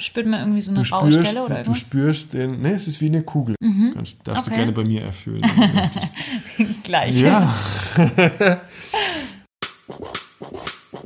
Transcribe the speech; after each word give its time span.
Spürt 0.00 0.26
man 0.26 0.40
irgendwie 0.40 0.60
so 0.62 0.72
eine 0.72 0.82
du 0.82 0.90
raue 0.94 1.12
spürst, 1.12 1.30
Stelle 1.30 1.44
oder 1.46 1.62
du 1.62 1.74
spürst 1.74 2.32
den, 2.34 2.62
ne, 2.62 2.72
es 2.72 2.86
ist 2.88 3.00
wie 3.00 3.06
eine 3.06 3.22
Kugel. 3.22 3.54
Kannst, 3.94 4.26
darfst 4.26 4.46
Okay. 4.46 4.50
du 4.50 4.56
gerne 4.56 4.72
bei 4.72 4.82
mir 4.84 5.02
erfüllen. 5.02 5.42
Gleich. 6.82 7.20
ja, 7.20 7.54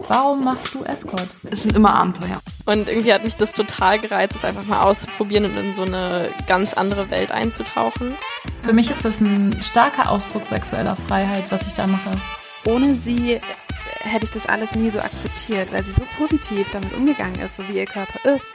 Warum 0.08 0.44
machst 0.44 0.74
du 0.74 0.84
Escort? 0.84 1.28
Es 1.50 1.62
sind 1.62 1.76
immer 1.76 1.94
Abenteuer. 1.94 2.40
Und 2.66 2.88
irgendwie 2.88 3.12
hat 3.12 3.24
mich 3.24 3.36
das 3.36 3.52
total 3.52 3.98
gereizt, 3.98 4.36
es 4.36 4.44
einfach 4.44 4.64
mal 4.64 4.80
auszuprobieren 4.80 5.44
und 5.46 5.56
in 5.56 5.74
so 5.74 5.82
eine 5.82 6.28
ganz 6.46 6.74
andere 6.74 7.10
Welt 7.10 7.32
einzutauchen. 7.32 8.14
Für 8.62 8.72
mich 8.72 8.90
ist 8.90 9.04
das 9.04 9.20
ein 9.20 9.56
starker 9.62 10.10
Ausdruck 10.10 10.44
sexueller 10.48 10.96
Freiheit, 10.96 11.44
was 11.50 11.66
ich 11.66 11.74
da 11.74 11.86
mache. 11.86 12.10
Ohne 12.66 12.96
sie 12.96 13.40
hätte 14.00 14.24
ich 14.24 14.30
das 14.30 14.46
alles 14.46 14.74
nie 14.74 14.90
so 14.90 14.98
akzeptiert, 15.00 15.72
weil 15.72 15.82
sie 15.84 15.92
so 15.92 16.02
positiv 16.18 16.70
damit 16.70 16.92
umgegangen 16.94 17.38
ist, 17.40 17.56
so 17.56 17.62
wie 17.68 17.78
ihr 17.78 17.86
Körper 17.86 18.34
ist. 18.34 18.54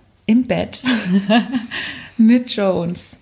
im 0.25 0.47
Bett 0.47 0.83
mit 2.17 2.53
Jones. 2.55 3.17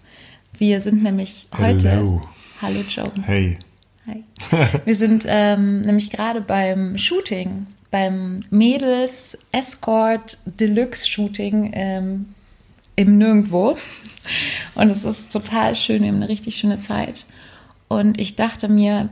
Wir 0.57 0.81
sind 0.81 1.03
nämlich 1.03 1.43
heute. 1.57 1.89
Hello. 1.89 2.21
Hallo 2.61 2.81
Jones. 2.87 3.25
hey. 3.25 3.57
Hi. 4.05 4.23
Wir 4.85 4.95
sind 4.95 5.25
ähm, 5.27 5.81
nämlich 5.81 6.09
gerade 6.09 6.41
beim 6.41 6.97
Shooting, 6.97 7.67
beim 7.91 8.41
Mädels 8.49 9.37
Escort 9.51 10.37
Deluxe 10.45 11.07
Shooting 11.07 11.71
ähm, 11.73 12.25
im 12.95 13.17
Nirgendwo. 13.17 13.77
Und 14.75 14.89
es 14.89 15.05
ist 15.05 15.31
total 15.31 15.75
schön, 15.75 16.01
wir 16.01 16.09
haben 16.09 16.17
eine 16.17 16.29
richtig 16.29 16.57
schöne 16.57 16.79
Zeit. 16.79 17.25
Und 17.87 18.19
ich 18.19 18.35
dachte 18.35 18.67
mir, 18.67 19.09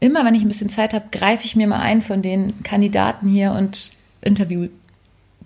immer 0.00 0.24
wenn 0.24 0.34
ich 0.34 0.42
ein 0.42 0.48
bisschen 0.48 0.68
Zeit 0.68 0.94
habe, 0.94 1.06
greife 1.10 1.44
ich 1.44 1.56
mir 1.56 1.66
mal 1.66 1.80
einen 1.80 2.02
von 2.02 2.22
den 2.22 2.62
Kandidaten 2.62 3.28
hier 3.28 3.52
und 3.52 3.92
interview 4.22 4.68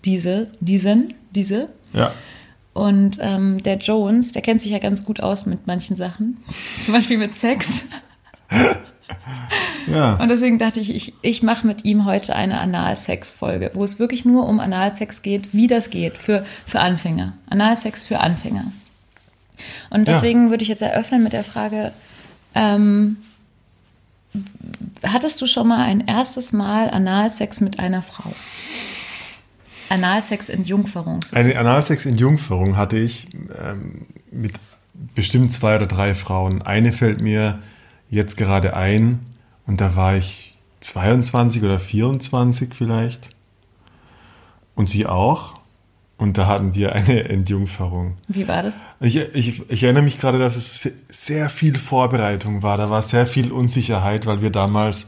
diese, 0.05 0.49
diesen, 0.61 1.15
diese. 1.35 1.69
Ja. 1.93 2.13
Und 2.73 3.19
ähm, 3.21 3.63
der 3.63 3.79
Jones, 3.79 4.33
der 4.33 4.43
kennt 4.43 4.63
sich 4.63 4.71
ja 4.71 4.79
ganz 4.79 5.05
gut 5.05 5.21
aus 5.23 5.45
mit 5.47 5.67
manchen 5.67 5.97
Sachen. 5.97 6.43
Zum 6.85 6.95
Beispiel 6.95 7.19
mit 7.19 7.35
Sex. 7.35 7.85
Ja. 9.91 10.15
Und 10.17 10.29
deswegen 10.29 10.59
dachte 10.59 10.79
ich, 10.79 10.95
ich, 10.95 11.15
ich 11.23 11.43
mache 11.43 11.67
mit 11.67 11.85
ihm 11.85 12.05
heute 12.05 12.37
eine 12.37 12.61
Analsex-Folge, 12.61 13.73
wo 13.75 13.83
es 13.83 13.99
wirklich 13.99 14.25
nur 14.25 14.47
um 14.47 14.61
Analsex 14.61 15.23
geht, 15.23 15.53
wie 15.53 15.67
das 15.67 15.91
geht 15.91 16.17
für, 16.17 16.45
für 16.65 16.79
Anfänger. 16.81 17.33
Analsex 17.49 18.05
für 18.05 18.21
Anfänger. 18.21 18.71
Und 19.91 20.07
Ja. 20.07 20.15
deswegen 20.15 20.51
würde 20.51 20.63
ich 20.63 20.69
jetzt 20.69 20.83
eröffnen 20.83 21.25
mit 21.25 21.33
der 21.33 21.43
Frage, 21.43 21.93
ähm, 22.55 23.17
hattest 25.03 25.41
du 25.43 25.47
schon 25.47 25.67
mal 25.67 25.83
ein 25.85 26.07
erstes 26.07 26.53
Mal 26.53 26.91
Analsex 26.91 27.61
mit 27.61 27.81
einer 27.81 28.03
Frau? 28.03 28.33
Analsex 29.91 30.49
in 30.49 30.65
Jungferung. 30.65 31.21
Eine 31.33 31.59
Analsex 31.59 32.07
in 32.07 32.17
Jungferung 32.17 32.77
hatte 32.77 32.97
ich 32.99 33.29
ähm, 33.63 34.07
mit 34.31 34.53
bestimmt 35.15 35.53
zwei 35.53 35.77
oder 35.77 35.87
drei 35.87 36.15
Frauen. 36.15 36.63
Eine 36.63 36.93
fällt 36.93 37.21
mir 37.21 37.61
jetzt 38.09 38.37
gerade 38.37 38.75
ein 38.77 39.21
und 39.67 39.81
da 39.81 39.97
war 39.97 40.17
ich 40.17 40.59
22 40.81 41.63
oder 41.63 41.79
24 41.79 42.75
vielleicht. 42.75 43.31
Und 44.75 44.89
sie 44.89 45.07
auch. 45.07 45.59
Und 46.17 46.37
da 46.37 46.47
hatten 46.47 46.75
wir 46.75 46.93
eine 46.95 47.25
Entjungferung. 47.29 48.19
Wie 48.29 48.47
war 48.47 48.63
das? 48.63 48.75
Ich, 49.01 49.17
ich, 49.17 49.63
ich 49.71 49.83
erinnere 49.83 50.03
mich 50.03 50.19
gerade, 50.19 50.39
dass 50.39 50.57
es 50.57 50.83
se- 50.83 50.93
sehr 51.09 51.49
viel 51.49 51.79
Vorbereitung 51.79 52.63
war. 52.63 52.77
Da 52.77 52.91
war 52.91 53.01
sehr 53.01 53.27
viel 53.27 53.53
Unsicherheit, 53.53 54.27
weil 54.27 54.43
wir 54.43 54.51
damals 54.51 55.07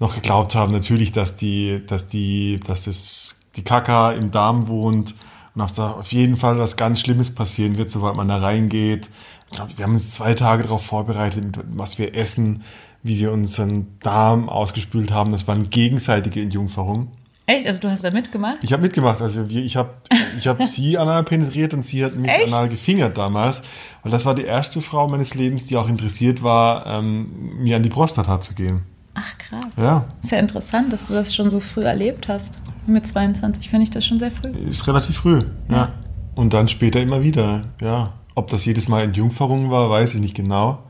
noch 0.00 0.14
geglaubt 0.14 0.54
haben, 0.54 0.72
natürlich, 0.72 1.12
dass 1.12 1.36
die, 1.36 1.82
dass 1.86 2.08
die, 2.08 2.58
dass 2.66 2.84
das, 2.84 3.36
die 3.56 3.62
Kaka 3.62 4.12
im 4.12 4.30
Darm 4.30 4.68
wohnt 4.68 5.14
und 5.54 5.78
auf 5.78 6.12
jeden 6.12 6.36
Fall 6.36 6.58
was 6.58 6.76
ganz 6.76 7.00
Schlimmes 7.00 7.34
passieren 7.34 7.78
wird, 7.78 7.90
sobald 7.90 8.16
man 8.16 8.28
da 8.28 8.36
reingeht. 8.38 9.08
Ich 9.50 9.56
glaube, 9.56 9.72
wir 9.76 9.84
haben 9.84 9.92
uns 9.92 10.10
zwei 10.10 10.34
Tage 10.34 10.64
darauf 10.64 10.84
vorbereitet, 10.84 11.58
was 11.70 11.98
wir 11.98 12.14
essen, 12.14 12.62
wie 13.02 13.18
wir 13.18 13.32
unseren 13.32 13.98
Darm 14.00 14.48
ausgespült 14.48 15.10
haben. 15.10 15.32
Das 15.32 15.48
war 15.48 15.54
eine 15.54 15.66
gegenseitige 15.66 16.42
Entjungferung. 16.42 17.08
Echt? 17.46 17.66
Also 17.66 17.80
du 17.80 17.90
hast 17.90 18.02
da 18.02 18.10
mitgemacht? 18.10 18.58
Ich 18.62 18.72
habe 18.72 18.82
mitgemacht, 18.82 19.22
also 19.22 19.46
ich 19.48 19.76
habe 19.76 19.90
ich 20.36 20.48
hab 20.48 20.62
sie 20.66 20.98
anal 20.98 21.22
penetriert 21.22 21.72
und 21.74 21.84
sie 21.84 22.04
hat 22.04 22.16
mich 22.16 22.30
Echt? 22.30 22.48
anal 22.48 22.68
gefingert 22.68 23.16
damals. 23.16 23.62
Und 24.02 24.12
das 24.12 24.26
war 24.26 24.34
die 24.34 24.44
erste 24.44 24.82
Frau 24.82 25.08
meines 25.08 25.34
Lebens, 25.34 25.66
die 25.66 25.76
auch 25.76 25.88
interessiert 25.88 26.42
war, 26.42 26.86
ähm, 26.86 27.60
mir 27.60 27.76
an 27.76 27.82
die 27.84 27.88
Prostata 27.88 28.40
zu 28.40 28.54
gehen. 28.54 28.82
Ach 29.18 29.38
krass. 29.38 29.64
Ja, 29.78 30.04
Ist 30.22 30.30
ja 30.30 30.38
interessant, 30.38 30.92
dass 30.92 31.08
du 31.08 31.14
das 31.14 31.34
schon 31.34 31.48
so 31.48 31.58
früh 31.58 31.80
erlebt 31.82 32.28
hast. 32.28 32.58
Mit 32.86 33.06
22 33.06 33.70
finde 33.70 33.84
ich 33.84 33.90
das 33.90 34.04
schon 34.04 34.18
sehr 34.18 34.30
früh. 34.30 34.48
ist 34.50 34.86
relativ 34.86 35.16
früh. 35.16 35.40
Ja. 35.70 35.92
Und 36.34 36.52
dann 36.52 36.68
später 36.68 37.00
immer 37.00 37.22
wieder. 37.22 37.62
Ja, 37.80 38.12
ob 38.34 38.48
das 38.48 38.66
jedes 38.66 38.88
Mal 38.88 39.04
in 39.04 39.14
Jungferung 39.14 39.70
war, 39.70 39.88
weiß 39.88 40.14
ich 40.14 40.20
nicht 40.20 40.34
genau. 40.34 40.82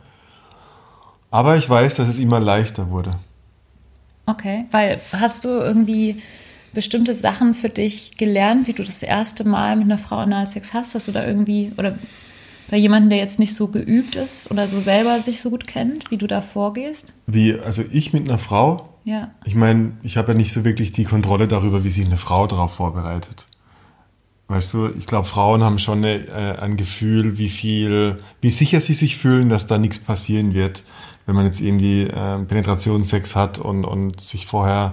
Aber 1.30 1.56
ich 1.56 1.70
weiß, 1.70 1.94
dass 1.96 2.08
es 2.08 2.18
immer 2.18 2.40
leichter 2.40 2.90
wurde. 2.90 3.12
Okay, 4.26 4.64
weil 4.72 5.00
hast 5.12 5.44
du 5.44 5.48
irgendwie 5.48 6.20
bestimmte 6.72 7.14
Sachen 7.14 7.54
für 7.54 7.68
dich 7.68 8.16
gelernt, 8.16 8.66
wie 8.66 8.72
du 8.72 8.82
das 8.82 9.02
erste 9.04 9.44
Mal 9.44 9.76
mit 9.76 9.84
einer 9.84 9.98
Frau 9.98 10.16
Analsex 10.16 10.74
hast? 10.74 10.94
Hast 10.96 11.06
du 11.06 11.12
da 11.12 11.24
irgendwie, 11.24 11.72
oder 11.76 11.96
bei 12.70 12.76
jemandem, 12.76 13.10
der 13.10 13.18
jetzt 13.18 13.38
nicht 13.38 13.54
so 13.54 13.68
geübt 13.68 14.16
ist 14.16 14.50
oder 14.50 14.68
so 14.68 14.80
selber 14.80 15.20
sich 15.20 15.40
so 15.40 15.50
gut 15.50 15.66
kennt, 15.66 16.10
wie 16.10 16.16
du 16.16 16.26
da 16.26 16.40
vorgehst? 16.42 17.14
Wie, 17.26 17.54
also 17.54 17.82
ich 17.92 18.12
mit 18.12 18.28
einer 18.28 18.38
Frau, 18.38 18.88
Ja. 19.04 19.30
Ich 19.44 19.54
meine, 19.54 19.92
ich 20.02 20.16
habe 20.16 20.32
ja 20.32 20.38
nicht 20.38 20.52
so 20.52 20.64
wirklich 20.64 20.90
die 20.92 21.04
Kontrolle 21.04 21.46
darüber, 21.46 21.84
wie 21.84 21.90
sich 21.90 22.04
eine 22.06 22.16
Frau 22.16 22.46
darauf 22.48 22.74
vorbereitet. 22.74 23.46
Weißt 24.48 24.74
du, 24.74 24.88
ich 24.96 25.06
glaube, 25.06 25.26
Frauen 25.26 25.64
haben 25.64 25.78
schon 25.78 25.98
eine, 25.98 26.26
äh, 26.26 26.58
ein 26.60 26.76
Gefühl, 26.76 27.36
wie 27.38 27.50
viel, 27.50 28.18
wie 28.40 28.50
sicher 28.50 28.80
sie 28.80 28.94
sich 28.94 29.16
fühlen, 29.16 29.48
dass 29.48 29.66
da 29.66 29.78
nichts 29.78 29.98
passieren 29.98 30.54
wird, 30.54 30.84
wenn 31.26 31.34
man 31.34 31.44
jetzt 31.46 31.60
irgendwie 31.60 32.02
äh, 32.02 32.38
Penetrationssex 32.44 33.34
hat 33.34 33.58
und, 33.58 33.84
und 33.84 34.20
sich 34.20 34.46
vorher 34.46 34.92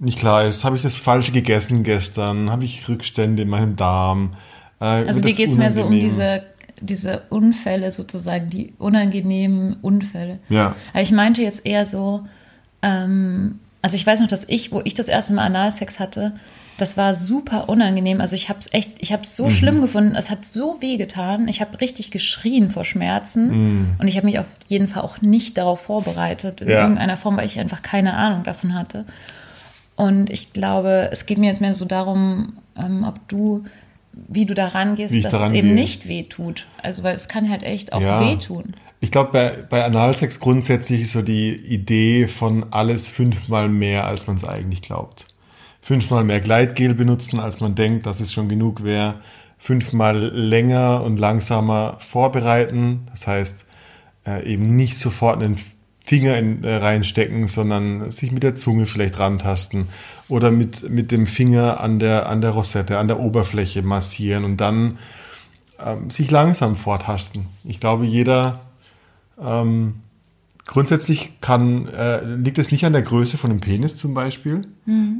nicht 0.00 0.18
klar 0.18 0.44
ist, 0.44 0.64
habe 0.64 0.76
ich 0.76 0.82
das 0.82 0.98
Falsche 0.98 1.30
gegessen 1.30 1.84
gestern, 1.84 2.50
habe 2.50 2.64
ich 2.64 2.88
Rückstände 2.88 3.42
in 3.42 3.48
meinem 3.48 3.76
Darm. 3.76 4.34
Äh, 4.80 4.84
Also 5.06 5.20
dir 5.20 5.32
geht 5.34 5.50
es 5.50 5.56
mehr 5.56 5.70
so 5.70 5.84
um 5.84 5.92
diese, 5.92 6.42
diese 6.86 7.22
Unfälle 7.30 7.92
sozusagen, 7.92 8.50
die 8.50 8.74
unangenehmen 8.78 9.76
Unfälle. 9.82 10.38
Ja, 10.48 10.76
Aber 10.92 11.02
ich 11.02 11.10
meinte 11.12 11.42
jetzt 11.42 11.64
eher 11.66 11.86
so, 11.86 12.26
ähm, 12.82 13.58
also 13.82 13.96
ich 13.96 14.06
weiß 14.06 14.20
noch, 14.20 14.28
dass 14.28 14.44
ich, 14.48 14.72
wo 14.72 14.80
ich 14.84 14.94
das 14.94 15.08
erste 15.08 15.34
Mal 15.34 15.44
Analsex 15.46 15.98
hatte, 16.00 16.32
das 16.76 16.96
war 16.96 17.14
super 17.14 17.68
unangenehm. 17.68 18.20
Also 18.20 18.34
ich 18.34 18.48
habe 18.48 18.58
es 18.58 18.72
echt, 18.72 18.94
ich 18.98 19.12
habe 19.12 19.22
es 19.22 19.36
so 19.36 19.48
schlimm 19.48 19.80
gefunden. 19.80 20.16
Es 20.16 20.28
hat 20.28 20.44
so 20.44 20.78
weh 20.80 20.96
getan. 20.96 21.46
Ich 21.46 21.60
habe 21.60 21.80
richtig 21.80 22.10
geschrien 22.10 22.68
vor 22.68 22.84
Schmerzen 22.84 23.94
und 24.00 24.08
ich 24.08 24.16
habe 24.16 24.26
mich 24.26 24.40
auf 24.40 24.46
jeden 24.66 24.88
Fall 24.88 25.02
auch 25.04 25.20
nicht 25.20 25.56
darauf 25.56 25.82
vorbereitet 25.82 26.62
in 26.62 26.70
Ja. 26.70 26.80
irgendeiner 26.80 27.16
Form, 27.16 27.36
weil 27.36 27.46
ich 27.46 27.60
einfach 27.60 27.82
keine 27.82 28.14
Ahnung 28.14 28.42
davon 28.42 28.74
hatte. 28.74 29.04
Und 29.94 30.30
ich 30.30 30.52
glaube, 30.52 31.10
es 31.12 31.26
geht 31.26 31.38
mir 31.38 31.48
jetzt 31.50 31.60
mehr 31.60 31.76
so 31.76 31.84
darum, 31.84 32.54
ähm, 32.76 33.04
ob 33.04 33.28
du, 33.28 33.64
wie 34.28 34.46
du 34.46 34.54
da 34.54 34.68
rangehst, 34.68 35.24
dass 35.24 35.32
da 35.32 35.46
es 35.46 35.52
eben 35.52 35.74
nicht 35.74 36.08
wehtut. 36.08 36.66
Also 36.82 37.02
weil 37.02 37.14
es 37.14 37.28
kann 37.28 37.48
halt 37.50 37.62
echt 37.62 37.92
auch 37.92 38.00
Ja. 38.00 38.20
wehtun. 38.20 38.74
Ich 39.00 39.10
glaube, 39.10 39.30
bei, 39.32 39.50
bei 39.68 39.84
Analsex 39.84 40.40
grundsätzlich 40.40 41.02
ist 41.02 41.12
so 41.12 41.20
die 41.22 41.54
Idee 41.54 42.26
von 42.26 42.66
alles 42.72 43.08
fünfmal 43.08 43.68
mehr, 43.68 44.06
als 44.06 44.26
man 44.26 44.36
es 44.36 44.44
eigentlich 44.44 44.80
glaubt. 44.82 45.26
Fünfmal 45.82 46.24
mehr 46.24 46.40
Gleitgel 46.40 46.94
benutzen, 46.94 47.38
als 47.38 47.60
man 47.60 47.74
denkt, 47.74 48.06
dass 48.06 48.20
es 48.20 48.32
schon 48.32 48.48
genug 48.48 48.82
wäre. 48.84 49.16
Fünfmal 49.58 50.18
länger 50.18 51.02
und 51.02 51.18
langsamer 51.18 51.96
vorbereiten. 52.00 53.06
Das 53.10 53.26
heißt, 53.26 53.66
äh, 54.26 54.50
eben 54.50 54.74
nicht 54.76 54.98
sofort 54.98 55.42
einen 55.42 55.56
Finger 56.02 56.36
in, 56.38 56.64
äh, 56.64 56.76
reinstecken, 56.76 57.46
sondern 57.46 58.10
sich 58.10 58.30
mit 58.32 58.42
der 58.42 58.54
Zunge 58.54 58.86
vielleicht 58.86 59.18
rantasten 59.18 59.88
oder 60.28 60.50
mit, 60.50 60.88
mit 60.90 61.10
dem 61.12 61.26
Finger 61.26 61.80
an 61.80 61.98
der, 61.98 62.28
an 62.28 62.40
der 62.40 62.50
Rosette, 62.50 62.98
an 62.98 63.08
der 63.08 63.20
Oberfläche 63.20 63.82
massieren 63.82 64.44
und 64.44 64.56
dann 64.58 64.98
ähm, 65.84 66.08
sich 66.10 66.30
langsam 66.30 66.76
vortasten. 66.76 67.46
Ich 67.64 67.80
glaube, 67.80 68.06
jeder 68.06 68.60
ähm, 69.42 69.96
grundsätzlich 70.66 71.32
kann, 71.40 71.88
äh, 71.88 72.24
liegt 72.24 72.58
es 72.58 72.72
nicht 72.72 72.86
an 72.86 72.92
der 72.94 73.02
Größe 73.02 73.36
von 73.36 73.50
einem 73.50 73.60
Penis 73.60 73.96
zum 73.98 74.14
Beispiel. 74.14 74.62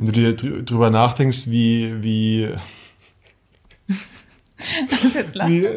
Wenn 0.01 0.07
du 0.07 0.13
dir 0.13 0.37
drü- 0.37 0.63
drüber 0.63 0.91
nachdenkst, 0.91 1.51
wie, 1.51 2.03
wie, 2.03 2.49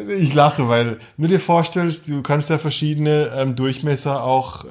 Ich 0.18 0.34
lache, 0.34 0.68
weil 0.68 0.98
du 1.18 1.26
dir 1.26 1.40
vorstellst, 1.40 2.08
du 2.08 2.22
kannst 2.22 2.48
ja 2.48 2.58
verschiedene 2.58 3.30
ähm, 3.36 3.56
Durchmesser 3.56 4.22
auch 4.22 4.64
äh, 4.64 4.68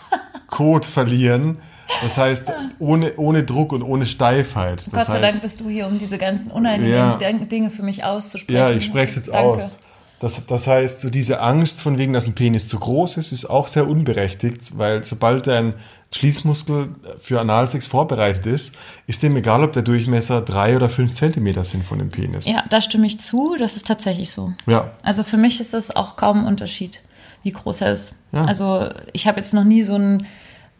Code 0.48 0.86
verlieren. 0.86 1.58
Das 2.02 2.16
heißt, 2.18 2.50
ohne, 2.78 3.14
ohne 3.16 3.42
Druck 3.42 3.72
und 3.72 3.82
ohne 3.82 4.06
Steifheit. 4.06 4.80
Das 4.86 4.90
Gott 4.92 5.04
sei 5.06 5.12
heißt, 5.14 5.22
Dank 5.24 5.42
bist 5.42 5.60
du 5.60 5.68
hier, 5.68 5.86
um 5.86 5.98
diese 5.98 6.18
ganzen 6.18 6.50
unangenehmen 6.50 6.96
Ja. 6.96 7.16
Ding- 7.16 7.48
Dinge 7.48 7.70
für 7.70 7.82
mich 7.82 8.04
auszusprechen. 8.04 8.56
Ja, 8.58 8.70
ich 8.70 8.84
spreche 8.84 9.06
es 9.06 9.16
jetzt 9.16 9.28
Danke. 9.28 9.40
aus. 9.64 9.78
Das, 10.20 10.44
das 10.46 10.66
heißt, 10.66 11.00
so 11.00 11.08
diese 11.08 11.40
Angst 11.40 11.80
von 11.80 11.96
wegen, 11.96 12.12
dass 12.12 12.26
ein 12.26 12.34
Penis 12.34 12.66
zu 12.68 12.78
groß 12.78 13.16
ist, 13.16 13.32
ist 13.32 13.46
auch 13.46 13.68
sehr 13.68 13.88
unberechtigt, 13.88 14.76
weil 14.76 15.02
sobald 15.02 15.46
dein 15.46 15.72
Schließmuskel 16.12 16.90
für 17.20 17.40
Analsex 17.40 17.86
vorbereitet 17.86 18.46
ist, 18.46 18.76
ist 19.06 19.22
dem 19.22 19.34
egal, 19.36 19.64
ob 19.64 19.72
der 19.72 19.82
Durchmesser 19.82 20.42
drei 20.42 20.76
oder 20.76 20.88
fünf 20.90 21.12
Zentimeter 21.12 21.64
sind 21.64 21.84
von 21.86 21.98
dem 21.98 22.10
Penis. 22.10 22.46
Ja, 22.46 22.64
da 22.68 22.80
stimme 22.82 23.06
ich 23.06 23.18
zu. 23.20 23.56
Das 23.58 23.76
ist 23.76 23.86
tatsächlich 23.86 24.30
so. 24.30 24.52
Ja. 24.66 24.90
Also 25.02 25.22
für 25.22 25.38
mich 25.38 25.60
ist 25.60 25.72
das 25.72 25.94
auch 25.96 26.16
kaum 26.16 26.40
ein 26.40 26.46
Unterschied, 26.46 27.02
wie 27.42 27.52
groß 27.52 27.80
er 27.80 27.92
ist. 27.92 28.14
Ja. 28.32 28.44
Also 28.44 28.90
ich 29.14 29.26
habe 29.26 29.38
jetzt 29.40 29.54
noch 29.54 29.64
nie 29.64 29.82
so 29.82 29.94
einen 29.94 30.26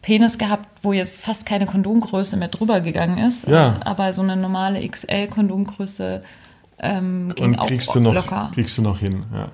Penis 0.01 0.37
gehabt, 0.37 0.67
wo 0.81 0.93
jetzt 0.93 1.21
fast 1.21 1.45
keine 1.45 1.65
Kondomgröße 1.65 2.37
mehr 2.37 2.47
drüber 2.47 2.81
gegangen 2.81 3.17
ist. 3.19 3.47
Ja. 3.47 3.75
Aber 3.85 4.13
so 4.13 4.21
eine 4.21 4.35
normale 4.35 4.87
XL-Kondomgröße 4.87 6.23
ähm, 6.79 7.33
ging 7.35 7.45
Und 7.45 7.59
auch 7.59 7.67
kriegst 7.67 7.93
du 7.93 7.99
noch, 7.99 8.13
locker. 8.13 8.49
kriegst 8.53 8.77
du 8.77 8.81
noch 8.81 8.99
hin. 8.99 9.23
Ja. 9.31 9.49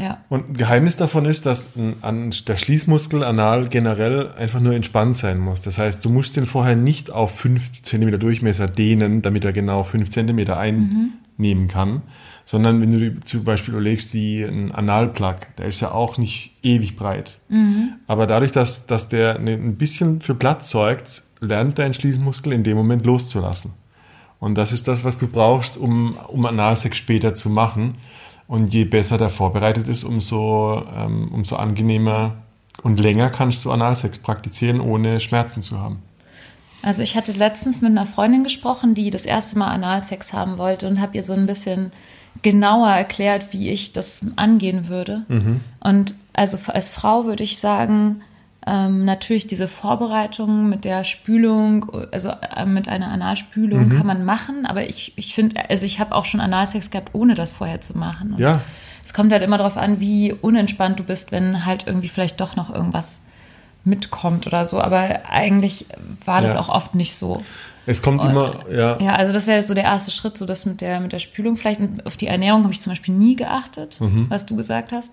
Ja. 0.00 0.18
Und 0.28 0.50
ein 0.50 0.54
Geheimnis 0.54 0.96
davon 0.96 1.24
ist, 1.24 1.44
dass 1.44 1.70
an, 2.02 2.32
der 2.46 2.56
Schließmuskel 2.56 3.24
anal 3.24 3.68
generell 3.68 4.30
einfach 4.38 4.60
nur 4.60 4.74
entspannt 4.74 5.16
sein 5.16 5.40
muss. 5.40 5.60
Das 5.62 5.78
heißt, 5.78 6.04
du 6.04 6.08
musst 6.08 6.36
den 6.36 6.46
vorher 6.46 6.76
nicht 6.76 7.10
auf 7.10 7.36
5 7.36 7.82
cm 7.82 8.20
Durchmesser 8.20 8.66
dehnen, 8.66 9.22
damit 9.22 9.44
er 9.44 9.52
genau 9.52 9.82
5 9.82 10.08
cm 10.08 10.50
einnehmen 10.50 11.66
kann, 11.68 12.02
sondern 12.50 12.80
wenn 12.80 12.90
du 12.90 12.98
dir 12.98 13.20
zum 13.20 13.44
Beispiel 13.44 13.74
überlegst, 13.74 14.14
wie 14.14 14.42
ein 14.42 14.72
Analplug, 14.72 15.54
der 15.58 15.66
ist 15.66 15.82
ja 15.82 15.92
auch 15.92 16.16
nicht 16.16 16.54
ewig 16.62 16.96
breit. 16.96 17.40
Aber 18.06 18.26
dadurch, 18.26 18.52
dass, 18.52 18.86
dass 18.86 19.10
der 19.10 19.38
ne- 19.38 19.52
ein 19.52 19.76
bisschen 19.76 20.22
für 20.22 20.34
Platz 20.34 20.70
sorgt, 20.70 21.24
lernt 21.40 21.78
dein 21.78 21.92
Schließmuskel 21.92 22.54
in 22.54 22.62
dem 22.62 22.78
Moment 22.78 23.04
loszulassen. 23.04 23.72
Und 24.40 24.54
das 24.56 24.72
ist 24.72 24.88
das, 24.88 25.04
was 25.04 25.18
du 25.18 25.26
brauchst, 25.26 25.76
um, 25.76 26.16
um 26.28 26.46
Analsex 26.46 26.96
später 26.96 27.34
zu 27.34 27.50
machen. 27.50 27.98
Und 28.46 28.72
je 28.72 28.86
besser 28.86 29.18
der 29.18 29.28
vorbereitet 29.28 29.86
ist, 29.90 30.04
umso, 30.04 30.86
ähm, 30.96 31.28
umso 31.30 31.56
angenehmer 31.56 32.36
und 32.82 32.98
länger 32.98 33.28
kannst 33.28 33.66
du 33.66 33.72
Analsex 33.72 34.20
praktizieren, 34.20 34.80
ohne 34.80 35.20
Schmerzen 35.20 35.60
zu 35.60 35.78
haben. 35.78 35.98
Also 36.80 37.02
ich 37.02 37.14
hatte 37.14 37.32
letztens 37.32 37.82
mit 37.82 37.90
einer 37.90 38.06
Freundin 38.06 38.42
gesprochen, 38.42 38.94
die 38.94 39.10
das 39.10 39.26
erste 39.26 39.58
Mal 39.58 39.68
Analsex 39.68 40.32
haben 40.32 40.56
wollte 40.56 40.88
und 40.88 40.98
habe 40.98 41.14
ihr 41.14 41.22
so 41.22 41.34
ein 41.34 41.44
bisschen 41.44 41.92
genauer 42.42 42.88
erklärt, 42.90 43.52
wie 43.52 43.70
ich 43.70 43.92
das 43.92 44.24
angehen 44.36 44.88
würde. 44.88 45.22
Und 45.80 46.14
also 46.32 46.58
als 46.68 46.90
Frau 46.90 47.24
würde 47.24 47.42
ich 47.42 47.58
sagen, 47.58 48.22
ähm, 48.66 49.04
natürlich 49.04 49.46
diese 49.46 49.66
Vorbereitung 49.66 50.68
mit 50.68 50.84
der 50.84 51.04
Spülung, 51.04 51.90
also 52.12 52.30
äh, 52.54 52.66
mit 52.66 52.88
einer 52.88 53.08
Analspülung 53.10 53.88
kann 53.88 54.06
man 54.06 54.24
machen, 54.24 54.66
aber 54.66 54.88
ich, 54.88 55.12
ich 55.16 55.34
finde, 55.34 55.68
also 55.70 55.86
ich 55.86 56.00
habe 56.00 56.14
auch 56.14 56.26
schon 56.26 56.40
Analsex 56.40 56.90
gehabt, 56.90 57.10
ohne 57.14 57.34
das 57.34 57.54
vorher 57.54 57.80
zu 57.80 57.96
machen. 57.96 58.32
Und 58.34 58.40
Ja, 58.40 58.60
es 59.04 59.14
kommt 59.14 59.32
halt 59.32 59.42
immer 59.42 59.56
darauf 59.56 59.78
an, 59.78 60.00
wie 60.00 60.32
unentspannt 60.32 60.98
du 61.00 61.04
bist, 61.04 61.32
wenn 61.32 61.64
halt 61.64 61.86
irgendwie 61.86 62.08
vielleicht 62.08 62.40
doch 62.40 62.56
noch 62.56 62.72
irgendwas 62.72 63.22
mitkommt 63.84 64.46
oder 64.46 64.66
so. 64.66 64.80
Aber 64.80 65.20
eigentlich 65.30 65.86
war 66.26 66.42
das 66.42 66.54
Ja. 66.54 66.60
auch 66.60 66.68
oft 66.68 66.94
nicht 66.94 67.14
so. 67.16 67.42
Es 67.90 68.02
kommt 68.02 68.22
immer, 68.22 68.70
ja, 68.70 69.00
Ja, 69.00 69.14
also 69.14 69.32
das 69.32 69.46
wäre 69.46 69.62
so 69.62 69.72
der 69.74 69.84
erste 69.84 70.10
Schritt, 70.10 70.36
so 70.36 70.44
das 70.46 70.66
mit 70.66 70.80
der, 70.80 71.00
mit 71.00 71.12
der 71.12 71.18
Spülung 71.18 71.56
vielleicht. 71.56 71.80
Und 71.80 72.04
auf 72.06 72.16
die 72.18 72.26
Ernährung 72.26 72.62
habe 72.64 72.72
ich 72.72 72.80
zum 72.80 72.92
Beispiel 72.92 73.14
nie 73.14 73.34
geachtet, 73.34 73.96
was 74.28 74.44
du 74.46 74.56
gesagt 74.56 74.92
hast. 74.92 75.12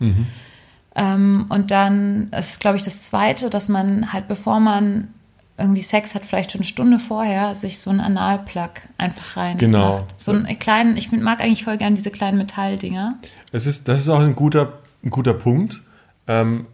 Ähm, 0.98 1.46
und 1.50 1.72
dann, 1.72 2.28
es 2.32 2.52
ist, 2.52 2.60
glaube 2.60 2.78
ich, 2.78 2.84
das 2.84 3.02
Zweite, 3.02 3.50
dass 3.50 3.68
man 3.70 4.14
halt, 4.14 4.28
bevor 4.28 4.60
man 4.60 5.10
irgendwie 5.58 5.82
Sex 5.82 6.16
hat, 6.16 6.26
vielleicht 6.26 6.52
schon 6.52 6.60
eine 6.60 6.68
Stunde 6.68 7.00
vorher, 7.00 7.54
sich 7.56 7.80
so 7.80 7.90
einen 7.90 8.02
Analplug 8.02 8.72
einfach 8.98 9.38
rein 9.38 9.58
Genau. 9.58 10.00
macht. 10.00 10.20
So 10.22 10.32
einen 10.34 10.60
kleinen, 10.60 10.98
ich 10.98 11.12
mag 11.14 11.40
eigentlich 11.42 11.64
voll 11.64 11.78
gern 11.78 11.96
diese 11.96 12.12
kleinen 12.12 12.38
Metalldinger. 12.38 13.16
Es 13.54 13.66
ist, 13.66 13.88
das 13.88 14.02
ist 14.02 14.10
auch 14.10 14.20
ein 14.20 14.36
guter, 14.36 14.74
ein 15.04 15.10
guter 15.12 15.34
Punkt, 15.34 15.82
ähm, 16.28 16.68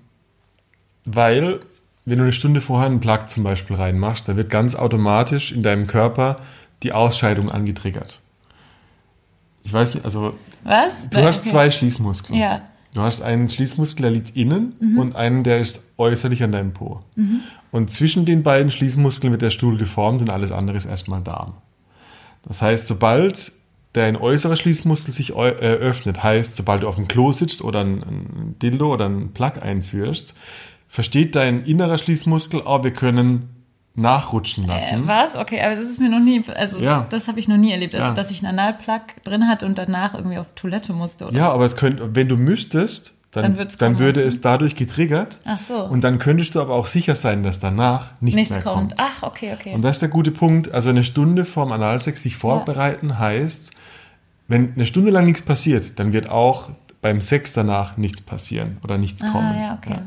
weil 1.06 1.59
wenn 2.06 2.18
du 2.18 2.24
eine 2.24 2.33
Stunde 2.33 2.62
vorher 2.62 2.88
einen 2.88 3.00
Plug 3.00 3.27
zum 3.27 3.44
Beispiel 3.44 3.75
reinmachst, 3.75 4.27
da 4.27 4.36
wird 4.36 4.50
ganz 4.50 4.75
automatisch 4.75 5.51
in 5.51 5.63
deinem 5.63 5.88
Körper 5.88 6.39
die 6.83 6.94
Ausscheidung 6.94 7.51
angetriggert. 7.51 8.19
Ich 9.63 9.71
weiß 9.71 9.95
nicht, 9.95 10.03
also 10.06 10.33
Was? 10.63 11.09
du 11.09 11.21
hast 11.21 11.42
Okay. 11.42 11.50
zwei 11.51 11.71
Schließmuskeln. 11.71 12.39
Ja. 12.39 12.62
Du 12.94 13.01
hast 13.01 13.21
einen 13.21 13.48
Schließmuskel, 13.48 14.01
der 14.01 14.12
liegt 14.12 14.36
innen 14.36 14.74
und 14.98 15.15
einen, 15.15 15.44
der 15.44 15.62
ist 15.62 15.92
äußerlich 15.98 16.44
an 16.44 16.51
deinem 16.51 16.74
Po. 16.74 17.01
Und 17.71 17.89
zwischen 17.89 18.25
den 18.25 18.44
beiden 18.44 18.69
Schließmuskeln 18.69 19.31
wird 19.31 19.44
der 19.44 19.51
Stuhl 19.51 19.77
geformt 19.77 20.21
und 20.21 20.30
alles 20.30 20.51
andere 20.51 20.75
ist 20.75 20.88
erstmal 20.88 21.21
Darm. 21.21 21.53
Das 22.45 22.62
heißt, 22.62 22.88
sobald 22.88 23.53
dein 23.94 24.18
äußerer 24.18 24.57
Schließmuskel 24.57 25.13
sich 25.13 25.36
äh, 25.36 25.51
öffnet, 25.51 26.21
heißt, 26.24 26.56
sobald 26.57 26.83
du 26.83 26.88
auf 26.89 26.95
dem 26.95 27.07
Klo 27.07 27.31
sitzt 27.31 27.62
oder 27.63 27.80
ein, 27.81 28.00
ein 28.03 28.56
Dildo 28.62 28.92
oder 28.94 29.06
einen 29.06 29.31
Plug 29.31 29.53
einführst, 29.62 30.33
versteht 30.91 31.35
dein 31.35 31.63
innerer 31.63 31.97
Schließmuskel, 31.97 32.61
oh, 32.65 32.83
wir 32.83 32.91
können 32.91 33.49
nachrutschen 33.95 34.65
Äh, 34.65 34.67
lassen. 34.67 35.07
was? 35.07 35.35
Okay, 35.35 35.59
aber 35.61 35.75
das 35.75 35.85
ist 35.85 35.99
mir 35.99 36.09
noch 36.09 36.19
nie, 36.19 36.43
also 36.55 36.79
Ja. 36.79 37.07
das 37.09 37.27
habe 37.27 37.39
ich 37.39 37.47
noch 37.47 37.57
nie 37.57 37.71
erlebt, 37.71 37.95
also, 37.95 38.07
Ja. 38.07 38.13
dass 38.13 38.29
ich 38.31 38.45
einen 38.45 38.57
Analplug 38.59 39.01
drin 39.23 39.47
hatte 39.47 39.65
und 39.65 39.77
danach 39.77 40.13
irgendwie 40.13 40.38
auf 40.38 40.47
Toilette 40.55 40.93
musste. 40.93 41.27
Oder? 41.27 41.38
ja, 41.38 41.51
aber 41.51 41.65
es 41.65 41.75
könnte, 41.75 42.15
wenn 42.15 42.27
du 42.29 42.38
müsstest, 42.38 43.15
dann, 43.31 43.55
Dann 43.55 43.67
dann, 43.77 43.99
würde 43.99 44.21
es 44.21 44.41
dadurch 44.41 44.75
getriggert. 44.75 45.38
Ach 45.45 45.57
so. 45.57 45.85
Und 45.85 46.03
dann 46.03 46.19
könntest 46.19 46.53
du 46.55 46.61
aber 46.61 46.73
auch 46.73 46.88
sicher 46.88 47.15
sein, 47.15 47.43
dass 47.43 47.61
danach 47.61 48.11
nichts, 48.19 48.35
Nichts 48.38 48.55
mehr 48.55 48.63
kommt. 48.63 48.97
kommt. 48.97 49.01
Ach, 49.01 49.23
okay, 49.23 49.53
okay. 49.57 49.73
Und 49.73 49.83
das 49.83 49.95
ist 49.97 50.01
der 50.01 50.09
gute 50.09 50.31
Punkt. 50.31 50.73
Also 50.73 50.89
eine 50.89 51.05
Stunde 51.05 51.45
vorm 51.45 51.71
Analsex 51.71 52.23
sich 52.23 52.35
vorbereiten 52.35 53.19
heißt, 53.19 53.71
wenn 54.49 54.73
eine 54.75 54.85
Stunde 54.85 55.11
lang 55.11 55.25
nichts 55.27 55.41
passiert, 55.43 55.97
dann 55.97 56.11
wird 56.11 56.29
auch 56.29 56.71
beim 57.01 57.21
Sex 57.21 57.53
danach 57.53 57.95
nichts 57.95 58.21
passieren 58.21 58.79
oder 58.83 58.97
nichts 58.97 59.23
Ah, 59.23 59.31
kommen. 59.31 59.57
ja, 59.61 59.75
okay. 59.81 59.99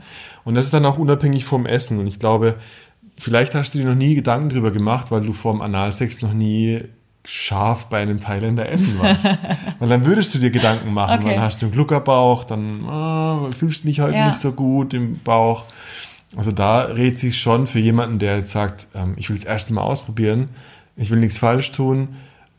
Und 0.45 0.55
das 0.55 0.67
ist 0.67 0.75
dann 0.75 0.85
auch 0.87 0.99
unabhängig 0.99 1.45
vom 1.45 1.67
Essen. 1.67 1.99
Und 1.99 2.07
ich 2.07 2.19
glaube, 2.19 2.57
vielleicht 3.19 3.55
hast 3.55 3.75
du 3.75 3.79
dir 3.79 3.87
noch 3.87 3.95
nie 3.95 4.15
Gedanken 4.15 4.51
drüber 4.51 4.71
gemacht, 4.71 5.11
weil 5.11 5.23
du 5.23 5.33
vorm 5.33 5.61
Analsex 5.63 6.23
noch 6.23 6.33
nie 6.33 6.83
scharf 7.27 7.87
bei 7.87 8.03
einem 8.03 8.21
Thailänder 8.21 8.69
essen 8.69 8.99
warst. 8.99 9.25
Weil 9.79 9.89
dann 9.89 10.05
würdest 10.05 10.35
du 10.35 10.39
dir 10.39 10.51
Gedanken 10.51 10.93
machen, 10.93 11.21
Okay. 11.23 11.35
dann 11.35 11.43
hast 11.43 11.63
du 11.63 11.67
einen 11.67 11.73
Gluckerbauch, 11.73 12.45
dann 12.45 12.85
ah, 12.87 13.49
fühlst 13.59 13.85
du 13.85 13.89
dich 13.89 14.01
heute 14.01 14.15
Ja. 14.15 14.29
nicht 14.29 14.37
so 14.37 14.53
gut 14.53 14.93
im 14.93 15.21
Bauch. 15.21 15.65
Also 16.37 16.53
da 16.53 16.81
rät 16.83 17.19
sich 17.19 17.41
schon 17.41 17.67
für 17.67 17.79
jemanden, 17.79 18.19
der 18.19 18.37
jetzt 18.37 18.53
sagt, 18.53 18.89
ähm, 18.95 19.15
ich 19.17 19.31
will 19.31 19.37
das 19.37 19.47
erste 19.47 19.73
Mal 19.73 19.81
ausprobieren, 19.81 20.51
ich 20.97 21.11
will 21.11 21.19
nichts 21.19 21.39
falsch 21.39 21.71
tun, 21.71 22.09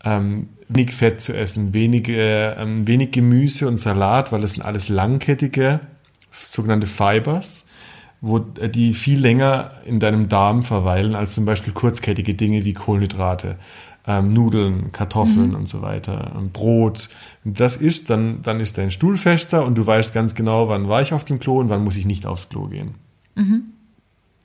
ähm, 0.04 0.50
wenig 0.68 0.96
Fett 0.96 1.22
zu 1.22 1.38
essen, 1.38 1.74
wenige, 1.76 2.56
ähm, 2.58 2.88
wenig 2.88 3.12
Gemüse 3.12 3.68
und 3.68 3.78
Salat, 3.78 4.32
weil 4.32 4.42
das 4.42 4.54
sind 4.54 4.64
alles 4.64 4.90
langkettige, 4.90 5.80
sogenannte 6.32 6.88
Fibers, 6.88 7.66
wo 8.22 8.40
äh, 8.60 8.70
die 8.70 8.94
viel 8.94 9.20
länger 9.20 9.72
in 9.86 10.00
deinem 10.00 10.30
Darm 10.30 10.64
verweilen 10.64 11.16
als 11.16 11.34
zum 11.34 11.46
Beispiel 11.46 11.74
kurzkettige 11.74 12.34
Dinge 12.34 12.66
wie 12.66 12.74
Kohlenhydrate, 12.74 13.58
ähm, 14.08 14.34
Nudeln, 14.34 14.92
Kartoffeln 14.92 15.56
und 15.56 15.68
so 15.68 15.82
weiter, 15.82 16.34
ähm, 16.38 16.52
Brot. 16.52 17.10
Wenn 17.44 17.54
das 17.54 17.78
isst, 17.78 18.10
dann, 18.10 18.42
dann 18.44 18.60
ist 18.60 18.78
dein 18.78 18.92
Stuhl 18.92 19.18
fester 19.18 19.66
und 19.66 19.78
du 19.78 19.86
weißt 19.86 20.14
ganz 20.14 20.36
genau, 20.36 20.70
wann 20.70 20.88
war 20.88 21.02
ich 21.02 21.14
auf 21.14 21.26
dem 21.26 21.40
Klo 21.40 21.60
und 21.60 21.70
wann 21.70 21.84
muss 21.84 21.98
ich 21.98 22.06
nicht 22.06 22.26
aufs 22.26 22.50
Klo 22.50 22.68
gehen. 22.68 22.96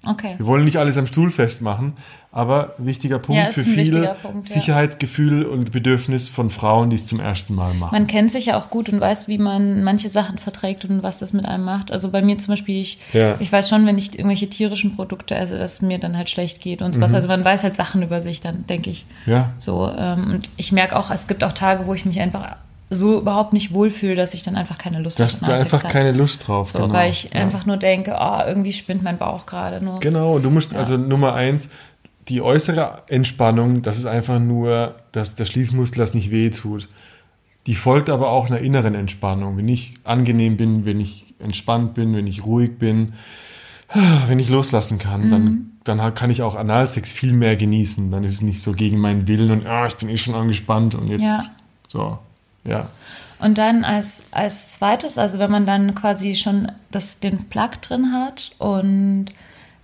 Okay. 0.06 0.34
Wir 0.38 0.46
wollen 0.46 0.64
nicht 0.64 0.76
alles 0.78 0.96
am 0.98 1.06
Stuhl 1.06 1.30
festmachen, 1.30 1.92
aber 2.32 2.74
wichtiger 2.78 3.18
Punkt 3.18 3.40
Ja, 3.42 3.46
für 3.52 3.64
viele 3.64 4.16
Punkt, 4.22 4.48
ja. 4.48 4.54
Sicherheitsgefühl 4.54 5.44
und 5.44 5.72
Bedürfnis 5.72 6.28
von 6.28 6.50
Frauen, 6.50 6.90
die 6.90 6.96
es 6.96 7.06
zum 7.06 7.18
ersten 7.20 7.54
Mal 7.54 7.74
machen. 7.74 7.92
Man 7.92 8.06
kennt 8.06 8.30
sich 8.30 8.46
ja 8.46 8.56
auch 8.58 8.70
gut 8.70 8.88
und 8.88 9.00
weiß, 9.00 9.26
wie 9.28 9.38
man 9.38 9.82
manche 9.82 10.08
Sachen 10.08 10.38
verträgt 10.38 10.84
und 10.84 11.02
was 11.02 11.18
das 11.18 11.32
mit 11.32 11.46
einem 11.48 11.64
macht. 11.64 11.90
Also 11.90 12.10
bei 12.10 12.22
mir 12.22 12.38
zum 12.38 12.52
Beispiel, 12.52 12.80
ich, 12.80 12.98
Ja. 13.12 13.34
ich 13.40 13.50
weiß 13.52 13.68
schon, 13.68 13.84
wenn 13.86 13.98
ich 13.98 14.14
irgendwelche 14.16 14.48
tierischen 14.48 14.94
Produkte 14.96 15.34
esse, 15.34 15.58
dass 15.58 15.74
es 15.74 15.82
mir 15.82 15.98
dann 15.98 16.16
halt 16.16 16.30
schlecht 16.30 16.60
geht 16.60 16.82
und 16.82 16.88
Mhm. 16.90 16.94
sowas. 16.94 17.14
Also 17.14 17.28
man 17.28 17.44
weiß 17.44 17.64
halt 17.64 17.76
Sachen 17.76 18.02
über 18.02 18.20
sich 18.20 18.40
dann, 18.40 18.66
denke 18.68 18.90
ich. 18.90 19.06
ja, 19.26 19.50
So, 19.58 19.90
ähm, 19.96 20.30
und 20.30 20.50
ich 20.56 20.72
merke 20.72 20.96
auch, 20.96 21.10
es 21.10 21.26
gibt 21.26 21.42
auch 21.44 21.52
Tage, 21.52 21.86
wo 21.86 21.94
ich 21.94 22.06
mich 22.06 22.20
einfach 22.20 22.56
so 22.90 23.18
überhaupt 23.18 23.52
nicht 23.52 23.72
wohlfühle, 23.72 24.16
dass 24.16 24.34
ich 24.34 24.42
dann 24.42 24.56
einfach 24.56 24.76
keine 24.76 25.00
Lust 25.00 25.20
da 25.20 25.24
hast 25.24 25.42
du 25.42 25.46
Analsex 25.46 25.72
einfach 25.72 25.84
hab. 25.84 25.92
keine 25.92 26.12
Lust 26.12 26.48
drauf. 26.48 26.72
So, 26.72 26.80
genau. 26.80 26.92
weil 26.92 27.10
ich 27.10 27.24
ja. 27.32 27.40
einfach 27.40 27.64
nur 27.64 27.76
denke, 27.76 28.16
oh, 28.20 28.40
irgendwie 28.46 28.72
spinnt 28.72 29.02
mein 29.04 29.16
Bauch 29.16 29.46
gerade 29.46 29.82
nur. 29.84 30.00
Genau, 30.00 30.34
und 30.36 30.44
du 30.44 30.50
musst, 30.50 30.74
also 30.74 30.96
Nummer 30.96 31.34
eins, 31.34 31.70
die 32.28 32.42
äußere 32.42 33.02
Entspannung, 33.08 33.82
das 33.82 33.96
ist 33.96 34.06
einfach 34.06 34.38
nur, 34.40 34.96
dass 35.12 35.36
der 35.36 35.44
Schließmuskel 35.44 35.98
das 35.98 36.14
nicht 36.14 36.30
wehtut. 36.30 36.88
Die 37.66 37.74
folgt 37.74 38.10
aber 38.10 38.30
auch 38.30 38.46
einer 38.46 38.58
inneren 38.58 38.94
Entspannung. 38.94 39.56
Wenn 39.56 39.68
ich 39.68 39.94
angenehm 40.04 40.56
bin, 40.56 40.84
wenn 40.84 40.98
ich 40.98 41.34
entspannt 41.38 41.94
bin, 41.94 42.14
wenn 42.16 42.26
ich 42.26 42.44
ruhig 42.44 42.78
bin, 42.78 43.12
wenn 44.26 44.38
ich 44.38 44.48
loslassen 44.48 44.98
kann, 44.98 45.26
Mhm. 45.26 45.30
dann, 45.30 45.98
dann 45.98 46.14
kann 46.14 46.30
ich 46.30 46.42
auch 46.42 46.56
Analsex 46.56 47.12
viel 47.12 47.34
mehr 47.34 47.56
genießen. 47.56 48.10
Dann 48.10 48.24
ist 48.24 48.34
es 48.34 48.42
nicht 48.42 48.60
so 48.62 48.72
gegen 48.72 48.98
meinen 48.98 49.28
Willen 49.28 49.50
und 49.50 49.66
ah, 49.66 49.86
ich 49.86 49.94
bin 49.96 50.08
eh 50.08 50.16
schon 50.16 50.34
angespannt 50.34 50.94
und 50.96 51.08
jetzt 51.08 51.22
Ja. 51.22 51.38
so. 51.88 52.18
Ja. 52.64 52.88
Und 53.38 53.56
dann 53.58 53.84
als, 53.84 54.26
als 54.32 54.68
zweites, 54.68 55.16
also 55.16 55.38
wenn 55.38 55.50
man 55.50 55.64
dann 55.66 55.94
quasi 55.94 56.34
schon 56.34 56.70
das, 56.90 57.20
den 57.20 57.44
Plug 57.48 57.70
drin 57.80 58.12
hat 58.12 58.50
und 58.58 59.26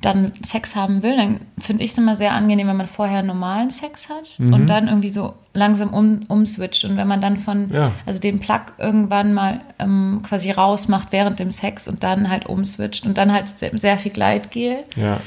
dann 0.02 0.32
Sex 0.44 0.76
haben 0.76 1.02
will, 1.02 1.16
dann 1.16 1.40
finde 1.58 1.82
ich 1.82 1.92
es 1.92 1.98
immer 1.98 2.16
sehr 2.16 2.32
angenehm, 2.32 2.68
wenn 2.68 2.76
man 2.76 2.86
vorher 2.86 3.22
normalen 3.22 3.70
Sex 3.70 4.10
hat 4.10 4.28
Mhm. 4.38 4.52
und 4.52 4.66
dann 4.66 4.88
irgendwie 4.88 5.08
so 5.08 5.34
langsam 5.54 5.88
um, 5.94 6.20
umswitcht. 6.28 6.84
Und 6.84 6.98
wenn 6.98 7.08
man 7.08 7.22
dann 7.22 7.38
von, 7.38 7.70
Ja. 7.72 7.92
also 8.04 8.20
den 8.20 8.38
Plug 8.38 8.60
irgendwann 8.76 9.32
mal 9.32 9.62
ähm, 9.78 10.20
quasi 10.22 10.50
rausmacht 10.50 11.12
während 11.12 11.38
dem 11.38 11.50
Sex 11.50 11.88
und 11.88 12.04
dann 12.04 12.28
halt 12.28 12.44
umswitcht 12.44 13.06
und 13.06 13.16
dann 13.16 13.32
halt 13.32 13.48
sehr, 13.48 13.70
sehr 13.78 13.96
viel 13.96 14.12
Gleitgel 14.12 14.84
Ja. 14.96 15.18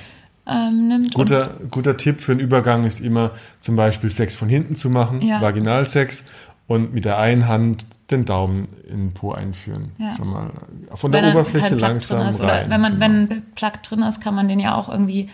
ähm, 0.48 0.88
nimmt. 0.88 1.13
Guter, 1.15 1.50
guter 1.72 1.98
Tipp 1.98 2.22
für 2.22 2.34
einen 2.34 2.39
Übergang 2.41 2.84
ist 2.86 3.00
immer 3.00 3.32
zum 3.60 3.75
Beispiel 3.75 4.12
Sex 4.12 4.36
von 4.36 4.50
hinten 4.50 4.75
zu 4.75 4.91
machen, 4.91 5.22
Ja. 5.24 5.41
Vaginalsex 5.41 6.25
und 6.69 6.93
mit 6.93 7.03
der 7.03 7.17
einen 7.17 7.47
Hand 7.47 7.85
den 8.11 8.23
Daumen 8.23 8.69
in 8.88 8.97
den 8.97 9.13
Po 9.13 9.33
einführen. 9.33 9.91
Ja. 9.97 10.15
Schon 10.15 10.29
mal 10.29 10.51
von 10.93 11.11
wenn 11.11 11.23
der 11.23 11.33
Oberfläche 11.33 11.75
langsam 11.75 12.29
ist. 12.29 12.41
rein. 12.41 12.69
Wenn 12.69 12.79
man, 12.79 12.93
genau. 12.93 13.05
wenn 13.05 13.31
ein 13.31 13.43
Plug 13.55 13.73
drin 13.83 14.01
ist, 14.03 14.21
kann 14.21 14.33
man 14.33 14.47
den 14.47 14.61
ja 14.61 14.75
auch 14.75 14.88
irgendwie 14.88 15.29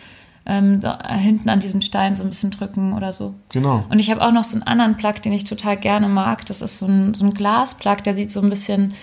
ähm, 0.48 0.82
so 0.82 0.90
hinten 1.08 1.50
an 1.50 1.60
diesem 1.60 1.82
Stein 1.82 2.16
so 2.16 2.24
ein 2.24 2.30
bisschen 2.30 2.50
drücken 2.50 2.94
oder 2.94 3.14
so. 3.14 3.36
Genau. 3.50 3.86
Und 3.90 4.00
ich 4.00 4.10
habe 4.10 4.22
auch 4.22 4.32
noch 4.32 4.44
so 4.44 4.56
einen 4.56 4.64
anderen 4.64 4.98
Plug, 4.98 5.22
den 5.24 5.34
ich 5.34 5.44
total 5.44 5.78
gerne 5.78 6.08
mag. 6.08 6.46
Das 6.48 6.62
ist 6.62 6.80
so 6.80 6.88
ein, 6.88 7.14
so 7.14 7.24
ein 7.24 7.34
Glasplug, 7.34 8.04
der 8.04 8.16
sieht 8.16 8.32
so 8.32 8.42
ein 8.42 8.50
bisschen, 8.50 8.96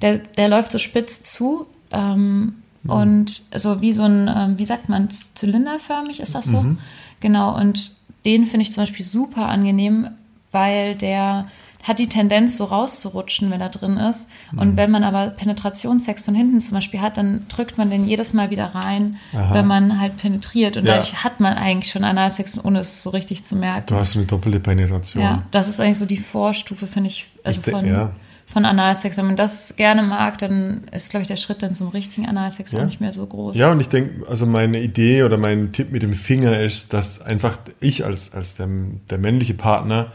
der, 0.00 0.18
der 0.18 0.48
läuft 0.48 0.72
so 0.72 0.78
spitz 0.78 1.22
zu. 1.22 1.66
Ähm, 1.90 2.54
Mhm. 2.82 2.90
Und 2.90 3.42
so 3.54 3.80
wie 3.80 3.92
so 3.92 4.04
ein, 4.04 4.30
ähm, 4.34 4.58
wie 4.58 4.64
sagt 4.64 4.88
man, 4.88 5.08
zylinderförmig 5.10 6.20
ist 6.20 6.34
das 6.34 6.46
so? 6.46 6.62
Mhm. 6.62 6.78
Genau. 7.20 7.56
Und 7.56 7.92
den 8.24 8.46
finde 8.46 8.62
ich 8.62 8.72
zum 8.72 8.82
Beispiel 8.82 9.04
super 9.04 9.48
angenehm, 9.48 10.08
weil 10.50 10.94
der 10.94 11.46
hat 11.82 11.98
die 11.98 12.08
Tendenz, 12.08 12.56
so 12.58 12.64
rauszurutschen, 12.64 13.50
wenn 13.50 13.60
er 13.60 13.70
drin 13.70 13.96
ist. 13.96 14.28
Mhm. 14.52 14.58
Und 14.58 14.76
wenn 14.76 14.90
man 14.90 15.02
aber 15.04 15.28
Penetrationssex 15.30 16.22
von 16.22 16.34
hinten 16.34 16.60
zum 16.60 16.74
Beispiel 16.74 17.00
hat, 17.00 17.16
dann 17.16 17.46
drückt 17.48 17.78
man 17.78 17.90
den 17.90 18.06
jedes 18.06 18.32
Mal 18.32 18.50
wieder 18.50 18.66
rein, 18.66 19.16
Aha. 19.32 19.54
wenn 19.54 19.66
man 19.66 20.00
halt 20.00 20.16
penetriert. 20.18 20.76
Und 20.76 20.84
Ja. 20.84 20.96
dadurch 20.96 21.24
hat 21.24 21.40
man 21.40 21.54
eigentlich 21.54 21.90
schon 21.90 22.04
Analsex, 22.04 22.62
ohne 22.62 22.80
es 22.80 23.02
so 23.02 23.10
richtig 23.10 23.44
zu 23.44 23.56
merken. 23.56 23.84
Du 23.86 23.94
hast 23.96 24.16
eine 24.16 24.26
doppelte 24.26 24.60
Penetration. 24.60 25.22
Ja, 25.22 25.42
das 25.50 25.68
ist 25.68 25.80
eigentlich 25.80 25.98
so 25.98 26.06
die 26.06 26.18
Vorstufe, 26.18 26.86
finde 26.86 27.08
ich, 27.08 27.28
also 27.44 27.62
Ich 27.64 27.72
von, 27.74 27.86
ja. 27.86 28.10
von 28.46 28.64
Analsex. 28.66 29.16
Wenn 29.16 29.26
man 29.26 29.36
das 29.36 29.74
gerne 29.76 30.02
mag, 30.02 30.36
dann 30.38 30.84
ist, 30.92 31.10
glaube 31.10 31.22
ich, 31.22 31.28
der 31.28 31.36
Schritt 31.36 31.62
dann 31.62 31.74
zum 31.74 31.88
richtigen 31.88 32.28
Analsex 32.28 32.72
Ja. 32.72 32.80
auch 32.80 32.84
nicht 32.84 33.00
mehr 33.00 33.12
so 33.12 33.24
groß. 33.24 33.56
Ja, 33.56 33.72
und 33.72 33.80
ich 33.80 33.88
denke, 33.88 34.26
also 34.28 34.44
meine 34.44 34.80
Idee 34.80 35.22
oder 35.22 35.38
mein 35.38 35.72
Tipp 35.72 35.92
mit 35.92 36.02
dem 36.02 36.12
Finger 36.12 36.60
ist, 36.60 36.92
dass 36.92 37.22
einfach 37.22 37.56
ich 37.80 38.04
als, 38.04 38.34
als 38.34 38.56
der, 38.56 38.68
der 39.08 39.16
männliche 39.18 39.54
Partner 39.54 40.12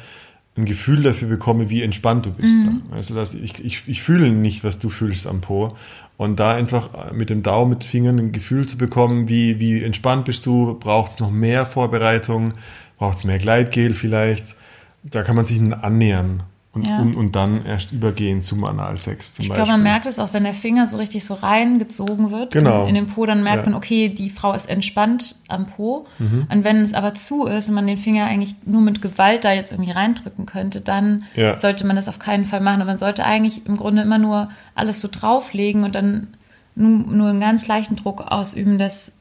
ein 0.58 0.66
Gefühl 0.66 1.04
dafür 1.04 1.28
bekomme, 1.28 1.70
wie 1.70 1.82
entspannt 1.82 2.26
du 2.26 2.32
bist. 2.32 2.60
Mhm. 2.60 2.84
Also 2.92 3.14
dass 3.14 3.34
ich, 3.34 3.64
ich, 3.64 3.84
ich 3.88 4.02
fühle 4.02 4.32
nicht, 4.32 4.64
was 4.64 4.80
du 4.80 4.90
fühlst 4.90 5.28
am 5.28 5.42
Po. 5.42 5.76
Und 6.18 6.40
da 6.40 6.54
einfach 6.54 7.12
mit 7.12 7.30
dem 7.30 7.44
Daumen, 7.44 7.72
mit 7.72 7.84
Fingern 7.84 8.20
ein 8.20 8.32
Gefühl 8.32 8.66
zu 8.66 8.78
bekommen, 8.78 9.28
wie, 9.28 9.60
wie 9.60 9.84
entspannt 9.84 10.26
bist 10.26 10.46
du, 10.46 10.76
braucht 10.80 11.12
es 11.12 11.20
noch 11.20 11.30
mehr 11.30 11.66
Vorbereitung, 11.66 12.54
braucht 12.98 13.18
es 13.18 13.24
mehr 13.26 13.38
Gleitgel 13.38 13.94
vielleicht. 13.94 14.56
Da 15.04 15.24
kann 15.24 15.36
man 15.36 15.46
sich 15.46 15.60
annähern 15.60 16.44
und, 16.76 16.86
Ja. 16.86 17.00
und, 17.00 17.16
und 17.16 17.36
dann 17.36 17.66
erst 17.66 17.94
übergehen 17.94 18.42
zum 18.42 18.64
Analsex 18.66 19.36
zum 19.36 19.44
Ich 19.44 19.50
Beispiel. 19.50 19.64
glaube, 19.64 19.72
man 19.72 19.84
merkt 19.84 20.06
es 20.06 20.20
auch, 20.20 20.34
wenn 20.34 20.44
der 20.44 20.54
Finger 20.54 20.86
so 20.88 20.98
richtig 20.98 21.24
so 21.26 21.34
reingezogen 21.34 22.32
wird 22.32 22.52
Genau. 22.52 22.84
in, 22.84 22.90
in 22.90 22.96
den 22.96 23.08
Po, 23.08 23.26
dann 23.26 23.42
merkt 23.44 23.60
Ja. 23.60 23.66
Mhm. 23.68 23.72
man, 23.72 23.78
okay, 23.78 24.10
die 24.10 24.30
Frau 24.30 24.54
ist 24.54 24.70
entspannt 24.70 25.36
am 25.48 25.66
Po. 25.66 26.06
Und 26.20 26.64
wenn 26.66 26.78
es 26.82 26.94
aber 26.94 27.14
zu 27.14 27.46
ist 27.46 27.70
und 27.70 27.76
man 27.76 27.88
den 27.88 27.98
Finger 27.98 28.26
eigentlich 28.26 28.56
nur 28.66 28.82
mit 28.82 29.02
Gewalt 29.02 29.46
da 29.46 29.54
jetzt 29.54 29.72
irgendwie 29.72 29.92
reindrücken 29.92 30.46
könnte, 30.46 30.82
dann 30.82 31.24
Ja. 31.36 31.58
sollte 31.58 31.88
man 31.88 31.96
das 31.96 32.08
auf 32.10 32.20
keinen 32.20 32.46
Fall 32.46 32.60
machen. 32.62 32.82
Und 32.82 32.88
man 32.88 32.98
sollte 32.98 33.24
eigentlich 33.26 33.66
im 33.66 33.78
Grunde 33.78 34.02
immer 34.02 34.18
nur 34.18 34.50
alles 34.76 35.00
so 35.02 35.08
drauflegen 35.12 35.84
und 35.86 35.96
dann 35.96 36.28
nur, 36.76 36.90
nur 37.00 37.30
einen 37.30 37.40
ganz 37.40 37.66
leichten 37.68 37.96
Druck 37.96 38.22
ausüben, 38.22 38.78
das 38.78 39.14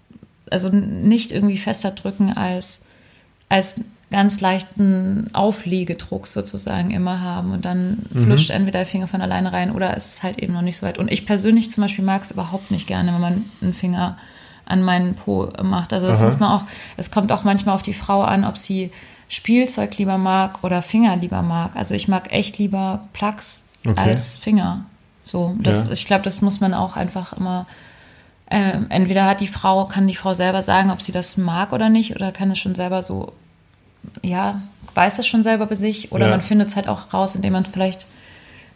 also 0.50 0.68
nicht 0.70 1.30
irgendwie 1.32 1.56
fester 1.56 1.92
drücken 1.92 2.32
als, 2.32 2.82
als 3.49 3.76
ganz 4.14 4.40
leichten 4.40 5.28
Auflegedruck 5.33 6.26
sozusagen 6.28 6.90
immer 6.92 7.21
haben 7.21 7.52
und 7.52 7.64
dann 7.64 7.99
Mhm. 8.12 8.25
flutscht 8.25 8.50
entweder 8.50 8.78
der 8.80 8.87
Finger 8.87 9.09
von 9.09 9.21
alleine 9.21 9.52
rein 9.52 9.73
oder 9.73 9.97
es 9.97 10.06
ist 10.06 10.23
halt 10.23 10.38
eben 10.38 10.52
noch 10.52 10.62
nicht 10.62 10.76
so 10.76 10.87
weit. 10.87 10.99
Und 10.99 11.11
ich 11.11 11.26
persönlich 11.26 11.71
zum 11.71 11.83
Beispiel 11.83 12.04
mag 12.04 12.23
es 12.23 12.30
überhaupt 12.30 12.71
nicht 12.71 12.87
gerne, 12.87 13.12
wenn 13.12 13.21
man 13.21 13.44
einen 13.61 13.75
Finger 13.75 14.16
an 14.66 14.83
meinen 14.83 15.14
Po 15.14 15.49
macht. 15.62 15.92
Also 15.92 16.06
das 16.06 16.21
Aha. 16.21 16.26
muss 16.30 16.38
man 16.38 16.50
auch, 16.52 16.62
es 16.97 17.11
kommt 17.11 17.33
auch 17.33 17.42
manchmal 17.44 17.75
auf 17.75 17.83
die 17.83 17.92
Frau 17.94 18.23
an, 18.23 18.44
ob 18.44 18.56
sie 18.56 18.90
Spielzeug 19.28 19.99
lieber 19.99 20.16
mag 20.16 20.62
oder 20.62 20.80
Finger 20.80 21.16
lieber 21.16 21.42
mag. 21.42 21.75
Also 21.75 21.94
ich 21.94 22.06
mag 22.09 22.33
echt 22.33 22.59
lieber 22.59 23.02
Plugs 23.12 23.64
Okay. 23.87 24.00
als 24.00 24.38
Finger. 24.38 24.85
So, 25.23 25.54
das, 25.61 25.87
Ja. 25.87 25.92
ich 25.92 26.06
glaube, 26.06 26.23
das 26.23 26.40
muss 26.40 26.61
man 26.61 26.73
auch 26.73 26.97
einfach 26.97 27.33
immer 27.35 27.66
ähm, 28.50 28.87
entweder 28.90 29.25
hat 29.25 29.40
die 29.40 29.47
Frau, 29.47 29.87
kann 29.87 30.06
die 30.06 30.14
Frau 30.14 30.35
selber 30.35 30.62
sagen, 30.62 30.90
ob 30.90 31.00
sie 31.00 31.12
das 31.12 31.38
mag 31.38 31.73
oder 31.73 31.88
nicht, 31.88 32.14
oder 32.14 32.30
kann 32.30 32.50
es 32.50 32.59
schon 32.59 32.75
selber 32.75 33.02
so, 33.02 33.33
ja, 34.23 34.61
weiß 34.94 35.18
es 35.18 35.26
schon 35.26 35.42
selber 35.42 35.66
bei 35.66 35.75
sich, 35.75 36.12
oder 36.12 36.26
Ja. 36.26 36.30
man 36.30 36.40
findet 36.40 36.68
es 36.68 36.76
halt 36.76 36.88
auch 36.88 37.12
raus, 37.12 37.34
indem 37.34 37.52
man 37.54 37.64
vielleicht 37.64 38.06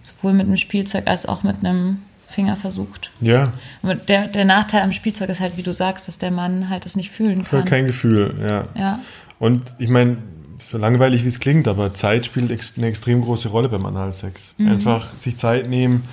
sowohl 0.02 0.32
mit 0.32 0.46
einem 0.46 0.56
Spielzeug 0.56 1.06
als 1.06 1.26
auch 1.26 1.42
mit 1.42 1.56
einem 1.64 1.98
Finger 2.26 2.56
versucht. 2.56 3.10
ja, 3.20 3.52
der, 3.82 4.26
der 4.28 4.44
Nachteil 4.44 4.82
am 4.82 4.92
Spielzeug 4.92 5.28
ist 5.30 5.40
halt, 5.40 5.56
wie 5.56 5.62
du 5.62 5.72
sagst, 5.72 6.08
dass 6.08 6.18
der 6.18 6.30
Mann 6.30 6.68
halt 6.68 6.84
das 6.84 6.94
nicht 6.96 7.10
fühlen 7.10 7.38
das 7.38 7.52
halt 7.52 7.62
kann. 7.64 7.70
kein 7.70 7.86
Gefühl, 7.86 8.34
ja. 8.46 8.64
ja, 8.78 9.00
Und 9.38 9.74
ich 9.78 9.88
meine, 9.88 10.18
so 10.58 10.76
langweilig 10.76 11.24
wie 11.24 11.28
es 11.28 11.40
klingt, 11.40 11.68
aber 11.68 11.94
Zeit 11.94 12.26
spielt 12.26 12.50
eine 12.76 12.86
extrem 12.86 13.22
große 13.22 13.48
Rolle 13.48 13.68
beim 13.68 13.86
Analsex. 13.86 14.54
Mhm. 14.58 14.68
Einfach 14.68 15.16
sich 15.16 15.36
Zeit 15.36 15.68
nehmen. 15.68 16.04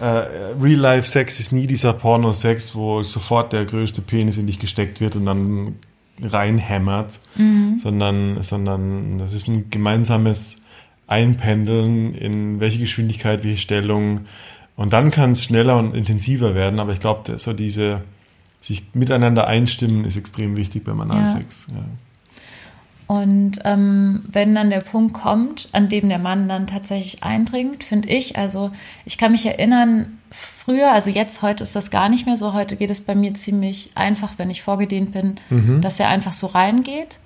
Äh, 0.00 0.24
Real-Life-Sex 0.60 1.38
ist 1.38 1.52
nie 1.52 1.66
dieser 1.68 1.92
Porno-Sex, 1.92 2.74
wo 2.74 3.02
sofort 3.04 3.52
der 3.52 3.64
größte 3.64 4.02
Penis 4.02 4.36
in 4.36 4.46
dich 4.48 4.58
gesteckt 4.58 5.00
wird 5.00 5.14
und 5.16 5.24
dann 5.26 5.76
reinhämmert, 6.22 7.20
Mhm. 7.36 7.78
sondern, 7.78 8.42
sondern 8.42 9.18
das 9.18 9.32
ist 9.32 9.48
ein 9.48 9.70
gemeinsames 9.70 10.62
Einpendeln 11.06 12.14
in 12.14 12.60
welche 12.60 12.78
Geschwindigkeit, 12.78 13.44
welche 13.44 13.58
Stellung. 13.58 14.20
Und 14.76 14.92
dann 14.92 15.10
kann 15.10 15.32
es 15.32 15.44
schneller 15.44 15.78
und 15.78 15.94
intensiver 15.94 16.54
werden, 16.54 16.80
aber 16.80 16.92
ich 16.92 17.00
glaube, 17.00 17.38
so 17.38 17.52
diese 17.52 18.02
sich 18.60 18.84
miteinander 18.94 19.46
einstimmen 19.46 20.04
ist 20.04 20.16
extrem 20.16 20.56
wichtig 20.56 20.84
beim 20.84 21.00
Analsex. 21.00 21.68
Ja. 21.70 21.84
Und 23.06 23.60
ähm, 23.64 24.22
wenn 24.30 24.54
dann 24.54 24.70
der 24.70 24.80
Punkt 24.80 25.14
kommt, 25.14 25.68
an 25.72 25.88
dem 25.88 26.08
der 26.08 26.18
Mann 26.18 26.48
dann 26.48 26.66
tatsächlich 26.66 27.22
eindringt, 27.22 27.84
finde 27.84 28.08
ich, 28.08 28.36
also 28.38 28.70
ich 29.04 29.18
kann 29.18 29.32
mich 29.32 29.44
erinnern, 29.44 30.18
früher, 30.30 30.92
also 30.92 31.10
jetzt, 31.10 31.42
heute 31.42 31.62
ist 31.62 31.76
das 31.76 31.90
gar 31.90 32.08
nicht 32.08 32.26
mehr 32.26 32.38
so, 32.38 32.54
heute 32.54 32.76
geht 32.76 32.90
es 32.90 33.02
bei 33.02 33.14
mir 33.14 33.34
ziemlich 33.34 33.90
einfach, 33.94 34.32
wenn 34.38 34.48
ich 34.48 34.62
vorgedehnt 34.62 35.12
bin, 35.12 35.34
dass 35.82 36.00
er 36.00 36.08
einfach 36.08 36.32
so 36.32 36.46
reingeht. 36.46 37.18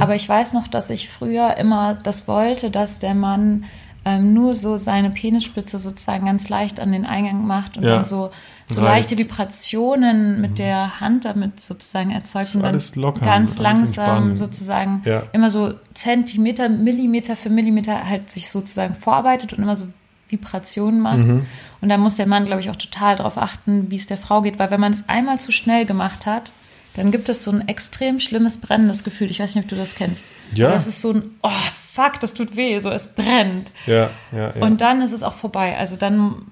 Aber 0.00 0.14
ich 0.14 0.26
weiß 0.26 0.54
noch, 0.54 0.68
dass 0.68 0.88
ich 0.88 1.10
früher 1.10 1.58
immer 1.58 1.94
das 1.94 2.26
wollte, 2.28 2.70
dass 2.70 2.98
der 2.98 3.14
Mann 3.14 3.64
ähm, 4.08 4.32
nur 4.32 4.54
so 4.54 4.76
seine 4.76 5.10
Penisspitze 5.10 5.80
sozusagen 5.80 6.26
ganz 6.26 6.48
leicht 6.48 6.78
an 6.78 6.92
den 6.92 7.04
Eingang 7.04 7.44
macht 7.44 7.76
und 7.76 7.82
Ja. 7.82 7.96
dann 7.96 8.04
so, 8.04 8.30
so 8.68 8.80
Reicht. 8.80 9.10
leichte 9.10 9.18
Vibrationen 9.18 10.40
mit 10.40 10.60
der 10.60 11.00
Hand 11.00 11.24
damit 11.24 11.60
sozusagen 11.60 12.10
erzeugt 12.12 12.54
und 12.54 12.62
dann 12.62 12.70
alles 12.70 12.94
lockern, 12.94 13.24
ganz 13.24 13.58
langsam 13.58 14.36
sozusagen 14.36 15.02
Ja. 15.04 15.24
immer 15.32 15.50
so 15.50 15.74
Zentimeter, 15.92 16.68
Millimeter 16.68 17.34
für 17.36 17.50
Millimeter 17.50 18.08
halt 18.08 18.30
sich 18.30 18.48
sozusagen 18.48 18.94
vorarbeitet 18.94 19.52
und 19.52 19.62
immer 19.62 19.76
so 19.76 19.86
Vibrationen 20.28 21.00
macht. 21.00 21.18
Mhm. 21.18 21.46
Und 21.80 21.88
da 21.88 21.98
muss 21.98 22.14
der 22.16 22.26
Mann, 22.26 22.46
glaube 22.46 22.60
ich, 22.60 22.70
auch 22.70 22.76
total 22.76 23.16
darauf 23.16 23.36
achten, 23.38 23.90
wie 23.90 23.96
es 23.96 24.06
der 24.06 24.18
Frau 24.18 24.40
geht, 24.42 24.58
weil 24.60 24.70
wenn 24.70 24.80
man 24.80 24.92
es 24.92 25.08
einmal 25.08 25.38
zu 25.40 25.50
schnell 25.52 25.84
gemacht 25.84 26.26
hat, 26.26 26.52
dann 26.94 27.10
gibt 27.10 27.28
es 27.28 27.42
so 27.42 27.50
ein 27.50 27.68
extrem 27.68 28.20
schlimmes 28.20 28.58
brennendes 28.58 29.04
Gefühl. 29.04 29.30
Ich 29.30 29.38
weiß 29.40 29.54
nicht, 29.54 29.64
ob 29.64 29.68
du 29.70 29.76
das 29.76 29.94
kennst. 29.96 30.24
Ja. 30.54 30.70
Das 30.70 30.86
ist 30.86 31.00
so 31.00 31.12
ein, 31.12 31.22
oh 31.42 31.50
fuck, 31.96 32.20
das 32.20 32.34
tut 32.34 32.56
weh, 32.56 32.78
so 32.80 32.90
es 32.90 33.06
brennt. 33.08 33.72
Ja, 33.86 34.10
ja, 34.32 34.52
ja. 34.54 34.62
Und 34.64 34.80
dann 34.80 35.00
ist 35.02 35.12
es 35.12 35.22
auch 35.22 35.32
vorbei. 35.34 35.76
Also 35.76 35.96
dann, 35.96 36.42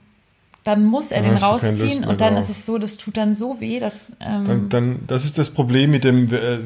dann 0.64 0.84
muss 0.86 1.10
er 1.10 1.20
Dann 1.22 1.34
den 1.34 1.42
rausziehen 1.44 2.04
und 2.04 2.20
dann 2.22 2.34
drauf. 2.34 2.44
ist 2.44 2.50
es 2.50 2.64
so, 2.66 2.78
das 2.78 2.96
tut 2.96 3.16
dann 3.18 3.34
so 3.34 3.60
weh, 3.60 3.78
dass 3.80 4.16
ähm, 4.20 4.44
dann, 4.46 4.68
dann, 4.70 4.98
das 5.06 5.24
ist 5.26 5.36
das 5.36 5.50
Problem 5.50 5.90
mit 5.90 6.04
dem, 6.04 6.32
äh, 6.32 6.58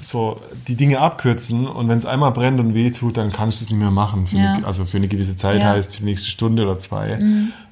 so 0.00 0.40
die 0.66 0.74
Dinge 0.74 0.98
abkürzen 1.00 1.66
und 1.68 1.88
wenn 1.88 1.96
es 1.98 2.04
einmal 2.06 2.32
brennt 2.32 2.58
und 2.58 2.74
weh 2.74 2.90
tut, 2.90 3.16
dann 3.16 3.30
kannst 3.30 3.60
du 3.60 3.64
es 3.64 3.70
nicht 3.70 3.78
mehr 3.78 3.92
machen. 3.92 4.26
Für 4.26 4.36
Ja. 4.38 4.52
eine, 4.54 4.66
also 4.66 4.84
für 4.84 4.96
eine 4.96 5.06
gewisse 5.08 5.36
Zeit 5.36 5.60
Ja. 5.60 5.70
Mhm. 5.70 5.76
heißt, 5.76 5.92
für 5.94 5.98
die 6.00 6.06
nächste 6.06 6.28
Stunde 6.30 6.64
oder 6.64 6.78
zwei 6.80 7.18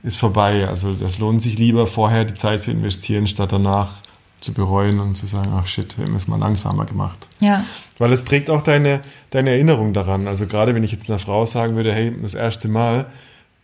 ist 0.05 0.21
vorbei. 0.21 0.69
Also 0.69 0.93
das 0.95 1.19
lohnt 1.19 1.43
sich 1.43 1.59
lieber 1.59 1.87
vorher 1.89 2.25
die 2.25 2.35
Zeit 2.35 2.63
zu 2.63 2.71
investieren, 2.71 3.27
statt 3.27 3.51
danach 3.53 3.95
zu 4.43 4.53
bereuen 4.53 5.01
und 5.01 5.15
zu 5.15 5.27
sagen, 5.27 5.51
ach 5.55 5.67
shit, 5.67 5.97
wir 5.99 6.05
haben 6.05 6.15
es 6.15 6.29
mal 6.29 6.39
langsamer 6.39 6.85
gemacht. 6.85 7.29
ja, 7.41 7.65
Weil 7.99 8.13
es 8.13 8.25
prägt 8.25 8.51
auch 8.51 8.63
deine, 8.63 9.01
deine 9.31 9.51
Erinnerung 9.51 9.93
daran. 9.93 10.27
Also 10.27 10.47
gerade 10.47 10.75
wenn 10.75 10.85
ich 10.85 10.93
jetzt 10.93 11.09
einer 11.09 11.19
Frau 11.19 11.47
sagen 11.47 11.77
würde, 11.77 11.93
hey, 11.93 12.13
das 12.21 12.35
erste 12.35 12.69
Mal, 12.69 13.07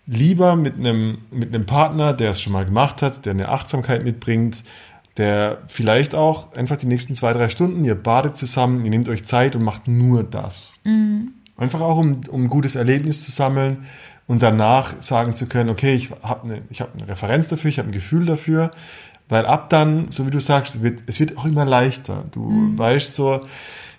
lieber 0.07 0.57
mit 0.57 0.77
einem, 0.77 1.19
mit 1.31 1.55
einem 1.55 1.67
Partner, 1.67 2.13
der 2.13 2.31
es 2.31 2.41
schon 2.41 2.53
mal 2.53 2.65
gemacht 2.65 3.03
hat, 3.03 3.27
der 3.27 3.33
eine 3.33 3.49
Achtsamkeit 3.49 4.05
mitbringt, 4.05 4.65
der 5.17 5.59
vielleicht 5.67 6.15
auch 6.15 6.53
einfach 6.55 6.77
die 6.77 6.87
nächsten 6.87 7.15
zwei, 7.15 7.33
drei 7.33 7.49
Stunden, 7.49 7.85
ihr 7.85 7.97
badet 7.97 8.37
zusammen, 8.37 8.85
ihr 8.85 8.91
nehmt 8.91 9.09
euch 9.09 9.25
Zeit 9.25 9.57
und 9.57 9.65
macht 9.65 9.89
nur 9.89 10.23
das. 10.23 10.77
Einfach 11.57 11.81
auch, 11.81 11.99
um, 11.99 12.21
um 12.29 12.45
ein 12.45 12.49
gutes 12.49 12.77
Erlebnis 12.77 13.23
zu 13.23 13.33
sammeln 13.33 13.87
und 14.29 14.43
danach 14.43 14.95
sagen 15.03 15.35
zu 15.35 15.49
können, 15.49 15.71
okay, 15.71 15.95
ich 15.95 16.11
habe 16.23 16.45
eine, 16.45 16.63
ich 16.71 16.81
habe 16.81 16.93
eine 16.97 17.09
Referenz 17.09 17.49
dafür, 17.49 17.69
ich 17.71 17.79
habe 17.79 17.89
ein 17.89 17.93
Gefühl 17.93 18.27
dafür, 18.27 18.71
weil 19.29 19.47
ab 19.47 19.71
dann, 19.71 20.11
so 20.11 20.27
wie 20.27 20.31
du 20.31 20.41
sagst, 20.41 20.83
wird, 20.83 21.03
es 21.07 21.21
wird 21.21 21.37
auch 21.37 21.45
immer 21.45 21.65
leichter. 21.65 22.25
Du 22.33 22.73
weißt 22.77 23.15
so, 23.15 23.43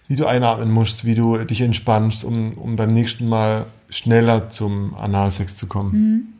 wie 0.07 0.15
du 0.15 0.25
einatmen 0.25 0.71
musst, 0.71 1.05
wie 1.05 1.13
du 1.13 1.37
dich 1.37 1.61
entspannst, 1.61 2.23
um, 2.23 2.53
um 2.53 2.75
beim 2.75 2.91
nächsten 2.91 3.29
Mal 3.29 3.65
schneller 3.89 4.49
zum 4.49 4.95
Analsex 4.95 5.55
zu 5.55 5.67
kommen. 5.67 6.33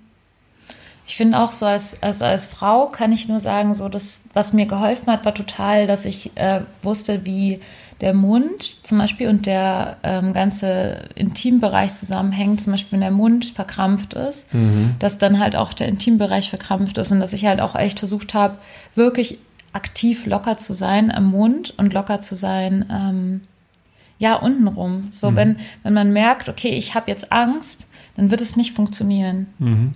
Ich 1.06 1.16
finde 1.16 1.40
auch 1.40 1.52
so 1.52 1.66
als, 1.66 2.02
als, 2.04 2.22
als 2.22 2.46
Frau 2.46 2.88
kann 2.88 3.12
ich 3.12 3.28
nur 3.28 3.40
sagen, 3.40 3.74
so 3.74 3.90
das, 3.90 4.22
was 4.34 4.54
mir 4.54 4.68
geholfen 4.68 5.08
hat, 5.08 5.26
war 5.26 5.34
total, 5.34 5.88
dass 5.88 6.06
ich 6.06 6.32
äh, 6.36 6.62
wusste, 6.84 7.26
wie 7.26 7.62
der 8.02 8.14
Mund 8.14 8.86
zum 8.86 8.98
Beispiel 8.98 9.28
und 9.28 9.46
der 9.46 9.98
ähm, 10.04 10.34
ganze 10.34 11.10
Intimbereich 11.16 11.94
zusammenhängt. 11.94 12.62
Zum 12.62 12.74
Beispiel, 12.74 12.94
wenn 12.94 13.02
der 13.02 13.12
Mund 13.12 13.46
verkrampft 13.46 14.14
ist, 14.14 14.48
dass 15.00 15.18
dann 15.18 15.40
halt 15.40 15.56
auch 15.56 15.74
der 15.74 15.88
Intimbereich 15.88 16.50
verkrampft 16.50 16.98
ist 16.98 17.12
und 17.12 17.20
dass 17.20 17.34
ich 17.34 17.46
halt 17.46 17.60
auch 17.60 17.76
echt 17.76 18.00
versucht 18.00 18.34
habe, 18.34 18.58
wirklich 18.96 19.40
aktiv 19.74 20.26
locker 20.26 20.58
zu 20.58 20.74
sein 20.74 21.12
am 21.12 21.32
Mund 21.32 21.74
und 21.78 21.94
locker 21.94 22.22
zu 22.22 22.36
sein, 22.36 22.86
ähm, 22.92 23.42
ja, 24.18 24.36
untenrum. 24.36 25.10
So, 25.12 25.36
wenn, 25.36 25.58
wenn 25.84 25.94
man 25.94 26.12
merkt, 26.12 26.50
okay, 26.50 26.70
ich 26.70 26.96
habe 26.96 27.10
jetzt 27.10 27.32
Angst, 27.32 27.88
dann 28.18 28.32
wird 28.32 28.42
es 28.42 28.56
nicht 28.58 28.74
funktionieren. 28.74 29.48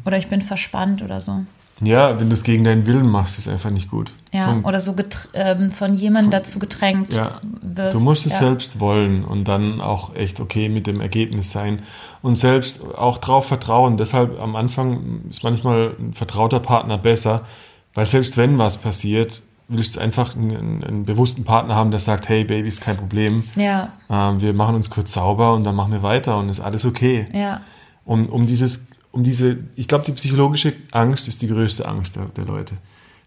Oder 0.05 0.17
ich 0.17 0.27
bin 0.27 0.41
verspannt 0.41 1.01
oder 1.01 1.19
so. 1.19 1.43
Ja, 1.85 2.19
wenn 2.19 2.29
du 2.29 2.33
es 2.33 2.43
gegen 2.43 2.63
deinen 2.63 2.85
Willen 2.85 3.07
machst, 3.09 3.37
ist 3.39 3.47
einfach 3.47 3.69
nicht 3.69 3.89
gut. 3.89 4.11
Ja, 4.31 4.47
Punkt. 4.51 4.67
oder 4.67 4.79
so 4.79 4.95
ähm, 5.33 5.71
von 5.71 5.93
jemandem 5.93 6.31
dazu 6.31 6.59
gedrängt 6.59 7.13
Ja, 7.13 7.39
wirst. 7.61 7.95
du 7.95 7.99
musst 8.01 8.25
es 8.25 8.33
ja. 8.33 8.39
selbst 8.39 8.79
wollen 8.79 9.23
und 9.23 9.47
dann 9.47 9.81
auch 9.81 10.15
echt 10.15 10.39
okay 10.39 10.69
mit 10.69 10.87
dem 10.87 11.01
Ergebnis 11.01 11.51
sein 11.51 11.81
und 12.21 12.35
selbst 12.35 12.83
auch 12.95 13.17
drauf 13.17 13.47
vertrauen. 13.47 13.97
Deshalb 13.97 14.39
am 14.41 14.55
Anfang 14.55 15.21
ist 15.29 15.43
manchmal 15.43 15.95
ein 15.99 16.13
vertrauter 16.13 16.59
Partner 16.59 16.97
besser, 16.97 17.45
weil 17.93 18.05
selbst 18.05 18.37
wenn 18.37 18.57
was 18.57 18.77
passiert, 18.77 19.41
willst 19.67 19.95
du 19.95 19.99
einfach 20.01 20.35
einen, 20.35 20.83
einen 20.83 21.05
bewussten 21.05 21.43
Partner 21.43 21.75
haben, 21.75 21.91
der 21.91 21.99
sagt, 21.99 22.27
hey 22.29 22.43
Baby, 22.43 22.67
ist 22.67 22.81
kein 22.81 22.97
Problem. 22.97 23.43
Ja, 23.55 23.93
Ähm, 24.09 24.41
wir 24.41 24.53
machen 24.53 24.75
uns 24.75 24.89
kurz 24.89 25.13
sauber 25.13 25.53
und 25.53 25.63
dann 25.65 25.75
machen 25.75 25.91
wir 25.91 26.03
weiter 26.03 26.37
und 26.37 26.49
ist 26.49 26.59
alles 26.59 26.85
okay. 26.85 27.27
ja, 27.33 27.61
Um, 28.05 28.27
um 28.27 28.45
dieses, 28.47 28.89
um 29.13 29.23
diese, 29.23 29.59
ich 29.75 29.87
glaube, 29.87 30.05
die 30.05 30.11
psychologische 30.11 30.73
Angst 30.91 31.27
ist 31.27 31.43
die 31.43 31.47
größte 31.47 31.87
Angst 31.87 32.15
der, 32.15 32.25
der 32.25 32.45
Leute. 32.45 32.77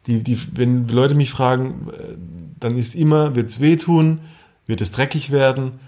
Die, 0.07 0.23
die, 0.23 0.37
wenn 0.57 0.89
Leute 0.89 1.15
mich 1.15 1.31
fragen, 1.31 1.89
äh, 1.93 2.17
dann 2.59 2.77
ist 2.77 2.97
immer, 2.97 3.37
wird 3.37 3.49
es 3.49 3.61
wehtun, 3.61 4.19
wird 4.67 4.81
es 4.81 4.91
dreckig 4.91 5.31
werden? 5.31 5.79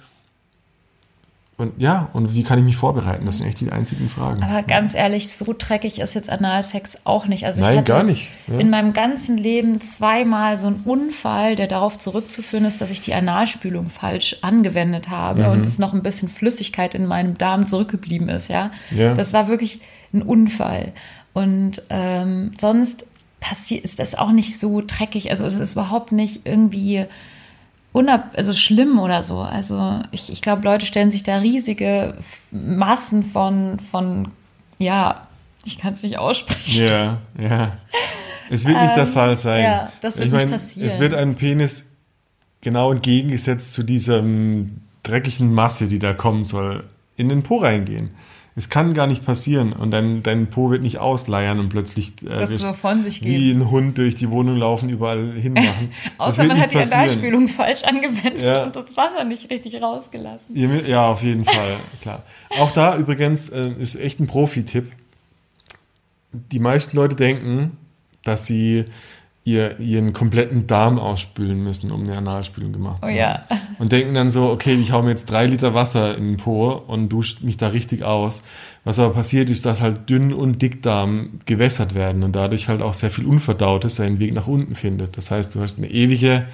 Und 1.59 1.73
ja, 1.83 2.09
und 2.12 2.35
wie 2.35 2.45
kann 2.45 2.57
ich 2.61 2.65
mich 2.65 2.77
vorbereiten? 2.77 3.27
Das 3.27 3.38
sind 3.38 3.47
echt 3.49 3.61
die 3.61 3.71
einzigen 3.73 4.09
Fragen. 4.09 4.45
aber 4.45 4.62
ganz 4.62 4.95
ehrlich, 4.95 5.35
so 5.35 5.53
dreckig 5.59 5.99
ist 5.99 6.15
jetzt 6.15 6.31
Analsex 6.31 6.99
auch 7.03 7.27
nicht. 7.27 7.45
Also 7.47 7.61
ich 7.61 7.67
Nein, 7.67 7.79
hatte 7.79 7.93
gar 7.93 8.03
nicht, 8.05 8.29
ja. 8.47 8.59
in 8.61 8.71
meinem 8.71 8.93
ganzen 8.93 9.37
Leben 9.37 9.81
zweimal 9.81 10.57
so 10.57 10.69
einen 10.69 10.83
Unfall, 10.85 11.57
der 11.57 11.67
darauf 11.67 11.99
zurückzuführen 11.99 12.65
ist, 12.65 12.81
dass 12.81 12.91
ich 12.91 13.00
die 13.00 13.12
Analspülung 13.12 13.91
falsch 13.91 14.37
angewendet 14.43 15.09
habe 15.09 15.47
Mhm. 15.47 15.50
und 15.50 15.67
es 15.67 15.81
noch 15.81 15.95
ein 15.95 16.05
bisschen 16.05 16.29
Flüssigkeit 16.29 16.95
in 16.95 17.07
meinem 17.07 17.37
Darm 17.37 17.67
zurückgeblieben 17.67 18.29
ist, 18.29 18.49
ja. 18.49 18.71
Ja. 18.93 19.15
Das 19.15 19.33
war 19.33 19.49
wirklich 19.49 19.81
ein 20.15 20.23
Unfall. 20.23 20.93
Und 21.33 21.83
ähm, 21.91 22.53
sonst 22.57 23.05
passiert 23.41 23.83
ist 23.85 23.99
das 23.99 24.15
auch 24.15 24.31
nicht 24.31 24.61
so 24.61 24.81
dreckig. 24.87 25.31
Also 25.31 25.45
es 25.45 25.57
ist 25.57 25.73
überhaupt 25.73 26.12
nicht 26.12 26.43
irgendwie 26.45 27.07
unab 27.99 28.31
also 28.37 28.52
schlimm 28.52 29.00
oder 29.00 29.25
so. 29.25 29.40
Also 29.40 30.00
ich, 30.12 30.31
ich 30.31 30.40
glaube, 30.40 30.62
Leute 30.62 30.87
stellen 30.87 31.11
sich 31.11 31.25
da 31.25 31.38
riesige 31.38 32.14
Massen 32.52 33.25
von, 33.25 33.81
von 33.90 34.28
ja, 34.78 35.26
ich 35.64 35.78
kann 35.78 35.93
es 35.93 36.05
nicht 36.05 36.17
aussprechen. 36.17 36.87
Ja, 36.87 37.19
ja. 37.37 37.76
Es 38.50 38.64
wird 38.67 38.81
nicht 38.81 38.97
der 38.97 39.09
Fall 39.09 39.37
sein. 39.37 39.59
Ähm, 39.59 39.64
ja, 39.64 39.92
das 40.01 40.16
wird 40.16 40.29
ich 40.29 40.33
nicht 40.33 40.51
passieren. 40.51 40.88
es 40.88 40.99
wird 41.01 41.12
ein 41.12 41.35
Penis 41.35 41.92
genau 42.61 42.92
entgegengesetzt 42.92 43.75
zu 43.75 43.83
dieser 43.83 44.20
ähm, 44.20 44.81
dreckigen 45.03 45.53
Masse, 45.53 45.88
die 45.88 45.99
da 45.99 46.14
kommen 46.14 46.44
soll, 46.44 46.85
in 47.16 47.29
den 47.29 47.42
Po 47.42 47.57
reingehen. 47.57 48.11
Es 48.59 48.68
kann 48.68 48.92
gar 48.92 49.07
nicht 49.07 49.25
passieren 49.25 49.73
und 49.73 49.92
dein, 49.92 50.25
dein 50.25 50.49
Po 50.49 50.68
wird 50.73 50.83
nicht 50.83 50.99
ausleiern 50.99 51.61
und 51.61 51.68
plötzlich 51.68 52.12
äh, 52.25 52.40
wirst 52.40 52.59
so 52.59 52.73
von 52.73 53.03
sich 53.03 53.23
wie 53.23 53.53
ein 53.53 53.71
Hund 53.71 53.99
durch 53.99 54.16
die 54.16 54.31
Wohnung 54.31 54.57
laufen, 54.57 54.88
überall 54.88 55.31
hinmachen. 55.31 55.92
Außer 56.18 56.42
man 56.42 56.59
hat 56.61 56.73
die. 56.73 56.79
Analspülung 56.79 57.47
falsch 57.47 57.85
angewendet 57.85 58.42
Ja. 58.42 58.64
und 58.64 58.75
das 58.75 58.97
Wasser 58.97 59.23
nicht 59.23 59.49
richtig 59.49 59.81
rausgelassen. 59.81 60.57
Ja, 60.88 61.07
auf 61.07 61.23
jeden 61.23 61.44
Fall, 61.44 61.77
klar. 62.03 62.25
Auch 62.59 62.73
da 62.73 62.97
übrigens 62.97 63.49
äh, 63.49 63.71
ist 63.79 63.94
echt 63.94 64.18
ein 64.18 64.27
Profi-Tipp. 64.27 64.90
Die 66.33 66.59
meisten 66.59 66.97
Leute 66.97 67.14
denken, 67.14 67.77
dass 68.25 68.44
sie 68.44 68.87
ihr, 69.49 69.81
ihren 69.81 70.13
kompletten 70.13 70.67
Darm 70.67 70.99
ausspülen 70.99 71.63
müssen, 71.63 71.91
um 71.91 72.03
eine 72.03 72.17
Analspülung 72.17 72.73
gemacht 72.73 73.05
zu 73.05 73.11
Oh 73.11 73.15
haben. 73.15 73.17
ja. 73.17 73.47
Und 73.79 73.93
denken 73.93 74.15
dann 74.15 74.29
so, 74.31 74.51
okay, 74.51 74.75
ich 74.75 74.93
hau 74.93 75.03
mir 75.03 75.11
jetzt 75.11 75.31
drei 75.31 75.47
Liter 75.47 75.73
Wasser 75.73 76.17
in 76.19 76.27
den 76.27 76.37
Po 76.37 76.71
und 76.73 77.09
dusche 77.11 77.45
mich 77.47 77.57
da 77.57 77.69
richtig 77.69 78.03
aus. 78.03 78.43
Was 78.85 78.99
aber 78.99 79.15
passiert 79.15 79.51
ist, 79.51 79.65
dass 79.67 79.81
halt 79.81 80.11
Dünn- 80.11 80.33
und 80.35 80.61
Dickdarm 80.61 81.41
gewässert 81.47 81.95
werden 81.95 82.25
und 82.25 82.35
dadurch 82.35 82.69
halt 82.69 82.83
auch 82.83 82.93
sehr 82.95 83.11
viel 83.11 83.25
Unverdautes 83.27 83.97
seinen 83.97 84.19
Weg 84.19 84.35
nach 84.35 84.49
unten 84.49 84.75
findet. 84.75 85.17
Das 85.17 85.31
heißt, 85.31 85.55
du 85.55 85.61
hast 85.61 85.79
eine 85.79 85.89
ewige 85.91 86.47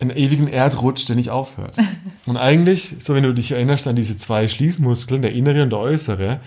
einen 0.00 0.10
ewigen 0.10 0.48
Erdrutsch, 0.48 1.08
der 1.08 1.16
nicht 1.16 1.30
aufhört. 1.30 1.76
Und 2.26 2.36
eigentlich, 2.36 2.96
so 2.98 3.14
wenn 3.14 3.22
du 3.22 3.32
dich 3.32 3.52
erinnerst 3.52 3.86
an 3.86 3.96
diese 3.96 4.16
zwei 4.16 4.48
Schließmuskeln, 4.48 5.22
der 5.22 5.32
innere 5.32 5.62
und 5.62 5.70
der 5.70 5.78
äußere, 5.78 6.40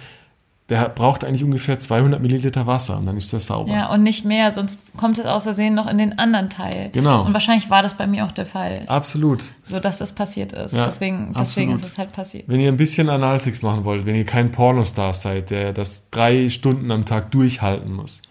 der 0.69 0.89
braucht 0.89 1.23
eigentlich 1.23 1.45
ungefähr 1.45 1.79
200 1.79 2.21
Milliliter 2.21 2.67
Wasser 2.67 2.97
und 2.97 3.05
dann 3.05 3.15
ist 3.15 3.31
der 3.31 3.39
sauber. 3.39 3.71
Ja, 3.71 3.89
und 3.93 4.03
nicht 4.03 4.25
mehr, 4.25 4.51
sonst 4.51 4.81
kommt 4.97 5.17
es 5.17 5.25
aus 5.25 5.43
Versehen 5.43 5.73
noch 5.73 5.87
in 5.87 5.97
den 5.97 6.19
anderen 6.19 6.49
Teil. 6.49 6.89
Genau. 6.91 7.23
Und 7.25 7.31
wahrscheinlich 7.33 7.69
war 7.69 7.81
das 7.81 7.93
bei 7.95 8.05
mir 8.05 8.25
auch 8.25 8.33
der 8.33 8.45
Fall, 8.45 8.83
Absolut. 8.87 9.45
so 9.63 9.79
dass 9.79 9.97
das 9.97 10.11
passiert 10.13 10.51
ist. 10.51 10.75
Ja, 10.75 10.85
deswegen 10.85 11.33
deswegen 11.37 11.71
absolut. 11.71 11.75
ist 11.75 11.85
es 11.85 11.97
halt 11.97 12.11
passiert. 12.11 12.43
Wenn 12.47 12.59
ihr 12.59 12.67
ein 12.67 12.75
bisschen 12.77 13.09
Analsex 13.09 13.61
machen 13.61 13.85
wollt, 13.85 14.05
wenn 14.05 14.15
ihr 14.15 14.25
kein 14.25 14.51
Pornostar 14.51 15.13
seid, 15.13 15.51
der 15.51 15.71
das 15.71 16.09
drei 16.09 16.49
Stunden 16.49 16.91
am 16.91 17.05
Tag 17.05 17.31
durchhalten 17.31 17.93
muss, 17.93 18.21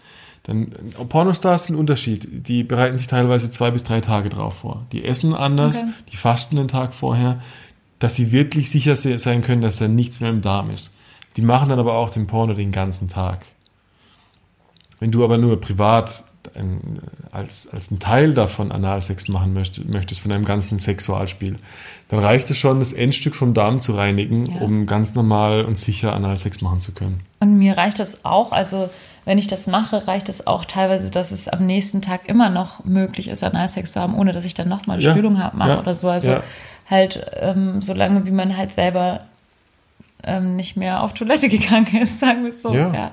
dann 0.43 0.69
Pornostars 1.09 1.65
sind 1.65 1.75
ein 1.77 1.79
Unterschied. 1.81 2.29
Die 2.47 2.63
bereiten 2.65 2.97
sich 2.99 3.07
teilweise 3.09 3.51
zwei 3.51 3.71
bis 3.71 3.83
drei 3.83 4.01
Tage 4.01 4.29
drauf 4.29 4.59
vor. 4.59 4.85
Die 4.93 5.05
essen 5.05 5.35
anders, 5.35 5.79
Okay. 5.83 5.93
die 6.13 6.17
fasten 6.17 6.57
den 6.57 6.69
Tag 6.69 6.95
vorher, 6.95 7.41
dass 7.99 8.15
sie 8.15 8.31
wirklich 8.31 8.71
sicher 8.71 8.95
se- 8.95 9.19
sein 9.19 9.43
können, 9.43 9.63
dass 9.63 9.79
da 9.79 9.89
nichts 9.89 10.21
mehr 10.21 10.31
im 10.31 10.43
Darm 10.43 10.71
ist. 10.71 10.95
Die 11.37 11.43
machen 11.43 11.69
dann 11.69 11.79
aber 11.79 11.95
auch 11.99 12.11
den 12.11 12.27
Porno 12.27 12.55
den 12.55 12.73
ganzen 12.73 13.09
Tag. 13.09 13.45
Wenn 15.01 15.11
du 15.13 15.25
aber 15.25 15.39
nur 15.39 15.61
privat 15.61 16.25
ein, 16.55 16.99
als, 17.33 17.69
als 17.73 17.91
ein 17.91 17.99
Teil 17.99 18.33
davon 18.33 18.73
Analsex 18.73 19.29
machen 19.29 19.53
möchtest, 19.53 19.89
möchtest 19.89 20.21
von 20.21 20.31
deinem 20.31 20.45
ganzen 20.45 20.79
Sexualspiel, 20.79 21.57
dann 22.09 22.21
reicht 22.21 22.49
es 22.51 22.57
schon, 22.59 22.79
das 22.79 22.93
Endstück 22.93 23.35
vom 23.35 23.53
Darm 23.53 23.81
zu 23.81 23.93
reinigen, 23.93 24.47
Ja. 24.47 24.61
um 24.61 24.87
ganz 24.87 25.15
normal 25.15 25.65
und 25.65 25.77
sicher 25.77 26.13
Analsex 26.15 26.61
machen 26.63 26.81
zu 26.81 26.93
können. 26.93 27.21
Und 27.41 27.59
mir 27.59 27.77
reicht 27.77 27.99
das 27.99 28.25
auch, 28.25 28.53
also 28.53 28.89
wenn 29.25 29.39
ich 29.39 29.49
das 29.49 29.67
mache, 29.67 30.07
reicht 30.07 30.29
es 30.29 30.47
auch 30.47 30.65
teilweise, 30.65 31.11
dass 31.11 31.33
es 31.33 31.49
am 31.49 31.67
nächsten 31.67 32.01
Tag 32.01 32.29
immer 32.29 32.49
noch 32.49 32.85
möglich 32.85 33.29
ist, 33.29 33.43
Analsex 33.43 33.93
zu 33.93 34.01
haben, 34.01 34.15
ohne 34.17 34.33
dass 34.33 34.45
ich 34.45 34.55
dann 34.55 34.69
nochmal 34.69 34.97
eine 34.99 35.05
Ja, 35.05 35.11
Spülung 35.11 35.43
habe, 35.43 35.57
mache 35.57 35.71
ja, 35.71 35.79
oder 35.81 35.95
so. 35.95 36.09
Also 36.09 36.37
halt, 36.89 37.27
ähm, 37.41 37.83
solange 37.83 38.25
wie 38.27 38.31
man 38.31 38.57
halt 38.57 38.73
selber 38.73 39.23
ähm, 40.23 40.57
nicht 40.57 40.77
mehr 40.77 41.03
auf 41.03 41.15
Toilette 41.15 41.49
gegangen 41.57 41.97
ist, 42.01 42.19
sagen 42.21 42.43
wir 42.43 42.49
es 42.51 42.63
so. 42.63 42.73
Ja. 42.75 42.93
Ja, 42.93 43.11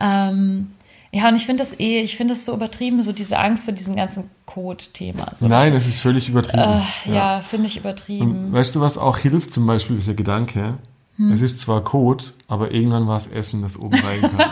ähm, 0.00 0.70
ja 1.12 1.28
und 1.28 1.36
ich 1.36 1.46
finde 1.46 1.62
das 1.62 1.78
eh, 1.78 2.00
ich 2.00 2.16
finde 2.16 2.34
das 2.34 2.44
so 2.44 2.54
übertrieben, 2.54 3.02
so 3.02 3.12
diese 3.12 3.38
Angst 3.38 3.64
vor 3.64 3.74
diesem 3.74 3.96
ganzen 3.96 4.30
Code-Thema. 4.46 5.32
So, 5.34 5.46
Nein, 5.48 5.72
das 5.72 5.86
ist 5.86 6.00
völlig 6.00 6.28
übertrieben. 6.28 6.82
äh, 7.06 7.12
ja, 7.14 7.40
finde 7.40 7.66
ich 7.66 7.76
übertrieben. 7.76 8.46
Und 8.46 8.52
weißt 8.52 8.74
du, 8.74 8.80
was 8.80 8.98
auch 8.98 9.18
hilft 9.18 9.52
zum 9.52 9.66
Beispiel, 9.66 9.98
ist 9.98 10.08
der 10.08 10.14
Gedanke, 10.14 10.74
Hm. 11.16 11.32
es 11.32 11.40
ist 11.40 11.60
zwar 11.60 11.82
Code, 11.82 12.24
aber 12.46 12.72
irgendwann 12.72 13.06
war 13.06 13.16
es 13.16 13.26
Essen, 13.26 13.62
das 13.62 13.78
oben 13.78 13.94
reinkam. 13.98 14.38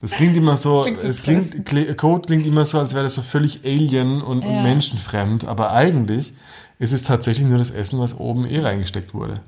Das 0.00 0.12
klingt 0.12 0.36
immer 0.36 0.58
so, 0.58 0.82
Klingt 0.82 1.00
so 1.00 1.08
es 1.08 1.22
klingt, 1.22 1.96
Code 1.96 2.26
klingt 2.26 2.46
immer 2.46 2.66
so, 2.66 2.78
als 2.78 2.92
wäre 2.92 3.04
das 3.04 3.14
so 3.14 3.22
völlig 3.22 3.64
alien 3.64 4.20
und, 4.20 4.44
und 4.44 4.54
Ja. 4.56 4.62
menschenfremd, 4.62 5.46
aber 5.46 5.72
eigentlich 5.72 6.34
ist 6.78 6.92
es 6.92 7.02
tatsächlich 7.04 7.46
nur 7.46 7.58
das 7.58 7.70
Essen, 7.70 7.98
was 8.00 8.18
oben 8.18 8.46
eh 8.46 8.60
reingesteckt 8.60 9.14
wurde. 9.14 9.40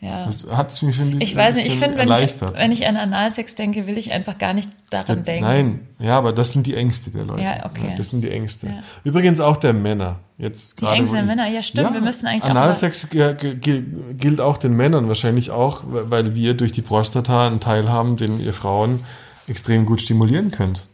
ja. 0.00 0.24
Das 0.24 0.46
hat 0.50 0.82
mich 0.82 0.98
ein 1.00 1.10
bisschen, 1.10 1.20
Ich 1.22 1.36
weiß 1.36 1.54
nicht, 1.56 1.66
ich 1.66 1.76
finde, 1.78 1.96
wenn 1.96 2.08
ich, 2.10 2.40
wenn 2.40 2.72
ich 2.72 2.86
an 2.86 2.96
Analsex 2.96 3.54
denke, 3.54 3.86
will 3.86 3.96
ich 3.96 4.12
einfach 4.12 4.36
gar 4.38 4.52
nicht 4.52 4.68
daran 4.90 5.24
denken. 5.24 5.44
Nein, 5.44 5.80
ja, 6.00 6.18
aber 6.18 6.32
das 6.32 6.50
sind 6.50 6.66
die 6.66 6.74
Ängste 6.74 7.10
der 7.12 7.24
Leute. 7.24 7.44
Ja, 7.44 7.66
okay. 7.66 7.94
Das 7.96 8.08
sind 8.10 8.22
die 8.22 8.30
Ängste. 8.30 8.66
Ja. 8.66 8.82
Übrigens 9.04 9.38
auch 9.40 9.56
der 9.58 9.72
Männer. 9.74 10.18
Jetzt 10.38 10.80
Die 10.80 10.86
Ängste 10.86 11.16
der 11.16 11.24
Männer, 11.24 11.46
ja 11.46 11.62
stimmt, 11.62 11.94
wir 11.94 12.00
müssen 12.00 12.26
eigentlich 12.26 12.42
auch 12.44 12.50
Analsex 12.50 13.08
g- 13.10 13.82
gilt 14.18 14.40
auch 14.40 14.58
den 14.58 14.74
Männern 14.74 15.06
wahrscheinlich 15.06 15.52
auch, 15.52 15.82
weil 15.86 16.34
wir 16.34 16.54
durch 16.54 16.72
die 16.72 16.82
Prostata 16.82 17.46
einen 17.46 17.60
Teil 17.60 17.88
haben, 17.88 18.16
den 18.16 18.40
ihr 18.40 18.52
Frauen 18.52 19.04
extrem 19.46 19.86
gut 19.86 20.02
stimulieren 20.02 20.50
könnt. 20.50 20.86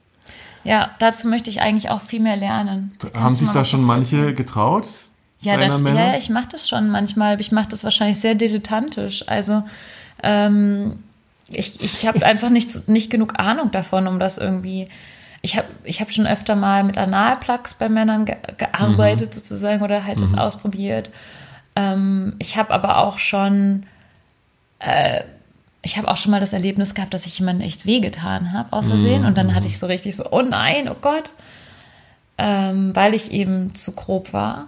Ja, 0.64 0.90
dazu 0.98 1.28
möchte 1.28 1.48
ich 1.48 1.62
eigentlich 1.62 1.88
auch 1.88 2.02
viel 2.02 2.20
mehr 2.20 2.36
lernen. 2.36 2.92
Kannst 2.98 3.16
haben 3.16 3.34
sich 3.36 3.48
da 3.48 3.64
schon 3.64 3.82
manche 3.86 4.34
getraut? 4.34 4.86
Ja, 5.40 5.56
das, 5.56 5.80
ja, 5.80 6.16
ich 6.16 6.30
mache 6.30 6.48
das 6.50 6.68
schon 6.68 6.88
manchmal, 6.88 7.34
aber 7.34 7.40
ich 7.40 7.52
mache 7.52 7.68
das 7.68 7.84
wahrscheinlich 7.84 8.18
sehr 8.18 8.34
dilettantisch. 8.34 9.28
Also, 9.28 9.62
ähm, 10.22 10.98
ich, 11.48 11.80
ich 11.80 12.06
habe 12.06 12.24
einfach 12.26 12.50
nicht, 12.50 12.88
nicht 12.88 13.10
genug 13.10 13.38
Ahnung 13.38 13.70
davon, 13.70 14.06
um 14.08 14.18
das 14.18 14.38
irgendwie. 14.38 14.88
Ich 15.40 15.56
habe 15.56 15.68
ich 15.84 16.00
hab 16.00 16.10
schon 16.10 16.26
öfter 16.26 16.56
mal 16.56 16.82
mit 16.82 16.98
Analplugs 16.98 17.74
bei 17.74 17.88
Männern 17.88 18.24
ge 18.24 18.36
gearbeitet, 18.56 19.32
sozusagen, 19.32 19.82
oder 19.82 20.04
halt 20.04 20.20
das 20.20 20.36
ausprobiert. 20.36 21.10
Ähm, 21.76 22.34
ich 22.40 22.56
habe 22.56 22.74
aber 22.74 22.98
auch 22.98 23.18
schon. 23.18 23.86
Äh, 24.80 25.22
ich 25.82 25.96
habe 25.96 26.08
auch 26.08 26.16
schon 26.16 26.32
mal 26.32 26.40
das 26.40 26.52
Erlebnis 26.52 26.94
gehabt, 26.94 27.14
dass 27.14 27.26
ich 27.26 27.38
jemanden 27.38 27.62
echt 27.62 27.86
wehgetan 27.86 28.52
habe, 28.52 28.72
aus 28.72 28.88
Versehen. 28.88 29.24
Und 29.24 29.38
dann 29.38 29.54
hatte 29.54 29.66
ich 29.66 29.78
so 29.78 29.86
richtig 29.86 30.16
so, 30.16 30.24
oh 30.32 30.42
nein, 30.42 30.88
oh 30.88 30.96
Gott. 31.00 31.32
Ähm, 32.38 32.94
weil 32.94 33.14
ich 33.14 33.32
eben 33.32 33.74
zu 33.74 33.92
grob 33.92 34.32
war. 34.32 34.66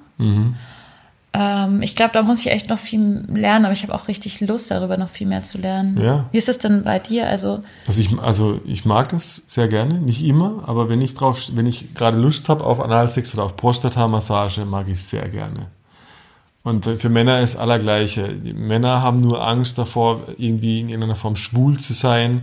Ähm, 1.33 1.83
ich 1.83 1.95
glaube, 1.95 2.13
da 2.13 2.23
muss 2.23 2.41
ich 2.41 2.51
echt 2.51 2.69
noch 2.69 2.79
viel 2.79 3.25
lernen, 3.29 3.65
aber 3.65 3.73
ich 3.73 3.85
habe 3.85 3.95
auch 3.95 4.09
richtig 4.09 4.41
Lust, 4.41 4.71
darüber 4.71 4.97
noch 4.97 5.09
viel 5.09 5.29
mehr 5.29 5.45
zu 5.45 5.59
lernen. 5.59 6.03
Ja. 6.03 6.25
Wie 6.33 6.39
ist 6.39 6.49
das 6.49 6.59
denn 6.59 6.83
bei 6.83 6.99
dir? 6.99 7.29
Also, 7.29 7.63
Also 7.87 8.03
ich, 8.03 8.19
also 8.19 8.61
ich 8.65 8.85
mag 8.85 9.11
das 9.11 9.45
sehr 9.47 9.69
gerne, 9.69 10.01
nicht 10.01 10.25
immer, 10.25 10.65
aber 10.67 10.89
wenn 10.89 11.01
ich 11.01 11.15
drauf, 11.15 11.41
wenn 11.55 11.67
ich 11.67 11.95
gerade 11.95 12.19
Lust 12.19 12.49
habe 12.49 12.65
auf 12.65 12.81
Analsex 12.81 13.33
oder 13.35 13.45
auf 13.45 13.57
Prostata-Massage, 13.57 14.65
mag 14.65 14.89
ich 14.89 15.03
sehr 15.05 15.29
gerne. 15.29 15.69
Und 16.63 16.85
für 16.85 17.09
Männer 17.09 17.41
ist 17.41 17.57
allergleiche. 17.57 18.29
Die 18.29 18.53
Männer 18.53 19.01
haben 19.01 19.19
nur 19.19 19.47
Angst 19.47 19.79
davor, 19.79 20.21
irgendwie 20.37 20.81
in 20.81 20.89
irgendeiner 20.89 21.15
Form 21.15 21.37
schwul 21.37 21.79
zu 21.79 21.95
sein 21.95 22.43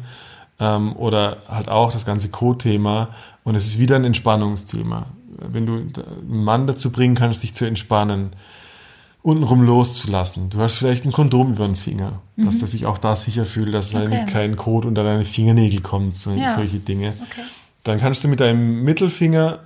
ähm, 0.60 0.96
oder 0.96 1.38
halt 1.48 1.70
auch 1.70 1.92
das 1.92 2.06
ganze 2.06 2.30
Co-Thema. 2.30 3.10
Und 3.48 3.56
es 3.56 3.66
ist 3.66 3.80
wieder 3.80 3.96
ein 3.96 4.04
Entspannungsthema. 4.04 5.06
Wenn 5.38 5.66
du 5.66 5.76
einen 5.76 6.44
Mann 6.44 6.68
dazu 6.68 6.92
bringen 6.92 7.16
kannst, 7.16 7.44
dich 7.44 7.54
zu 7.56 7.64
entspannen, 7.64 8.32
untenrum 9.22 9.64
loszulassen. 9.64 10.50
Du 10.50 10.60
hast 10.60 10.76
vielleicht 10.76 11.06
ein 11.06 11.14
Kondom 11.14 11.54
über 11.54 11.66
den 11.66 11.78
Finger, 11.78 12.20
dass 12.36 12.62
er 12.62 12.68
sich 12.68 12.86
auch 12.86 12.98
da 12.98 13.16
sicher 13.16 13.46
fühlt, 13.46 13.74
dass 13.74 13.94
Mhm. 13.94 14.02
Okay. 14.02 14.26
kein 14.30 14.58
Kot 14.58 14.84
unter 14.84 15.06
deine 15.06 15.24
Fingernägel 15.24 15.80
kommt, 15.80 16.16
so, 16.16 16.32
Ja. 16.32 16.56
solche 16.56 16.80
Dinge. 16.80 17.14
okay. 17.22 17.42
Dann 17.86 18.00
kannst 18.02 18.26
du 18.26 18.28
mit 18.28 18.42
deinem 18.42 18.84
Mittelfinger 18.84 19.60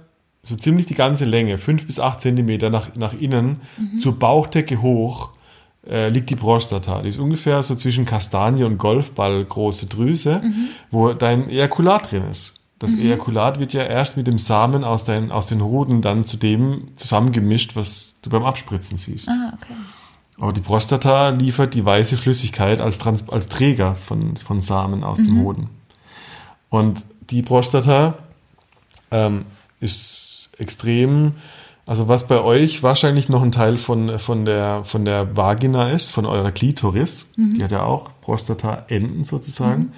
so 0.44 0.56
ziemlich 0.56 0.86
die 0.86 0.94
ganze 0.94 1.26
Länge, 1.26 1.58
fünf 1.58 1.88
bis 1.88 2.00
acht 2.00 2.22
Zentimeter 2.22 2.70
nach, 2.70 2.96
nach 2.96 3.14
innen, 3.14 3.62
Mhm. 3.78 3.98
zur 3.98 4.14
Bauchdecke 4.20 4.84
hoch, 4.84 5.30
äh, 5.90 6.10
liegt 6.10 6.30
die 6.30 6.36
Prostata. 6.36 7.02
Die 7.02 7.10
ist 7.10 7.18
ungefähr 7.18 7.64
so 7.64 7.74
zwischen 7.74 8.06
Kastanie 8.06 8.64
und 8.64 8.78
Golfball 8.78 9.44
große 9.44 9.88
Drüse, 9.88 10.42
Mhm. 10.44 10.68
wo 10.92 11.14
dein 11.14 11.50
Ejakulat 11.50 12.12
drin 12.12 12.26
ist. 12.30 12.61
Das 12.82 12.96
Ejakulat 12.96 13.60
wird 13.60 13.74
ja 13.74 13.84
erst 13.84 14.18
mit 14.18 14.26
dem 14.26 14.40
Samen 14.40 14.84
aus, 14.84 15.06
dein, 15.06 15.32
aus 15.32 15.46
den 15.46 15.64
Hoden 15.64 16.02
dann 16.02 16.26
zu 16.26 16.36
dem 16.36 16.88
zusammengemischt, 16.96 17.76
was 17.76 18.16
du 18.24 18.32
beim 18.32 18.44
Abspritzen 18.44 18.98
siehst. 18.98 19.30
Ah, 19.30 19.54
okay. 19.54 19.74
Aber 20.40 20.52
die 20.52 20.62
Prostata 20.62 21.30
liefert 21.30 21.76
die 21.76 21.86
weiße 21.86 22.18
Flüssigkeit 22.18 22.82
als, 22.82 22.98
Trans 22.98 23.30
als 23.30 23.50
Träger 23.50 23.94
von, 23.94 24.36
von 24.36 24.62
Samen 24.62 25.04
aus 25.04 25.20
dem 25.20 25.44
Hoden. 25.44 25.70
Und 26.70 27.06
die 27.30 27.44
Prostata 27.44 28.16
ähm, 29.12 29.46
ist 29.80 30.50
extrem, 30.58 31.34
also 31.86 32.08
was 32.08 32.28
bei 32.28 32.42
euch 32.42 32.82
wahrscheinlich 32.82 33.30
noch 33.30 33.44
ein 33.44 33.52
Teil 33.52 33.78
von, 33.78 34.18
von, 34.18 34.46
der, 34.46 34.84
von 34.86 35.06
der 35.06 35.38
Vagina 35.38 35.92
ist, 35.92 36.10
von 36.10 36.26
eurer 36.26 36.52
Klitoris, 36.52 37.34
die 37.38 37.64
hat 37.64 37.72
ja 37.72 37.84
auch 37.84 38.10
Prostata-Enden 38.22 39.24
sozusagen. 39.24 39.94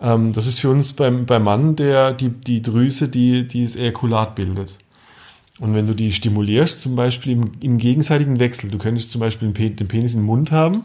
Ähm, 0.00 0.32
das 0.32 0.46
ist 0.46 0.60
für 0.60 0.70
uns 0.70 0.92
beim, 0.94 1.26
beim 1.26 1.44
Mann 1.44 1.76
der, 1.76 2.12
die, 2.12 2.30
die 2.30 2.62
Drüse, 2.62 3.08
die, 3.08 3.46
die 3.46 3.64
das 3.64 3.76
Ejakulat 3.76 4.34
bildet. 4.34 4.78
Und 5.58 5.74
wenn 5.74 5.86
du 5.86 5.94
die 5.94 6.12
stimulierst, 6.12 6.80
zum 6.80 6.96
Beispiel 6.96 7.32
im, 7.32 7.52
im 7.60 7.76
gegenseitigen 7.76 8.40
Wechsel, 8.40 8.70
du 8.70 8.78
könntest 8.78 9.10
zum 9.10 9.20
Beispiel 9.20 9.48
den 9.48 9.54
Pe- 9.54 9.70
den 9.70 9.88
Penis 9.88 10.14
im 10.14 10.22
Mund 10.22 10.50
haben 10.50 10.84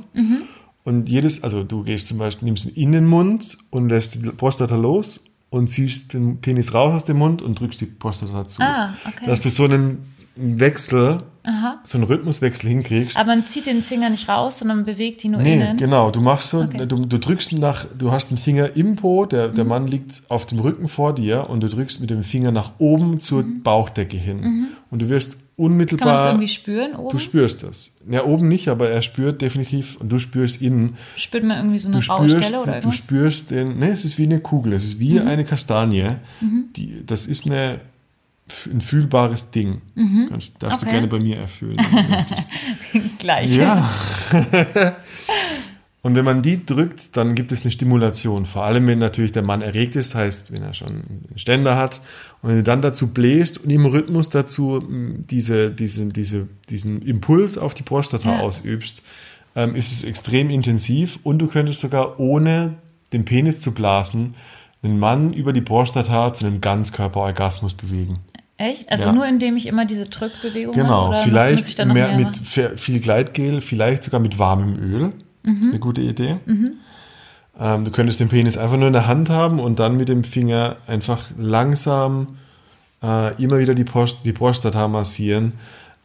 und 0.83 1.07
jedes, 1.07 1.43
also 1.43 1.63
du 1.63 1.83
gehst 1.83 2.07
zum 2.07 2.17
Beispiel, 2.17 2.45
nimmst 2.47 2.65
ihn 2.65 2.73
in 2.75 2.91
den 2.91 3.05
Mund 3.05 3.57
und 3.69 3.87
lässt 3.87 4.15
die 4.15 4.19
Prostata 4.19 4.75
los 4.75 5.23
und 5.49 5.67
ziehst 5.69 6.11
den 6.11 6.41
Penis 6.41 6.73
raus 6.73 6.93
aus 6.93 7.05
dem 7.05 7.17
Mund 7.19 7.41
und 7.41 7.57
drückst 7.57 7.79
die 7.79 7.85
Prostata 7.85 8.45
zu. 8.45 8.61
Ah, 8.63 8.93
okay. 9.07 9.25
Dass 9.27 9.39
du 9.39 9.49
so 9.49 9.63
einen 9.63 10.13
Wechsel, 10.35 11.23
Aha. 11.45 11.79
so 11.83 11.97
einen 11.97 12.05
Rhythmuswechsel 12.07 12.69
hinkriegst. 12.69 13.17
Aber 13.17 13.27
man 13.35 13.45
zieht 13.45 13.65
den 13.67 13.83
Finger 13.83 14.09
nicht 14.09 14.27
raus, 14.27 14.57
sondern 14.59 14.83
bewegt 14.83 15.23
die 15.23 15.29
nur 15.29 15.41
Nee, 15.41 15.55
innen. 15.55 15.77
genau. 15.77 16.11
Du 16.11 16.21
machst 16.21 16.49
so, 16.49 16.61
Okay. 16.61 16.85
du, 16.87 17.05
du 17.05 17.17
drückst 17.19 17.53
nach, 17.53 17.85
du 17.97 18.11
hast 18.11 18.31
den 18.31 18.37
Finger 18.37 18.75
im 18.75 18.95
Po, 18.95 19.25
der, 19.25 19.49
Mhm. 19.49 19.55
der 19.55 19.65
Mann 19.65 19.87
liegt 19.87 20.23
auf 20.29 20.45
dem 20.45 20.59
Rücken 20.59 20.87
vor 20.87 21.13
dir 21.13 21.49
und 21.49 21.61
du 21.61 21.69
drückst 21.69 22.01
mit 22.01 22.09
dem 22.09 22.23
Finger 22.23 22.51
nach 22.51 22.71
oben 22.79 23.19
zur 23.19 23.43
Bauchdecke 23.63 24.17
hin. 24.17 24.67
Und 24.89 25.01
du 25.01 25.09
wirst 25.09 25.37
Mhm. 25.37 25.39
Kann 25.57 25.67
man 25.69 25.77
das 25.77 25.95
unmittelbar. 25.95 26.25
irgendwie 26.27 26.47
spüren 26.49 26.95
oben? 26.97 27.09
Du 27.11 27.17
spürst 27.17 27.63
das. 27.63 27.95
Ja, 28.11 28.25
oben 28.25 28.49
nicht, 28.49 28.67
aber 28.67 28.89
er 28.89 29.01
spürt 29.01 29.41
definitiv 29.41 29.95
und 30.01 30.09
du 30.09 30.19
spürst 30.19 30.61
innen. 30.61 30.97
Spürt 31.15 31.45
man 31.45 31.55
irgendwie 31.57 31.77
so 31.77 31.87
eine 31.87 31.99
Du 32.01 32.07
Baustelle 32.07 32.57
oder 32.57 32.65
du 32.65 32.71
irgendwas? 32.71 32.95
spürst 32.95 33.51
den, 33.51 33.79
ne, 33.79 33.89
es 33.89 34.03
ist 34.03 34.17
wie 34.17 34.23
eine 34.23 34.41
Kugel, 34.41 34.73
es 34.73 34.83
ist 34.83 34.99
wie 34.99 35.17
eine 35.21 35.45
Kastanie. 35.45 36.17
Die, 36.75 37.05
das 37.05 37.25
ist 37.27 37.45
eine, 37.45 37.79
ein 38.71 38.79
fühlbares 38.81 39.51
Ding. 39.51 39.81
Kannst, 40.29 40.61
darfst 40.61 40.81
du 40.81 40.85
Okay. 40.85 40.93
gerne 40.95 41.07
bei 41.07 41.19
mir 41.19 41.37
erfüllen. 41.37 41.77
du. 42.93 42.99
Gleich. 43.19 43.55
Ja. 43.55 43.89
Und 46.01 46.13
wenn 46.13 46.25
man 46.25 46.43
die 46.43 46.63
drückt, 46.63 47.17
dann 47.17 47.33
gibt 47.33 47.51
es 47.51 47.63
eine 47.63 47.71
Stimulation. 47.71 48.45
Vor 48.45 48.63
allem, 48.63 48.85
wenn 48.85 48.99
natürlich 48.99 49.31
der 49.31 49.43
Mann 49.43 49.63
erregt 49.63 49.95
ist, 49.95 50.13
heißt, 50.13 50.51
wenn 50.51 50.61
er 50.61 50.75
schon 50.75 50.89
einen 50.89 51.25
Ständer 51.37 51.77
hat. 51.77 52.01
Und 52.43 52.49
wenn 52.49 52.57
du 52.57 52.63
dann 52.63 52.83
dazu 52.83 53.07
bläst 53.11 53.63
und 53.63 53.71
im 53.71 53.87
Rhythmus 53.87 54.29
dazu 54.29 54.83
mh, 54.87 55.23
diese, 55.31 55.71
diese, 55.71 56.05
diese, 56.13 56.47
diesen 56.69 57.01
Impuls 57.01 57.57
auf 57.57 57.73
die 57.73 57.81
Prostata 57.81 58.33
Ja. 58.35 58.39
ausübst, 58.41 59.01
ähm, 59.55 59.73
ist 59.75 59.91
es 59.91 60.03
extrem 60.03 60.51
intensiv. 60.51 61.17
Und 61.23 61.39
du 61.39 61.47
könntest 61.47 61.79
sogar 61.79 62.19
ohne 62.19 62.75
den 63.11 63.25
Penis 63.25 63.59
zu 63.59 63.73
blasen, 63.73 64.35
den 64.83 64.99
Mann 64.99 65.33
über 65.33 65.53
die 65.53 65.61
Prostata 65.61 66.31
zu 66.35 66.45
einem 66.45 66.61
Ganzkörperorgasmus 66.61 67.73
bewegen. 67.73 68.19
Echt? 68.57 68.89
Also 68.91 69.07
Ja. 69.07 69.11
nur 69.11 69.25
indem 69.27 69.57
ich 69.57 69.65
immer 69.65 69.85
diese 69.85 70.05
Drückbewegung 70.05 70.75
mache? 70.75 70.85
Genau, 70.85 71.11
ich 71.11 71.23
vielleicht 71.23 71.77
mehr, 71.85 71.93
mehr 71.93 72.17
mit 72.17 72.37
viel 72.79 72.99
Gleitgel, 73.01 73.61
vielleicht 73.61 74.03
sogar 74.03 74.19
mit 74.19 74.39
warmem 74.39 74.77
Öl. 74.77 75.13
Das 75.43 75.59
ist 75.59 75.69
eine 75.69 75.79
gute 75.79 76.01
Idee. 76.01 76.37
Ähm, 77.59 77.85
du 77.85 77.91
könntest 77.91 78.19
den 78.19 78.29
Penis 78.29 78.57
einfach 78.57 78.77
nur 78.77 78.87
in 78.87 78.93
der 78.93 79.07
Hand 79.07 79.29
haben 79.29 79.59
und 79.59 79.79
dann 79.79 79.95
mit 79.97 80.09
dem 80.09 80.23
Finger 80.23 80.77
einfach 80.87 81.29
langsam 81.37 82.27
äh, 83.03 83.41
immer 83.41 83.59
wieder 83.59 83.75
die, 83.75 83.83
Post, 83.83 84.25
die 84.25 84.33
Prostata 84.33 84.87
massieren 84.87 85.53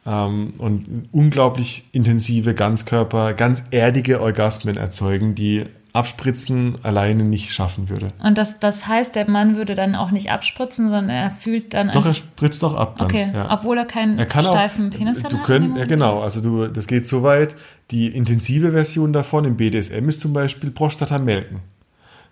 ähm, 0.06 0.54
und 0.58 1.08
unglaublich 1.12 1.84
intensive 1.92 2.54
Ganzkörper, 2.54 3.34
ganz 3.34 3.64
erdige 3.70 4.20
Orgasmen 4.20 4.76
erzeugen, 4.76 5.34
die 5.34 5.64
Abspritzen 5.92 6.76
alleine 6.83 7.24
nicht 7.24 7.53
schaffen 7.53 7.88
würde. 7.88 8.12
Und 8.22 8.38
das, 8.38 8.59
das 8.59 8.87
heißt, 8.87 9.16
der 9.16 9.29
Mann 9.29 9.57
würde 9.57 9.74
dann 9.74 9.94
auch 9.94 10.11
nicht 10.11 10.31
abspritzen, 10.31 10.88
sondern 10.88 11.11
er 11.11 11.31
fühlt 11.31 11.74
dann 11.74 11.90
Doch, 11.90 12.07
er 12.07 12.14
spritzt 12.14 12.62
auch 12.64 12.74
ab 12.74 12.96
dann. 12.98 13.07
okay, 13.09 13.31
ja. 13.33 13.50
obwohl 13.53 13.79
er 13.79 13.87
keinen 13.87 14.18
Er 14.18 14.26
kann 14.26 14.44
steifen 14.44 14.90
auch, 14.92 14.96
Penis 14.96 15.24
hat. 15.24 15.33
du 15.33 15.38
könnt, 15.38 15.76
ja 15.76 15.85
genau, 15.85 16.20
also 16.20 16.40
du, 16.40 16.66
das 16.68 16.87
geht 16.87 17.07
so 17.09 17.22
weit, 17.22 17.57
die 17.90 18.07
intensive 18.09 18.70
Version 18.72 19.12
davon 19.12 19.44
im 19.44 19.57
BDSM 19.57 20.09
ist 20.09 20.20
zum 20.20 20.33
Beispiel 20.33 20.70
Prostata 20.70 21.18
melken. 21.18 21.61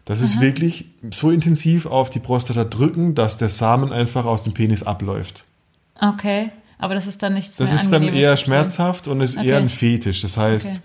Das 0.04 0.22
ist 0.22 0.40
wirklich 0.40 0.86
so 1.10 1.30
intensiv 1.30 1.84
auf 1.84 2.08
die 2.08 2.18
Prostata 2.20 2.64
drücken, 2.64 3.14
dass 3.14 3.36
der 3.36 3.50
Samen 3.50 3.92
einfach 3.92 4.24
aus 4.24 4.42
dem 4.42 4.54
Penis 4.54 4.82
abläuft. 4.82 5.44
Okay, 6.00 6.50
aber 6.78 6.94
das 6.94 7.06
ist 7.06 7.22
dann 7.22 7.34
nichts 7.34 7.56
Das 7.56 7.72
ist 7.74 7.92
dann 7.92 8.04
eher 8.04 8.36
schmerzhaft 8.38 9.06
und 9.08 9.20
ist 9.20 9.36
Okay. 9.36 9.48
eher 9.48 9.58
ein 9.58 9.68
Fetisch. 9.68 10.22
Das 10.22 10.38
heißt, 10.38 10.66
Okay. 10.68 10.78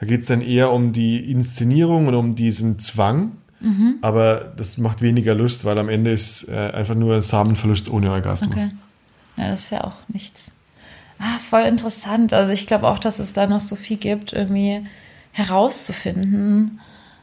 Da 0.00 0.06
geht 0.06 0.20
es 0.20 0.26
dann 0.26 0.40
eher 0.40 0.72
um 0.72 0.92
die 0.92 1.30
Inszenierung 1.30 2.06
und 2.06 2.14
um 2.14 2.34
diesen 2.34 2.78
Zwang. 2.78 3.32
Mhm. 3.60 3.96
Aber 4.00 4.52
das 4.56 4.78
macht 4.78 5.02
weniger 5.02 5.34
Lust, 5.34 5.64
weil 5.64 5.78
am 5.78 5.88
Ende 5.88 6.12
ist 6.12 6.48
äh, 6.48 6.54
einfach 6.54 6.94
nur 6.94 7.20
Samenverlust 7.22 7.90
ohne 7.90 8.12
Orgasmus. 8.12 8.52
Okay. 8.52 8.70
Ja, 9.36 9.50
das 9.50 9.60
ist 9.64 9.70
ja 9.70 9.84
auch 9.84 9.96
nichts. 10.08 10.50
Ah, 11.18 11.38
voll 11.40 11.62
interessant. 11.62 12.32
Also 12.32 12.52
ich 12.52 12.66
glaube 12.66 12.86
auch, 12.86 13.00
dass 13.00 13.18
es 13.18 13.32
da 13.32 13.46
noch 13.48 13.60
so 13.60 13.74
viel 13.74 13.96
gibt, 13.96 14.32
irgendwie 14.32 14.86
herauszufinden. 15.32 16.80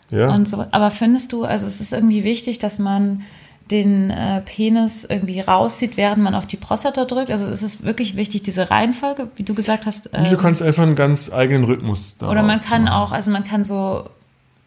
Ja. 0.10 0.38
So. 0.46 0.66
Aber 0.72 0.92
findest 0.92 1.32
du, 1.32 1.46
also 1.46 1.66
es 1.66 1.80
ist 1.80 1.94
irgendwie 1.94 2.24
wichtig, 2.24 2.60
dass 2.60 2.78
man 2.78 3.24
den 3.72 4.12
äh, 4.12 4.42
Penis 4.42 5.06
irgendwie 5.06 5.40
rauszieht, 5.40 5.98
während 5.98 6.22
man 6.22 6.36
auf 6.36 6.46
die 6.46 6.58
Prostata 6.58 7.06
drückt? 7.06 7.32
Also 7.32 7.48
ist 7.48 7.64
es 7.64 7.84
wirklich 7.84 8.16
wichtig, 8.16 8.44
diese 8.44 8.70
Reihenfolge, 8.70 9.28
wie 9.36 9.44
du 9.44 9.54
gesagt 9.56 9.86
hast? 9.86 10.08
Und 10.14 10.26
du 10.28 10.32
ähm, 10.36 10.38
kannst 10.38 10.62
einfach 10.62 10.84
einen 10.84 10.96
ganz 10.96 11.32
eigenen 11.34 11.64
Rhythmus 11.64 12.18
daraus 12.18 12.32
oder 12.32 12.44
man 12.44 12.62
kann 12.62 12.84
machen. 12.84 12.94
auch, 12.94 13.12
also 13.12 13.32
man 13.32 13.44
kann 13.44 13.64
so, 13.64 14.08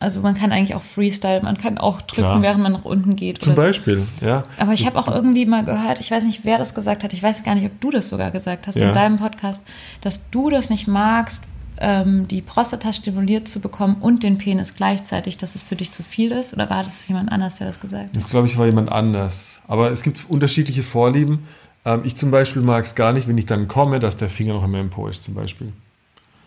also 0.01 0.21
man 0.21 0.35
kann 0.35 0.51
eigentlich 0.53 0.75
auch 0.75 0.83
Freestyle, 0.83 1.43
man 1.43 1.57
kann 1.57 1.79
auch 1.79 2.03
drücken, 2.03 2.23
Klar. 2.23 2.43
während 2.43 2.63
man 2.63 2.73
nach 2.73 2.85
unten 2.85 3.15
geht. 3.15 3.41
Zum 3.41 3.55
so. 3.55 3.61
Beispiel, 3.63 4.07
ja. 4.21 4.43
Aber 4.59 4.73
ich 4.73 4.85
habe 4.87 4.99
auch 4.99 5.09
irgendwie 5.09 5.47
mal 5.47 5.65
gehört, 5.65 6.01
ich 6.01 6.11
weiß 6.11 6.25
nicht, 6.25 6.45
wer 6.45 6.59
das 6.59 6.75
gesagt 6.75 7.05
hat, 7.05 7.13
ich 7.13 7.23
weiß 7.23 7.45
gar 7.45 7.55
nicht, 7.55 7.67
ob 7.67 7.81
du 7.81 7.91
das 7.91 8.09
sogar 8.09 8.33
gesagt 8.33 8.67
hast 8.67 8.77
Ja. 8.77 8.89
in 8.89 8.95
deinem 8.95 9.17
Podcast, 9.17 9.63
dass 10.01 10.29
du 10.31 10.51
das 10.51 10.71
nicht 10.71 10.89
magst, 10.89 11.45
ähm, 11.81 12.27
die 12.29 12.43
Prostata 12.43 12.93
stimuliert 12.93 13.49
zu 13.49 13.61
bekommen 13.61 13.97
und 14.01 14.23
den 14.23 14.39
Penis 14.39 14.75
gleichzeitig, 14.75 15.37
dass 15.39 15.55
es 15.55 15.63
für 15.63 15.77
dich 15.77 15.93
zu 15.93 16.03
viel 16.03 16.33
ist? 16.33 16.53
Oder 16.55 16.69
war 16.71 16.85
das 16.85 17.07
jemand 17.09 17.31
anders, 17.33 17.57
der 17.57 17.67
das 17.67 17.81
gesagt 17.81 18.05
hat? 18.09 18.17
Das 18.17 18.31
glaube 18.31 18.47
ich 18.49 18.59
war 18.59 18.67
jemand 18.67 18.91
anders. 18.91 19.61
Aber 19.69 19.91
es 19.91 20.03
gibt 20.03 20.27
unterschiedliche 20.29 20.83
Vorlieben. 20.83 21.47
Ähm, 21.85 22.03
ich 22.05 22.17
zum 22.17 22.31
Beispiel 22.31 22.63
mag 22.63 22.85
es 22.85 22.95
gar 22.95 23.13
nicht, 23.13 23.29
wenn 23.29 23.39
ich 23.39 23.47
dann 23.47 23.69
komme, 23.69 24.01
dass 24.01 24.17
der 24.17 24.29
Finger 24.29 24.55
noch 24.55 24.65
in 24.65 24.71
meinem 24.71 24.91
Po 24.91 25.07
ist, 25.09 25.25
zum 25.25 25.35
Beispiel. 25.35 25.73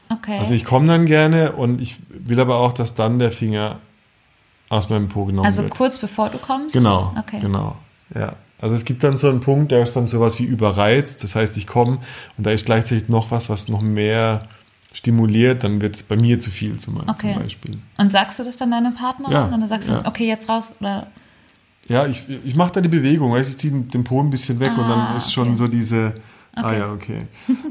Okay. 0.09 0.37
Also 0.37 0.53
ich 0.53 0.65
komme 0.65 0.87
dann 0.87 1.05
gerne 1.05 1.53
und 1.53 1.79
ich 1.81 1.97
will 2.09 2.39
aber 2.39 2.57
auch, 2.57 2.73
dass 2.73 2.95
dann 2.95 3.17
der 3.19 3.31
Finger 3.31 3.79
aus 4.69 4.89
meinem 4.89 5.07
Po 5.07 5.25
genommen 5.25 5.45
Also 5.45 5.63
wird. 5.63 5.71
kurz 5.73 5.97
bevor 5.99 6.29
du 6.29 6.37
kommst? 6.37 6.73
Genau, 6.73 7.13
Okay. 7.17 7.39
genau. 7.39 7.75
Ja. 8.13 8.35
Also 8.59 8.75
es 8.75 8.85
gibt 8.85 9.03
dann 9.03 9.17
so 9.17 9.27
einen 9.29 9.39
Punkt, 9.39 9.71
der 9.71 9.83
ist 9.83 9.95
dann 9.95 10.05
sowas 10.07 10.37
wie 10.37 10.43
überreizt. 10.43 11.23
Das 11.23 11.35
heißt, 11.35 11.57
ich 11.57 11.65
komme 11.65 11.97
und 12.37 12.45
da 12.45 12.51
ist 12.51 12.65
gleichzeitig 12.65 13.09
noch 13.09 13.31
was, 13.31 13.49
was 13.49 13.69
noch 13.69 13.81
mehr 13.81 14.43
stimuliert. 14.93 15.63
Dann 15.63 15.81
wird 15.81 15.95
es 15.95 16.03
bei 16.03 16.15
mir 16.15 16.39
zu 16.39 16.51
viel 16.51 16.77
zum, 16.77 16.97
Okay. 17.07 17.33
zum 17.33 17.43
Beispiel. 17.43 17.77
Und 17.97 18.11
sagst 18.11 18.39
du 18.39 18.43
das 18.43 18.57
dann 18.57 18.71
deiner 18.71 18.91
Partnerin? 18.91 19.33
Ja, 19.33 19.45
Und 19.45 19.51
dann 19.51 19.67
sagst 19.67 19.89
du, 19.89 19.93
ja. 19.93 20.05
okay, 20.05 20.27
jetzt 20.27 20.49
raus? 20.49 20.75
Oder 20.79 21.07
Ja, 21.87 22.07
ich, 22.07 22.23
ich 22.45 22.55
mache 22.55 22.73
da 22.73 22.81
die 22.81 22.89
Bewegung. 22.89 23.31
Weißt, 23.31 23.47
du, 23.49 23.51
ich 23.51 23.57
ziehe 23.57 23.73
den 23.73 24.03
Po 24.03 24.21
ein 24.21 24.29
bisschen 24.29 24.59
weg 24.59 24.71
und 24.77 24.87
dann 24.89 24.99
Ah, 24.99 25.17
ist 25.17 25.33
schon 25.33 25.49
okay. 25.49 25.57
so 25.57 25.67
diese. 25.67 26.13
Ah 26.53 26.65
Okay. 26.65 26.79
ja, 26.79 26.91
okay. 26.91 27.27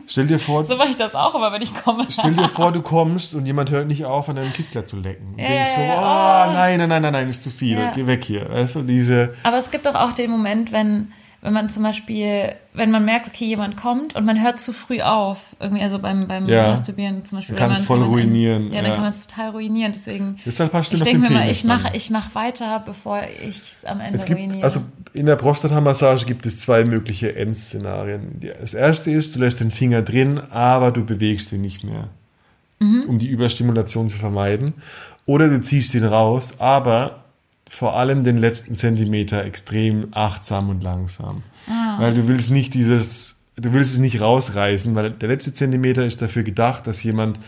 Stell 0.06 0.26
dir 0.26 0.38
vor, 0.38 0.64
so 0.64 0.74
mache 0.74 0.88
ich 0.88 0.96
das 0.96 1.14
auch 1.14 1.34
immer, 1.34 1.52
wenn 1.52 1.60
ich 1.60 1.74
komme. 1.74 2.06
Stell 2.08 2.32
dir 2.32 2.48
vor, 2.48 2.72
du 2.72 2.80
kommst 2.80 3.34
und 3.34 3.44
jemand 3.44 3.70
hört 3.70 3.86
nicht 3.86 4.06
auf, 4.06 4.30
an 4.30 4.36
deinem 4.36 4.54
Kitzler 4.54 4.86
zu 4.86 4.96
lecken. 4.96 5.34
Ja, 5.36 5.48
denkst 5.48 5.70
so, 5.74 5.82
ja, 5.82 5.86
oh, 5.86 6.00
ja, 6.00 6.46
oh. 6.48 6.52
nein, 6.54 6.78
nein, 6.78 6.88
nein, 6.88 7.02
nein, 7.02 7.12
nein, 7.12 7.28
ist 7.28 7.42
zu 7.42 7.50
viel. 7.50 7.76
Ja. 7.78 7.90
Geh 7.92 8.06
weg 8.06 8.24
hier. 8.24 8.48
Weißt 8.48 8.76
du, 8.76 8.82
diese. 8.82 9.34
Aber 9.42 9.58
es 9.58 9.70
gibt 9.70 9.84
doch 9.84 9.94
auch 9.94 10.12
den 10.12 10.30
Moment, 10.30 10.72
wenn, 10.72 11.12
wenn 11.42 11.52
man 11.54 11.70
zum 11.70 11.82
Beispiel, 11.82 12.52
wenn 12.74 12.90
man 12.90 13.04
merkt, 13.06 13.26
okay, 13.26 13.46
jemand 13.46 13.76
kommt 13.78 14.14
und 14.14 14.26
man 14.26 14.42
hört 14.42 14.60
zu 14.60 14.72
früh 14.74 15.00
auf, 15.00 15.56
irgendwie, 15.58 15.82
also 15.82 15.98
beim, 15.98 16.26
beim 16.26 16.46
Ja. 16.46 16.68
Masturbieren 16.70 17.24
zum 17.24 17.38
Beispiel. 17.38 17.58
Wenn 17.58 17.68
man- 17.68 17.76
voll 17.82 18.00
wenn 18.00 18.08
man 18.08 18.10
ruinieren, 18.14 18.66
ja, 18.72 18.82
dann 18.82 18.90
ja. 18.90 18.94
kann 18.94 19.04
man 19.04 19.10
es 19.12 19.26
total 19.26 19.50
ruinieren. 19.50 19.92
Deswegen, 19.94 20.38
Deshalb 20.44 20.72
hast 20.74 20.92
du 20.92 20.96
ich 20.96 21.00
noch 21.00 21.06
denke 21.06 21.22
den 21.28 21.32
mir 21.32 21.38
mal, 21.40 21.50
ich 21.50 21.64
mache 21.64 21.96
ich 21.96 22.10
mach 22.10 22.34
weiter, 22.34 22.82
bevor 22.84 23.22
ich 23.42 23.56
es 23.56 23.84
am 23.86 24.00
Ende 24.00 24.16
Es 24.18 24.26
gibt, 24.26 24.38
ruiniere. 24.38 24.62
also 24.64 24.80
in 25.14 25.24
der 25.26 25.36
Prostata-Massage 25.36 26.26
gibt 26.26 26.44
es 26.44 26.60
zwei 26.60 26.84
mögliche 26.84 27.34
Endszenarien. 27.34 28.38
Das 28.60 28.74
erste 28.74 29.10
ist, 29.10 29.34
du 29.34 29.40
lässt 29.40 29.60
den 29.60 29.70
Finger 29.70 30.02
drin, 30.02 30.40
aber 30.50 30.92
du 30.92 31.04
bewegst 31.06 31.52
ihn 31.52 31.62
nicht 31.62 31.84
mehr, 31.84 32.08
Mhm. 32.80 33.04
um 33.08 33.18
die 33.18 33.28
Überstimulation 33.28 34.08
zu 34.08 34.18
vermeiden. 34.18 34.74
Oder 35.26 35.48
du 35.48 35.60
ziehst 35.60 35.94
ihn 35.94 36.04
raus, 36.04 36.56
aber 36.60 37.19
vor 37.70 37.96
allem 37.96 38.24
den 38.24 38.36
letzten 38.36 38.74
Zentimeter 38.74 39.44
extrem 39.44 40.08
achtsam 40.10 40.70
und 40.70 40.82
langsam. 40.82 41.44
Ah. 41.68 42.00
Weil 42.00 42.14
du 42.14 42.26
willst 42.26 42.50
nicht 42.50 42.74
dieses, 42.74 43.44
du 43.54 43.72
willst 43.72 43.92
es 43.92 43.98
nicht 44.00 44.20
rausreißen, 44.20 44.92
weil 44.96 45.12
der 45.12 45.28
letzte 45.28 45.54
Zentimeter 45.54 46.04
ist 46.04 46.20
dafür 46.20 46.42
gedacht, 46.42 46.88
dass 46.88 47.00
jemand 47.04 47.38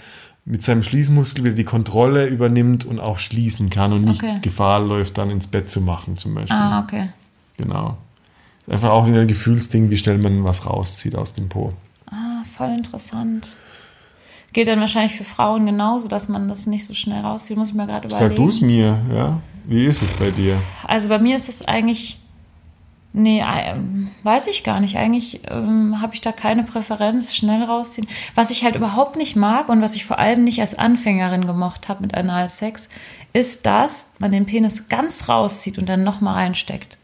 mit 0.45 0.63
seinem 0.63 0.85
Schließmuskel 0.85 1.43
wieder 1.43 1.57
die 1.57 1.65
Kontrolle 1.65 2.27
übernimmt 2.27 2.85
und 2.85 3.01
auch 3.01 3.19
schließen 3.19 3.69
kann 3.69 3.93
und 3.93 4.05
nicht 4.05 4.23
Okay. 4.23 4.37
Gefahr 4.43 4.81
läuft, 4.81 5.19
dann 5.19 5.29
ins 5.29 5.49
Bett 5.49 5.73
zu 5.73 5.81
machen 5.81 6.17
zum 6.17 6.35
Beispiel. 6.35 6.57
ah, 6.57 6.81
okay. 6.85 7.09
Genau. 7.57 7.99
Einfach 8.69 8.91
auch 8.91 9.09
wieder 9.09 9.21
ein 9.23 9.29
Gefühlsding, 9.29 9.91
wie 9.91 9.99
schnell 9.99 10.19
man 10.19 10.45
was 10.45 10.65
rauszieht 10.67 11.17
aus 11.17 11.35
dem 11.35 11.49
Po. 11.49 11.73
Ah, 12.07 12.45
voll 12.57 12.71
interessant. 12.77 13.57
Gilt 14.53 14.69
dann 14.69 14.79
wahrscheinlich 14.79 15.15
für 15.17 15.25
Frauen 15.25 15.67
genauso, 15.67 16.07
dass 16.07 16.29
man 16.29 16.47
das 16.47 16.67
nicht 16.67 16.87
so 16.87 16.95
schnell 16.95 17.23
rauszieht. 17.23 17.57
Muss 17.57 17.69
ich 17.71 17.75
mir 17.75 17.87
gerade 17.87 18.07
überlegen. 18.07 18.29
Sag 18.31 18.37
du 18.37 18.49
es 18.49 18.61
mir, 18.61 19.01
ja? 19.13 19.41
Wie 19.65 19.87
ist 19.87 20.03
es 20.03 20.15
bei 20.15 20.31
dir? 20.31 20.61
Also 20.87 21.09
bei 21.09 21.19
mir 21.19 21.37
ist 21.37 21.49
es 21.49 21.63
eigentlich, 21.67 22.19
nee, 23.13 23.43
ähm, 23.45 24.09
weiß 24.23 24.47
ich 24.49 24.65
gar 24.65 24.81
nicht. 24.81 24.97
Eigentlich 24.97 25.41
ähm, 25.51 26.01
habe 26.01 26.15
ich 26.15 26.21
da 26.21 26.33
keine 26.33 26.65
Präferenz, 26.65 27.35
schnell 27.35 27.63
rausziehen. 27.65 28.07
Was 28.35 28.51
ich 28.51 28.65
halt 28.65 28.77
überhaupt 28.77 29.17
nicht 29.17 29.37
mag 29.37 29.69
und 29.69 29.81
was 29.83 29.95
ich 29.95 30.05
vor 30.05 30.19
allem 30.19 30.45
nicht 30.45 30.61
als 30.61 30.79
Anfängerin 30.79 31.47
gemocht 31.47 31.89
habe 31.89 32.03
mit 32.03 32.15
Analsex, 32.15 32.89
ist, 33.33 33.67
dass 33.67 34.11
man 34.19 34.33
den 34.33 34.47
Penis 34.47 34.89
ganz 34.89 35.29
rauszieht 35.29 35.79
und 35.79 35.89
dann 35.89 36.05
nochmal 36.05 36.35
reinsteckt. 36.35 36.99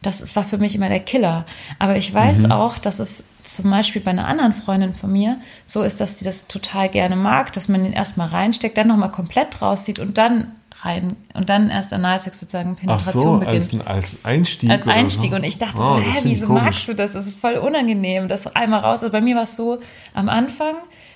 Das 0.00 0.34
war 0.36 0.44
für 0.44 0.58
mich 0.58 0.76
immer 0.76 0.88
der 0.88 1.00
Killer. 1.00 1.44
Aber 1.80 1.96
ich 1.96 2.14
weiß 2.14 2.44
Mhm. 2.44 2.52
auch, 2.52 2.78
dass 2.78 3.00
es 3.00 3.24
zum 3.42 3.70
Beispiel 3.70 4.00
bei 4.00 4.12
einer 4.12 4.28
anderen 4.28 4.52
Freundin 4.52 4.94
von 4.94 5.10
mir 5.12 5.40
so 5.66 5.82
ist, 5.82 6.00
dass 6.00 6.16
die 6.16 6.24
das 6.24 6.46
total 6.46 6.88
gerne 6.88 7.16
mag, 7.16 7.52
dass 7.54 7.68
man 7.68 7.82
den 7.82 7.92
erstmal 7.92 8.28
reinsteckt, 8.28 8.78
dann 8.78 8.86
nochmal 8.88 9.10
komplett 9.10 9.60
rauszieht 9.60 9.98
und 9.98 10.16
dann 10.18 10.52
rein 10.84 11.14
und 11.34 11.48
dann 11.48 11.70
erst 11.70 11.92
Analsex 11.92 12.40
sozusagen 12.40 12.72
Ach 12.76 12.80
Penetration 12.80 13.22
so, 13.34 13.38
beginnt. 13.38 13.54
als, 13.56 13.84
als 13.86 14.24
Einstieg. 14.24 14.70
Als 14.70 14.86
Einstieg. 14.86 15.30
So? 15.30 15.36
Und 15.36 15.44
ich 15.44 15.58
dachte 15.58 15.78
Oh, 15.78 15.96
so, 15.96 15.98
hä, 15.98 16.20
wieso 16.24 16.46
komisch. 16.46 16.62
magst 16.62 16.88
du 16.88 16.94
das? 16.94 17.12
Das 17.12 17.26
ist 17.26 17.38
voll 17.38 17.54
unangenehm, 17.54 18.28
das 18.28 18.46
einmal 18.46 18.80
raus. 18.80 19.02
Also 19.02 19.12
bei 19.12 19.20
mir 19.20 19.36
war 19.36 19.42
es 19.44 19.56
so, 19.56 19.80
am 20.14 20.28
Anfang, 20.28 20.74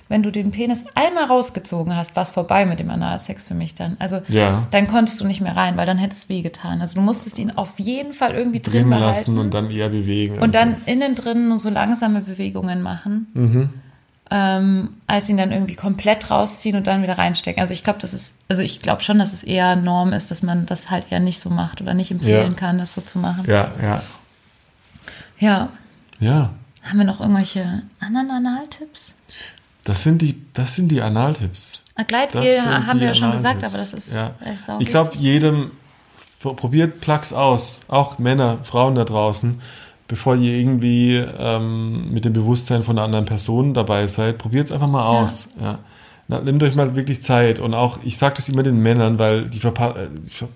wenn 0.09 0.21
du 0.21 0.31
den 0.31 0.51
Penis 0.51 0.85
einmal 0.95 1.23
rausgezogen 1.25 1.95
hast, 1.95 2.15
war 2.15 2.23
es 2.23 2.29
vorbei 2.31 2.65
mit 2.65 2.79
dem 2.79 2.89
Analsex 2.89 3.47
für 3.47 3.53
mich 3.53 3.73
dann. 3.73 3.95
Also 3.99 4.19
Ja. 4.27 4.67
dann 4.71 4.85
konntest 4.87 5.19
du 5.21 5.25
nicht 5.25 5.41
mehr 5.41 5.55
rein, 5.55 5.77
weil 5.77 5.85
dann 5.85 5.97
hätte 5.97 6.15
es 6.15 6.27
wehgetan. 6.29 6.81
Also 6.81 6.95
du 6.95 7.01
musstest 7.01 7.39
ihn 7.39 7.51
auf 7.51 7.79
jeden 7.79 8.13
Fall 8.13 8.33
irgendwie 8.35 8.59
drin, 8.59 8.81
Drin 8.81 8.89
behalten. 8.89 9.07
lassen 9.07 9.37
und 9.39 9.53
dann 9.53 9.71
eher 9.71 9.89
bewegen. 9.89 10.39
Und 10.39 10.55
dann 10.55 10.73
einfach. 10.75 10.87
innen 10.87 11.15
drin 11.15 11.47
nur 11.47 11.57
so 11.57 11.69
langsame 11.69 12.19
Bewegungen 12.19 12.81
machen, 12.81 13.27
Mhm. 13.33 13.69
Ähm, 14.31 14.89
als 15.05 15.29
ihn 15.29 15.37
dann 15.37 15.51
irgendwie 15.51 15.75
komplett 15.75 16.31
rausziehen 16.31 16.75
und 16.75 16.87
dann 16.87 17.03
wieder 17.03 17.17
reinstecken. 17.17 17.61
Also 17.61 17.73
ich 17.73 17.83
glaube, 17.83 17.99
das 17.99 18.13
ist, 18.13 18.35
also 18.49 18.61
ich 18.63 18.81
glaube 18.81 19.01
schon, 19.01 19.19
dass 19.19 19.33
es 19.33 19.43
eher 19.43 19.75
Norm 19.75 20.13
ist, 20.13 20.31
dass 20.31 20.41
man 20.43 20.65
das 20.65 20.89
halt 20.89 21.11
eher 21.11 21.19
nicht 21.19 21.39
so 21.39 21.49
macht 21.49 21.81
oder 21.81 21.93
nicht 21.93 22.09
empfehlen 22.11 22.51
Ja. 22.51 22.57
kann, 22.57 22.77
das 22.77 22.93
so 22.93 23.01
zu 23.01 23.19
machen. 23.19 23.43
Ja, 23.47 23.71
ja. 23.81 24.01
Ja. 25.39 25.69
Ja. 26.19 26.49
Haben 26.83 26.97
wir 26.99 27.05
noch 27.05 27.19
irgendwelche 27.21 27.83
anderen 27.99 28.31
Analtipps? 28.31 29.13
Das 29.83 30.03
sind 30.03 30.21
die, 30.21 30.41
das 30.53 30.75
sind 30.75 30.89
die 30.89 31.01
Analtipps. 31.01 31.81
Ah, 31.95 32.03
Gleitgel 32.03 32.43
haben 32.65 32.99
wir 32.99 33.07
ja 33.07 33.13
schon 33.13 33.31
gesagt, 33.31 33.63
aber 33.63 33.77
das 33.77 33.93
ist 33.93 34.13
Ja. 34.13 34.31
echt 34.43 34.65
sau 34.65 34.79
Ich 34.79 34.87
glaube, 34.87 35.11
jedem 35.15 35.71
pro- 36.41 36.53
probiert 36.53 37.01
Plugs 37.01 37.33
aus, 37.33 37.81
auch 37.87 38.17
Männer, 38.17 38.59
Frauen 38.63 38.95
da 38.95 39.03
draußen, 39.03 39.61
bevor 40.07 40.35
ihr 40.35 40.57
irgendwie 40.57 41.15
ähm, 41.15 42.11
mit 42.11 42.25
dem 42.25 42.33
Bewusstsein 42.33 42.83
von 42.83 42.97
einer 42.97 43.05
anderen 43.05 43.25
Person 43.25 43.73
dabei 43.73 44.07
seid, 44.07 44.37
probiert 44.37 44.65
es 44.65 44.71
einfach 44.71 44.89
mal 44.89 45.05
aus. 45.05 45.49
Ja. 45.61 45.79
Na, 46.27 46.39
nehmt 46.39 46.63
euch 46.63 46.75
mal 46.75 46.95
wirklich 46.95 47.21
Zeit 47.21 47.59
und 47.59 47.73
auch, 47.73 47.99
ich 48.03 48.17
sage 48.17 48.35
das 48.35 48.47
immer 48.49 48.63
den 48.63 48.81
Männern, 48.81 49.19
weil 49.19 49.47
die, 49.47 49.59
verpa 49.59 49.91
äh, 49.91 50.07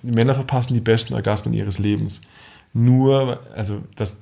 die 0.01 0.11
Männer 0.11 0.33
verpassen 0.33 0.73
die 0.73 0.81
besten 0.81 1.13
Orgasmen 1.13 1.53
ihres 1.53 1.77
Lebens. 1.79 2.21
Nur, 2.73 3.39
also 3.55 3.81
das, 3.95 4.17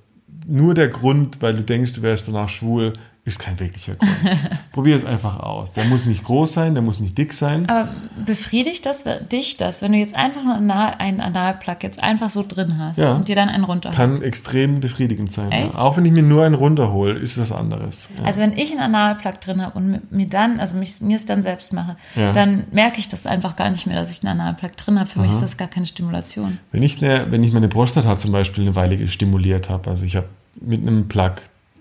nur 0.48 0.74
der 0.74 0.90
Grund, 0.90 1.42
weil 1.42 1.56
du 1.56 1.64
denkst, 1.64 1.94
du 1.94 2.02
wärst 2.02 2.28
danach 2.28 2.50
schwul, 2.50 2.94
ist 3.26 3.40
kein 3.40 3.60
wirklicher 3.60 3.96
Grund. 3.96 4.12
Probier 4.72 4.96
es 4.96 5.04
einfach 5.04 5.40
aus. 5.40 5.74
Der 5.74 5.86
muss 5.86 6.06
nicht 6.06 6.24
groß 6.24 6.54
sein, 6.54 6.76
der 6.76 6.84
muss 6.84 7.00
nicht 7.02 7.18
dick 7.18 7.34
sein. 7.34 7.68
Aber 7.68 7.90
befriedigt 8.24 8.86
das 8.86 9.04
dich 9.32 9.58
das, 9.58 9.82
wenn 9.82 9.94
du 9.94 9.98
jetzt 9.98 10.16
einfach 10.16 10.44
nur 10.44 10.54
einen 11.00 11.22
Analplug 11.22 11.82
jetzt 11.82 12.04
einfach 12.04 12.30
so 12.30 12.44
drin 12.48 12.78
hast 12.78 12.98
Ja. 13.00 13.14
und 13.14 13.28
dir 13.28 13.36
dann 13.36 13.50
einen 13.50 13.64
runterholst? 13.64 13.98
Kann 13.98 14.22
extrem 14.22 14.80
befriedigend 14.80 15.32
sein. 15.32 15.52
Ja. 15.52 15.76
Auch 15.76 15.98
wenn 15.98 16.06
ich 16.06 16.12
mir 16.12 16.22
nur 16.22 16.46
einen 16.46 16.54
runterhole, 16.54 17.18
ist 17.18 17.40
was 17.40 17.52
anderes. 17.52 18.10
Ja. 18.18 18.26
Also 18.26 18.42
wenn 18.42 18.54
ich 18.58 18.72
einen 18.72 18.82
Analplug 18.82 19.42
drin 19.42 19.62
habe 19.62 19.76
und 19.78 19.92
mi- 19.92 20.02
mir 20.12 20.28
dann, 20.28 20.60
also 20.60 20.78
mich, 20.78 21.02
mir 21.02 21.16
es 21.16 21.26
dann 21.26 21.42
selbst 21.42 21.74
mache, 21.74 21.96
dann 22.16 22.68
merke 22.72 23.00
ich 23.00 23.08
das 23.10 23.26
einfach 23.26 23.56
gar 23.56 23.72
nicht 23.72 23.88
mehr, 23.88 23.96
dass 24.00 24.12
ich 24.12 24.24
einen 24.24 24.40
Analplug 24.40 24.78
drin 24.78 25.00
habe. 25.00 25.10
Für 25.10 25.20
mich 25.20 25.30
Aha. 25.32 25.38
ist 25.38 25.44
das 25.44 25.58
gar 25.58 25.68
keine 25.68 25.88
Stimulation. 25.88 26.60
wenn, 26.72 26.84
ich 26.84 27.02
eine, 27.04 27.32
wenn 27.32 27.44
ich 27.44 27.52
meine 27.52 27.70
Prostata 27.70 28.18
zum 28.20 28.32
Beispiel 28.32 28.64
eine 28.66 28.76
Weile 28.76 29.08
stimuliert 29.08 29.70
habe, 29.72 29.90
also 29.90 30.06
ich 30.06 30.16
habe 30.16 30.28
mit 30.62 30.82
einem 30.82 31.08
Plug 31.08 31.32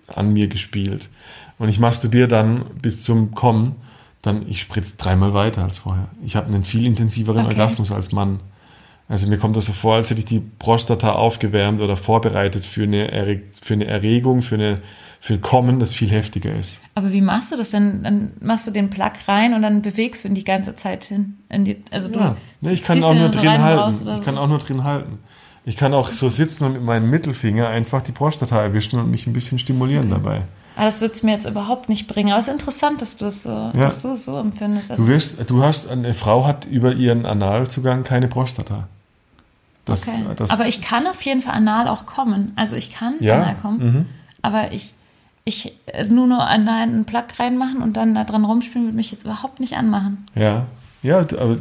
an 0.06 0.32
mir 0.32 0.48
gespielt 0.48 1.10
und 1.58 1.68
ich 1.68 1.78
masturbiere 1.78 2.28
dann 2.28 2.64
bis 2.80 3.02
zum 3.02 3.34
Kommen, 3.34 3.76
dann 4.22 4.48
ich 4.48 4.60
spritze 4.60 4.96
dreimal 4.96 5.34
weiter 5.34 5.62
als 5.62 5.78
vorher. 5.80 6.08
Ich 6.24 6.36
habe 6.36 6.46
einen 6.46 6.64
viel 6.64 6.86
intensiveren 6.86 7.44
Okay. 7.44 7.54
Orgasmus 7.54 7.92
als 7.92 8.12
Mann. 8.12 8.40
Also 9.08 9.28
mir 9.28 9.36
kommt 9.36 9.54
das 9.56 9.66
so 9.66 9.72
vor, 9.72 9.96
als 9.96 10.08
hätte 10.08 10.20
ich 10.20 10.26
die 10.26 10.40
Prostata 10.40 11.12
aufgewärmt 11.12 11.80
oder 11.82 11.96
vorbereitet 11.96 12.64
für 12.64 12.84
eine, 12.84 13.10
Erre 13.12 13.42
für 13.62 13.74
eine 13.74 13.84
Erregung, 13.84 14.40
für, 14.40 14.54
eine, 14.54 14.80
für 15.20 15.34
ein 15.34 15.42
Kommen, 15.42 15.78
das 15.78 15.94
viel 15.94 16.10
heftiger 16.10 16.54
ist. 16.56 16.80
Aber 16.94 17.12
wie 17.12 17.20
machst 17.20 17.52
du 17.52 17.56
das 17.56 17.70
denn? 17.70 18.02
Dann 18.02 18.32
machst 18.40 18.66
du 18.66 18.70
den 18.70 18.88
Plug 18.88 19.12
rein 19.28 19.52
und 19.52 19.60
dann 19.60 19.82
bewegst 19.82 20.24
du 20.24 20.28
ihn 20.28 20.34
die 20.34 20.44
ganze 20.44 20.74
Zeit 20.74 21.04
hin. 21.04 21.36
In 21.50 21.64
die, 21.66 21.82
also 21.90 22.08
du 22.08 22.18
Ja, 22.18 22.36
nee, 22.62 22.72
ich 22.72 22.82
kann 22.82 23.04
auch 23.04 23.14
nur 23.14 23.28
drin 23.28 23.62
halten. 23.62 24.08
Ich 24.16 24.24
kann 24.24 24.38
auch 24.38 24.48
nur 24.48 24.58
drin 24.58 24.84
halten. 24.84 25.18
Ich 25.66 25.76
kann 25.76 25.94
auch 25.94 26.12
so 26.12 26.28
sitzen 26.28 26.64
und 26.64 26.72
mit 26.74 26.82
meinem 26.82 27.08
Mittelfinger 27.08 27.68
einfach 27.68 28.02
die 28.02 28.12
Prostata 28.12 28.60
erwischen 28.60 28.98
und 28.98 29.10
mich 29.10 29.26
ein 29.26 29.32
bisschen 29.32 29.58
stimulieren 29.58 30.10
dabei. 30.10 30.42
Aber 30.76 30.86
das 30.86 31.00
wird 31.00 31.14
es 31.14 31.22
mir 31.22 31.32
jetzt 31.32 31.46
überhaupt 31.46 31.88
nicht 31.88 32.06
bringen. 32.06 32.30
Aber 32.32 32.40
es 32.40 32.48
ist 32.48 32.52
interessant, 32.52 33.00
dass 33.00 33.16
du 33.16 33.26
es 33.26 33.44
so, 33.44 33.70
dass 33.72 34.02
du 34.02 34.08
es 34.12 34.24
so 34.24 34.38
empfindest. 34.38 34.90
Also, 34.90 35.02
Du 35.02 35.08
wirst, 35.08 35.48
du 35.48 35.62
hast, 35.62 35.88
eine 35.88 36.14
Frau 36.14 36.46
hat 36.46 36.64
über 36.66 36.92
ihren 36.92 37.26
Analzugang 37.26 38.04
keine 38.04 38.28
Prostata. 38.28 38.88
Das, 39.84 40.08
okay. 40.08 40.22
das, 40.36 40.50
aber 40.50 40.66
ich 40.66 40.80
kann 40.80 41.06
auf 41.06 41.20
jeden 41.22 41.42
Fall 41.42 41.54
anal 41.54 41.88
auch 41.88 42.06
kommen. 42.06 42.52
Also 42.56 42.74
ich 42.74 42.92
kann 42.92 43.14
Ja, 43.20 43.42
anal 43.42 43.56
kommen. 43.56 43.78
mhm. 43.78 44.06
Aber 44.42 44.72
ich, 44.72 44.92
ich 45.44 45.76
also 45.92 46.12
nur 46.14 46.26
nur 46.26 46.46
anal 46.46 46.82
einen 46.82 47.04
Plug 47.04 47.24
reinmachen 47.38 47.82
und 47.82 47.96
dann 47.96 48.14
da 48.14 48.24
dran 48.24 48.44
rumspielen, 48.44 48.86
würde 48.86 48.96
mich 48.96 49.12
jetzt 49.12 49.24
überhaupt 49.24 49.60
nicht 49.60 49.76
anmachen. 49.76 50.26
ja, 50.34 50.66
ja, 51.02 51.18
aber 51.18 51.58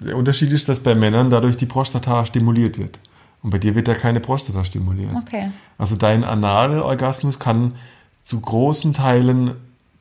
der 0.00 0.16
Unterschied 0.16 0.50
ist, 0.50 0.68
dass 0.68 0.80
bei 0.80 0.96
Männern 0.96 1.30
dadurch 1.30 1.56
die 1.56 1.66
Prostata 1.66 2.24
stimuliert 2.24 2.78
wird. 2.78 2.98
Und 3.42 3.50
bei 3.50 3.58
dir 3.58 3.74
wird 3.74 3.88
ja 3.88 3.94
keine 3.94 4.20
Prostata 4.20 4.64
stimuliert. 4.64 5.10
Okay. 5.16 5.50
Also 5.78 5.96
dein 5.96 6.22
Analorgasmus 6.24 7.38
kann 7.38 7.74
zu 8.22 8.40
großen 8.40 8.92
Teilen 8.94 9.52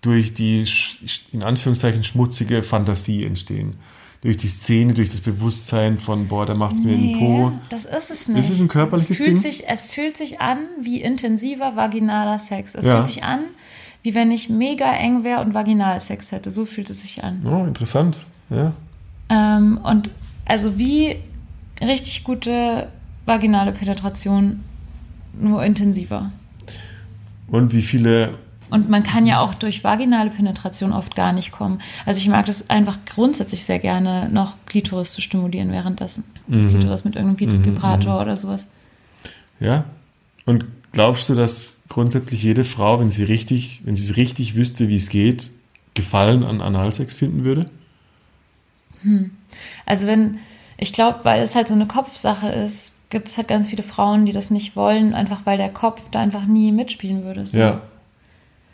durch 0.01 0.33
die, 0.33 0.65
in 1.31 1.43
Anführungszeichen, 1.43 2.03
schmutzige 2.03 2.63
Fantasie 2.63 3.25
entstehen. 3.25 3.75
Durch 4.21 4.37
die 4.37 4.47
Szene, 4.49 4.93
durch 4.93 5.09
das 5.09 5.21
Bewusstsein 5.21 5.97
von, 5.97 6.27
boah, 6.27 6.45
da 6.45 6.53
macht's 6.53 6.81
mir 6.83 6.93
in 6.93 7.01
den 7.13 7.19
Po. 7.19 7.51
das 7.69 7.85
ist 7.85 8.11
es 8.11 8.27
nicht. 8.27 8.39
Ist 8.39 8.51
es 8.51 8.59
ein 8.61 8.67
körperliches 8.67 9.09
es 9.09 9.17
fühlt 9.17 9.29
Ding? 9.29 9.37
Sich, 9.37 9.67
es 9.67 9.87
fühlt 9.87 10.15
sich 10.15 10.39
an 10.41 10.59
wie 10.79 11.01
intensiver 11.01 11.75
vaginaler 11.75 12.37
Sex. 12.37 12.75
Es 12.75 12.85
Ja. 12.85 12.95
fühlt 12.97 13.07
sich 13.07 13.23
an, 13.23 13.39
wie 14.03 14.13
wenn 14.13 14.29
ich 14.29 14.49
mega 14.49 14.91
eng 14.93 15.23
wäre 15.23 15.41
und 15.41 15.55
Vaginalsex 15.55 16.31
hätte. 16.31 16.51
So 16.51 16.65
fühlt 16.65 16.91
es 16.91 17.01
sich 17.01 17.23
an. 17.23 17.43
Oh, 17.47 17.65
interessant. 17.65 18.23
Ja. 18.51 18.73
Ähm, 19.29 19.79
und 19.83 20.11
also 20.45 20.77
wie, 20.77 21.15
richtig 21.81 22.23
gute 22.23 22.89
vaginale 23.25 23.71
Penetration, 23.71 24.63
nur 25.33 25.63
intensiver. 25.63 26.31
Und 27.47 27.73
wie 27.73 27.81
viele 27.81 28.37
Und 28.71 28.89
man 28.89 29.03
kann 29.03 29.27
ja 29.27 29.41
auch 29.41 29.53
durch 29.53 29.83
vaginale 29.83 30.29
Penetration 30.29 30.93
oft 30.93 31.13
gar 31.13 31.33
nicht 31.33 31.51
kommen. 31.51 31.79
Also 32.05 32.19
ich 32.19 32.29
mag 32.29 32.45
das 32.45 32.69
einfach 32.69 32.97
grundsätzlich 33.05 33.65
sehr 33.65 33.79
gerne, 33.79 34.29
noch 34.31 34.55
Klitoris 34.65 35.11
zu 35.11 35.19
stimulieren 35.19 35.71
währenddessen. 35.71 36.23
Klitoris 36.49 37.03
mit 37.03 37.17
irgendeinem 37.17 37.65
Vibrator 37.65 38.21
oder 38.21 38.37
sowas. 38.37 38.69
Ja. 39.59 39.83
Und 40.45 40.65
glaubst 40.93 41.27
du, 41.27 41.35
dass 41.35 41.81
grundsätzlich 41.89 42.41
jede 42.41 42.63
Frau, 42.63 43.01
wenn 43.01 43.09
sie 43.09 43.25
richtig, 43.25 43.81
wenn 43.83 43.97
sie 43.97 44.09
es 44.09 44.15
richtig 44.15 44.55
wüsste, 44.55 44.87
wie 44.87 44.95
es 44.95 45.09
geht, 45.09 45.51
Gefallen 45.93 46.45
an 46.45 46.61
Analsex 46.61 47.13
finden 47.13 47.43
würde? 47.43 47.65
Also 49.85 50.07
wenn, 50.07 50.39
ich 50.77 50.93
glaube, 50.93 51.19
weil 51.23 51.41
es 51.41 51.55
halt 51.55 51.67
so 51.67 51.73
eine 51.75 51.87
Kopfsache 51.87 52.47
ist, 52.47 52.95
gibt 53.11 53.27
es 53.29 53.37
halt 53.37 53.47
ganz 53.47 53.67
viele 53.67 53.83
Frauen, 53.83 54.25
die 54.25 54.31
das 54.31 54.49
nicht 54.49 54.75
wollen, 54.75 55.13
einfach 55.13 55.41
weil 55.45 55.57
der 55.59 55.69
Kopf 55.69 56.01
da 56.11 56.19
einfach 56.19 56.45
nie 56.45 56.71
mitspielen 56.71 57.23
würde. 57.23 57.45
So. 57.45 57.57
Ja. 57.59 57.81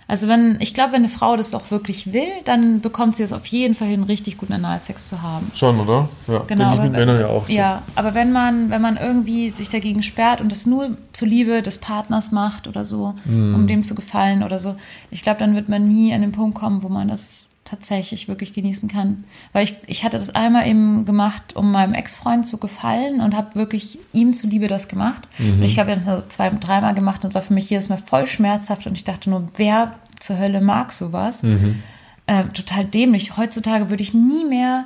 Also 0.09 0.29
wenn, 0.29 0.55
ich 0.61 0.73
glaube, 0.73 0.93
wenn 0.93 1.01
eine 1.01 1.09
Frau 1.09 1.35
das 1.35 1.51
doch 1.51 1.69
wirklich 1.69 2.13
will, 2.13 2.29
dann 2.45 2.79
bekommt 2.79 3.17
sie 3.17 3.23
es 3.23 3.33
auf 3.33 3.45
jeden 3.47 3.75
Fall 3.75 3.89
hin, 3.89 4.03
richtig 4.03 4.37
guten 4.37 4.53
Analsex 4.53 5.05
zu 5.09 5.21
haben. 5.21 5.51
Schon, 5.53 5.77
oder? 5.81 6.07
Ja. 6.29 6.43
Genau, 6.47 6.63
Denke 6.69 6.75
ich 6.77 6.83
mit 6.83 6.91
Männern 6.93 7.19
ja 7.19 7.27
auch 7.27 7.45
so. 7.45 7.51
Ja, 7.53 7.81
aber 7.95 8.13
wenn 8.13 8.31
man, 8.31 8.69
wenn 8.69 8.81
man 8.81 8.95
irgendwie 8.95 9.49
sich 9.49 9.67
dagegen 9.67 10.01
sperrt 10.03 10.39
und 10.39 10.53
es 10.53 10.65
nur 10.65 10.95
zuliebe 11.11 11.61
des 11.61 11.79
Partners 11.79 12.31
macht 12.31 12.69
oder 12.69 12.85
so, 12.85 13.15
Mhm. 13.25 13.53
um 13.53 13.67
dem 13.67 13.83
zu 13.83 13.95
gefallen 13.95 14.43
oder 14.43 14.59
so, 14.59 14.77
ich 15.11 15.21
glaube, 15.23 15.39
dann 15.39 15.55
wird 15.55 15.67
man 15.67 15.85
nie 15.89 16.13
an 16.13 16.21
den 16.21 16.31
Punkt 16.31 16.57
kommen, 16.57 16.83
wo 16.83 16.87
man 16.89 17.09
das 17.09 17.46
tatsächlich 17.67 18.27
wirklich 18.27 18.53
genießen 18.53 18.87
kann. 18.89 19.25
Weil 19.53 19.63
ich, 19.63 19.75
ich 19.87 20.03
hatte 20.03 20.17
das 20.17 20.29
einmal 20.29 20.67
eben 20.67 21.05
gemacht, 21.05 21.55
um 21.55 21.71
meinem 21.71 21.93
Ex-Freund 21.93 22.47
zu 22.47 22.57
gefallen 22.57 23.21
und 23.21 23.35
habe 23.35 23.55
wirklich 23.55 23.99
ihm 24.13 24.33
zuliebe 24.33 24.67
das 24.67 24.87
gemacht. 24.87 25.27
Mhm. 25.37 25.59
Und 25.59 25.63
ich 25.63 25.75
wir 25.75 25.83
haben 25.83 25.93
das 25.93 26.05
so 26.05 26.21
zwei, 26.27 26.49
dreimal 26.49 26.93
gemacht 26.93 27.25
und 27.25 27.33
war 27.33 27.41
für 27.41 27.53
mich 27.53 27.69
jedes 27.69 27.89
Mal 27.89 27.97
voll 27.97 28.27
schmerzhaft 28.27 28.87
und 28.87 28.93
ich 28.93 29.03
dachte 29.03 29.29
nur, 29.29 29.49
wer 29.57 29.95
zur 30.19 30.39
Hölle 30.39 30.61
mag 30.61 30.91
sowas? 30.91 31.43
Mhm. 31.43 31.83
äh, 32.25 32.45
total 32.45 32.85
dämlich. 32.85 33.37
Heutzutage 33.37 33.89
würde 33.89 34.03
ich 34.03 34.13
nie 34.13 34.45
mehr 34.45 34.85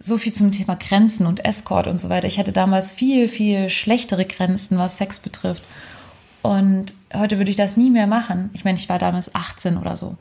so 0.00 0.18
viel 0.18 0.32
zum 0.32 0.52
Thema 0.52 0.76
Grenzen 0.76 1.26
und 1.26 1.44
Escort 1.44 1.86
und 1.86 2.00
so 2.00 2.08
weiter. 2.08 2.26
Ich 2.26 2.38
hatte 2.38 2.52
damals 2.52 2.92
viel, 2.92 3.28
viel 3.28 3.68
schlechtere 3.68 4.24
Grenzen, 4.24 4.78
was 4.78 4.96
Sex 4.96 5.18
betrifft. 5.18 5.64
Und 6.42 6.94
heute 7.12 7.38
würde 7.38 7.50
ich 7.50 7.56
das 7.56 7.76
nie 7.76 7.90
mehr 7.90 8.06
machen. 8.06 8.50
Ich 8.52 8.64
meine, 8.64 8.78
ich 8.78 8.88
war 8.88 8.98
damals 8.98 9.34
18 9.34 9.76
oder 9.76 9.96
so. 9.96 10.16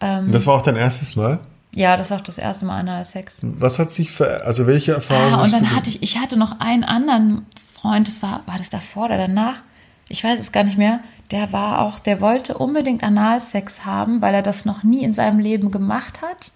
Und 0.00 0.32
das 0.34 0.46
war 0.46 0.54
auch 0.54 0.62
dein 0.62 0.76
erstes 0.76 1.16
Mal? 1.16 1.38
Ja, 1.74 1.96
das 1.96 2.10
war 2.10 2.18
auch 2.18 2.22
das 2.22 2.38
erste 2.38 2.64
Mal 2.64 2.80
Analsex. 2.80 3.40
Was 3.42 3.78
hat 3.78 3.92
sich 3.92 4.10
ver 4.10 4.46
also 4.46 4.66
welche 4.66 4.92
Erfahrungen 4.92 5.34
Ah, 5.34 5.42
und 5.42 5.52
dann 5.52 5.74
hatte 5.74 5.90
ich, 5.90 6.02
ich 6.02 6.18
hatte 6.18 6.38
noch 6.38 6.60
einen 6.60 6.84
anderen 6.84 7.44
Freund, 7.74 8.08
das 8.08 8.22
war, 8.22 8.42
war 8.46 8.56
das 8.58 8.70
davor 8.70 9.06
oder 9.06 9.18
danach? 9.18 9.62
Ich 10.08 10.24
weiß 10.24 10.40
es 10.40 10.52
gar 10.52 10.64
nicht 10.64 10.78
mehr. 10.78 11.00
Der 11.30 11.52
war 11.52 11.80
auch, 11.80 11.98
der 11.98 12.20
wollte 12.20 12.56
unbedingt 12.56 13.02
Analsex 13.02 13.84
haben, 13.84 14.22
weil 14.22 14.34
er 14.34 14.42
das 14.42 14.64
noch 14.64 14.84
nie 14.84 15.02
in 15.02 15.12
seinem 15.12 15.38
Leben 15.38 15.70
gemacht 15.70 16.22
hat. 16.22 16.50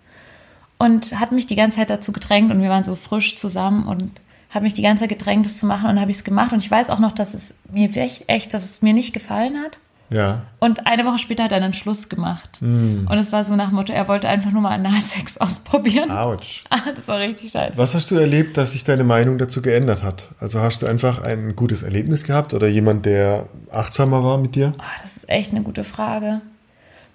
Und 0.78 1.20
hat 1.20 1.32
mich 1.32 1.46
die 1.46 1.56
ganze 1.56 1.78
Zeit 1.78 1.90
dazu 1.90 2.12
gedrängt 2.12 2.50
und 2.50 2.62
wir 2.62 2.70
waren 2.70 2.84
so 2.84 2.94
frisch 2.94 3.36
zusammen 3.36 3.86
und 3.86 4.22
hat 4.48 4.62
mich 4.62 4.72
die 4.72 4.82
ganze 4.82 5.02
Zeit 5.02 5.10
gedrängt, 5.10 5.44
das 5.44 5.58
zu 5.58 5.66
machen 5.66 5.90
und 5.90 6.00
habe 6.00 6.10
ich 6.10 6.16
es 6.18 6.24
gemacht. 6.24 6.52
Und 6.52 6.60
ich 6.60 6.70
weiß 6.70 6.88
auch 6.88 6.98
noch, 6.98 7.12
dass 7.12 7.34
es 7.34 7.54
mir 7.70 7.94
echt, 7.94 8.24
echt, 8.28 8.54
dass 8.54 8.64
es 8.64 8.80
mir 8.80 8.94
nicht 8.94 9.12
gefallen 9.12 9.58
hat. 9.58 9.78
Ja. 10.10 10.42
Und 10.58 10.86
eine 10.86 11.06
Woche 11.06 11.18
später 11.18 11.44
hat 11.44 11.52
er 11.52 11.60
dann 11.60 11.72
Schluss 11.72 12.08
gemacht. 12.08 12.58
Und 12.60 13.08
es 13.12 13.32
war 13.32 13.44
so 13.44 13.54
nach 13.54 13.68
dem 13.68 13.76
Motto, 13.76 13.92
er 13.92 14.08
wollte 14.08 14.28
einfach 14.28 14.50
nur 14.50 14.60
mal 14.60 14.72
Analsex 14.72 15.36
ausprobieren. 15.40 16.10
Autsch. 16.10 16.64
Ah, 16.70 16.92
das 16.94 17.08
war 17.08 17.18
richtig 17.18 17.50
scheiße. 17.52 17.76
Was 17.78 17.94
hast 17.94 18.10
du 18.10 18.16
erlebt, 18.16 18.56
dass 18.56 18.72
sich 18.72 18.84
deine 18.84 19.04
Meinung 19.04 19.38
dazu 19.38 19.62
geändert 19.62 20.02
hat? 20.02 20.30
Also 20.40 20.60
hast 20.60 20.82
du 20.82 20.86
einfach 20.86 21.22
ein 21.22 21.54
gutes 21.56 21.82
Erlebnis 21.82 22.24
gehabt 22.24 22.54
oder 22.54 22.68
jemand, 22.68 23.06
der 23.06 23.46
achtsamer 23.72 24.22
war 24.22 24.38
mit 24.38 24.54
dir? 24.54 24.74
Ah, 24.78 25.00
das 25.02 25.16
ist 25.16 25.28
echt 25.28 25.52
eine 25.52 25.62
gute 25.62 25.84
Frage. 25.84 26.40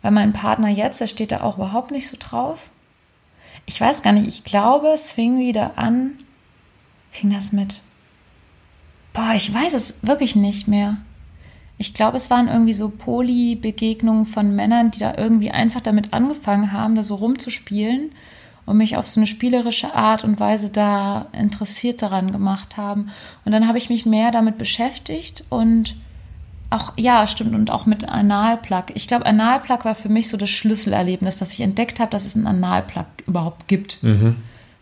Weil 0.01 0.11
mein 0.11 0.33
Partner 0.33 0.69
jetzt, 0.69 1.01
der 1.01 1.07
steht 1.07 1.31
da 1.31 1.41
auch 1.41 1.57
überhaupt 1.57 1.91
nicht 1.91 2.07
so 2.07 2.17
drauf. 2.19 2.69
Ich 3.65 3.79
weiß 3.79 4.01
gar 4.03 4.13
nicht, 4.13 4.27
ich 4.27 4.43
glaube, 4.43 4.87
es 4.89 5.11
fing 5.11 5.39
wieder 5.39 5.77
an. 5.77 6.11
Fing 7.11 7.31
das 7.33 7.51
mit? 7.51 7.81
Boah, 9.13 9.33
ich 9.35 9.53
weiß 9.53 9.73
es 9.73 9.99
wirklich 10.01 10.35
nicht 10.35 10.67
mehr. 10.67 10.97
Ich 11.77 11.93
glaube, 11.93 12.17
es 12.17 12.29
waren 12.29 12.47
irgendwie 12.47 12.73
so 12.73 12.89
Poly-Begegnungen 12.89 14.25
von 14.25 14.55
Männern, 14.55 14.91
die 14.91 14.99
da 14.99 15.15
irgendwie 15.17 15.51
einfach 15.51 15.81
damit 15.81 16.13
angefangen 16.13 16.71
haben, 16.71 16.95
da 16.95 17.03
so 17.03 17.15
rumzuspielen 17.15 18.11
und 18.65 18.77
mich 18.77 18.95
auf 18.97 19.07
so 19.07 19.19
eine 19.19 19.27
spielerische 19.27 19.93
Art 19.93 20.23
und 20.23 20.39
Weise 20.39 20.69
da 20.69 21.27
interessiert 21.33 22.01
daran 22.01 22.31
gemacht 22.31 22.77
haben. 22.77 23.09
Und 23.43 23.51
dann 23.51 23.67
habe 23.67 23.77
ich 23.77 23.89
mich 23.89 24.05
mehr 24.05 24.31
damit 24.31 24.57
beschäftigt 24.57 25.43
und 25.49 25.97
auch, 26.69 26.93
ja, 26.97 27.27
stimmt, 27.27 27.53
und 27.53 27.69
auch 27.69 27.85
mit 27.85 28.07
Analplug. 28.07 28.85
Ich 28.95 29.07
glaube, 29.07 29.25
Analplug 29.25 29.85
war 29.85 29.95
für 29.95 30.09
mich 30.09 30.29
so 30.29 30.37
das 30.37 30.49
Schlüsselerlebnis, 30.49 31.37
dass 31.37 31.51
ich 31.51 31.61
entdeckt 31.61 31.99
habe, 31.99 32.09
dass 32.09 32.25
es 32.25 32.35
einen 32.35 32.47
Analplug 32.47 33.05
überhaupt 33.27 33.67
gibt. 33.67 33.99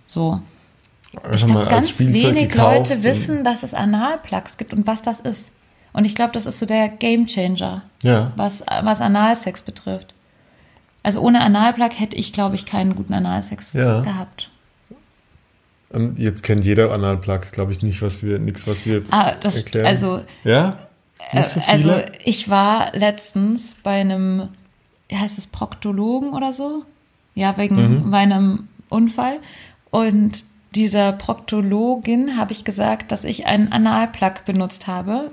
So. 0.07 0.39
Ich 1.11 1.23
Einfach 1.23 1.47
glaube, 1.47 1.67
ganz 1.67 1.99
wenig 1.99 2.49
gekauft 2.49 2.89
Leute 2.89 3.03
wissen, 3.03 3.43
dass 3.43 3.63
es 3.63 3.73
Analplugs 3.73 4.57
gibt 4.57 4.73
und 4.73 4.87
was 4.87 5.01
das 5.01 5.19
ist. 5.19 5.51
Und 5.93 6.05
ich 6.05 6.15
glaube, 6.15 6.31
das 6.33 6.45
ist 6.45 6.59
so 6.59 6.65
der 6.65 6.89
Gamechanger, 6.89 7.83
Ja. 8.01 8.31
was, 8.35 8.63
was 8.81 8.99
Analsex 9.01 9.61
betrifft. 9.61 10.13
Also 11.03 11.21
ohne 11.21 11.41
Analplug 11.41 11.99
hätte 11.99 12.15
ich, 12.15 12.33
glaube 12.33 12.55
ich, 12.55 12.65
keinen 12.65 12.95
guten 12.95 13.13
Analsex 13.13 13.73
Ja. 13.73 14.01
gehabt. 14.01 14.49
Und 15.89 16.17
jetzt 16.17 16.41
kennt 16.43 16.65
jeder 16.65 16.91
Analplug, 16.91 17.51
glaube 17.51 17.71
ich, 17.71 17.83
nicht, 17.83 18.01
was 18.01 18.23
wir, 18.23 18.39
nichts, 18.39 18.67
was 18.67 18.85
wir 18.85 19.03
Ah, 19.11 19.33
das, 19.39 19.57
erklären. 19.57 19.85
also, 19.85 20.21
ja? 20.43 20.77
Nicht 21.33 21.45
so 21.47 21.59
Äh, 21.59 21.63
Also 21.67 21.95
ich 22.25 22.49
war 22.49 22.91
letztens 22.95 23.75
bei 23.75 24.01
einem, 24.01 24.49
heißt 25.13 25.37
es, 25.37 25.45
Proktologen 25.47 26.33
oder 26.33 26.51
so? 26.53 26.83
Ja, 27.35 27.57
wegen 27.57 28.09
meinem 28.09 28.67
Unfall. 28.89 29.39
Und 29.91 30.43
dieser 30.75 31.13
Proktologin 31.13 32.37
habe 32.37 32.53
ich 32.53 32.63
gesagt, 32.63 33.11
dass 33.11 33.23
ich 33.23 33.45
einen 33.45 33.71
Analplug 33.71 34.45
benutzt 34.45 34.87
habe. 34.87 35.31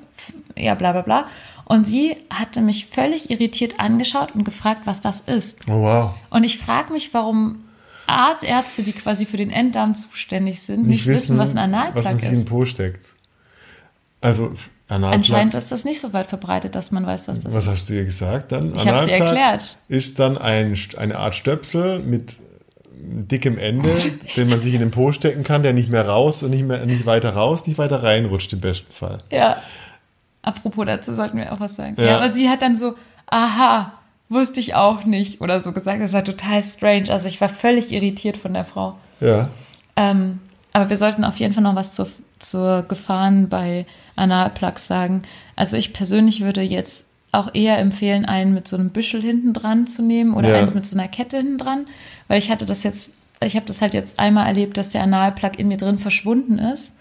Ja, 0.57 0.75
bla 0.75 0.93
bla 0.93 1.03
bla. 1.03 1.27
Und 1.65 1.87
sie 1.87 2.17
hatte 2.31 2.61
mich 2.61 2.87
völlig 2.87 3.31
irritiert 3.31 3.79
angeschaut 3.79 4.35
und 4.35 4.45
gefragt, 4.45 4.83
was 4.87 5.01
das 5.01 5.21
ist. 5.21 5.61
oh, 5.69 5.83
wow. 5.83 6.15
Und 6.31 6.45
ich 6.45 6.59
frage 6.59 6.93
mich, 6.93 7.15
warum 7.15 7.65
Arztärzte, 8.07 8.83
die 8.83 8.93
quasi 8.93 9.25
für 9.25 9.37
den 9.37 9.51
Enddarm 9.51 9.95
zuständig 9.95 10.63
sind, 10.63 10.87
nicht, 10.87 11.07
wissen, 11.07 11.39
was 11.39 11.53
ein 11.53 11.59
Analplug 11.59 11.97
was 11.97 12.05
man 12.07 12.17
sich 12.17 12.29
in 12.29 12.35
den 12.35 12.41
ist. 12.41 12.49
Po 12.49 12.65
steckt. 12.65 13.15
Also, 14.21 14.53
Analplug. 14.89 15.15
Anscheinend 15.15 15.55
ist 15.55 15.71
das 15.71 15.85
nicht 15.85 16.01
so 16.01 16.13
weit 16.13 16.27
verbreitet, 16.27 16.75
dass 16.75 16.91
man 16.91 17.07
weiß, 17.07 17.29
was 17.29 17.41
das 17.41 17.55
Was 17.55 17.67
ist. 17.67 17.73
hast 17.73 17.89
du 17.89 17.95
ihr 17.95 18.05
gesagt 18.05 18.51
dann? 18.51 18.75
Ich 18.75 18.87
habe 18.87 19.01
sie 19.01 19.13
erklärt. 19.13 19.79
Ist 19.89 20.19
dann 20.19 20.37
ein, 20.37 20.77
eine 20.97 21.17
Art 21.17 21.37
Stöpsel 21.37 22.01
mit 22.01 22.37
dickem 23.03 23.59
Ende, 23.59 23.89
den 24.37 24.49
man 24.49 24.61
sich 24.61 24.75
in 24.75 24.81
den 24.81 24.91
Po 24.91 25.13
stecken 25.13 25.45
kann, 25.45 25.63
der 25.63 25.73
nicht 25.73 25.91
mehr 25.91 26.07
raus 26.07 26.43
und 26.43 26.51
nicht 26.51 26.65
mehr 26.65 26.87
nicht 26.87 27.07
weiter 27.07 27.31
raus, 27.31 27.67
nicht 27.67 27.79
weiter 27.79 28.03
reinrutscht 28.03 28.53
im 28.53 28.61
besten 28.61 28.93
Fall. 28.93 29.19
Ja. 29.31 29.63
Apropos 30.43 30.87
dazu 30.87 31.13
sollten 31.13 31.37
wir 31.37 31.53
auch 31.53 31.61
was 31.61 31.77
sagen. 31.77 31.97
Ja. 31.99 32.05
Ja, 32.05 32.17
aber 32.17 32.29
sie 32.29 32.49
hat 32.49 32.63
dann 32.63 32.75
so, 32.75 32.95
aha, 33.27 33.93
wusste 34.31 34.61
ich 34.61 34.75
auch 34.75 35.05
nicht 35.05 35.41
oder 35.41 35.61
so 35.61 35.73
gesagt. 35.73 36.01
Das 36.01 36.13
war 36.13 36.25
total 36.25 36.63
strange. 36.63 37.11
Also 37.11 37.29
ich 37.29 37.41
war 37.41 37.49
völlig 37.49 37.93
irritiert 37.93 38.37
von 38.37 38.55
der 38.55 38.65
Frau. 38.65 38.97
Ja. 39.21 39.49
Ähm, 39.97 40.39
aber 40.73 40.89
wir 40.89 40.97
sollten 40.97 41.25
auf 41.25 41.37
jeden 41.37 41.53
Fall 41.53 41.65
noch 41.65 41.77
was 41.77 41.93
zur, 41.93 42.09
zur 42.39 42.83
Gefahren 42.85 43.49
bei 43.49 43.87
Analplugs 44.17 44.87
sagen. 44.87 45.23
Also 45.57 45.77
ich 45.77 45.93
persönlich 45.93 46.43
würde 46.43 46.63
jetzt 46.63 47.05
auch 47.33 47.55
eher 47.55 47.79
empfehlen, 47.79 48.25
einen 48.25 48.55
mit 48.55 48.67
so 48.67 48.77
einem 48.77 48.91
Büschel 48.91 49.23
hinten 49.23 49.53
dran 49.53 49.87
zu 49.87 50.03
nehmen 50.03 50.35
oder 50.35 50.51
Ja. 50.51 50.57
eins 50.57 50.75
mit 50.75 50.85
so 50.87 50.97
einer 50.99 51.09
Kette 51.09 51.37
hinten 51.39 51.59
dran, 51.59 51.87
weil 52.29 52.39
ich 52.39 52.51
hatte 52.51 52.67
das 52.67 52.83
jetzt, 52.83 53.15
ich 53.43 53.55
habe 53.57 53.67
das 53.67 53.81
halt 53.81 53.95
jetzt 53.95 54.19
einmal 54.19 54.47
erlebt, 54.47 54.77
dass 54.77 54.91
der 54.91 55.03
Analplug 55.03 55.59
in 55.59 55.69
mir 55.69 55.77
drin 55.77 55.97
verschwunden 55.99 56.59
ist. 56.59 56.93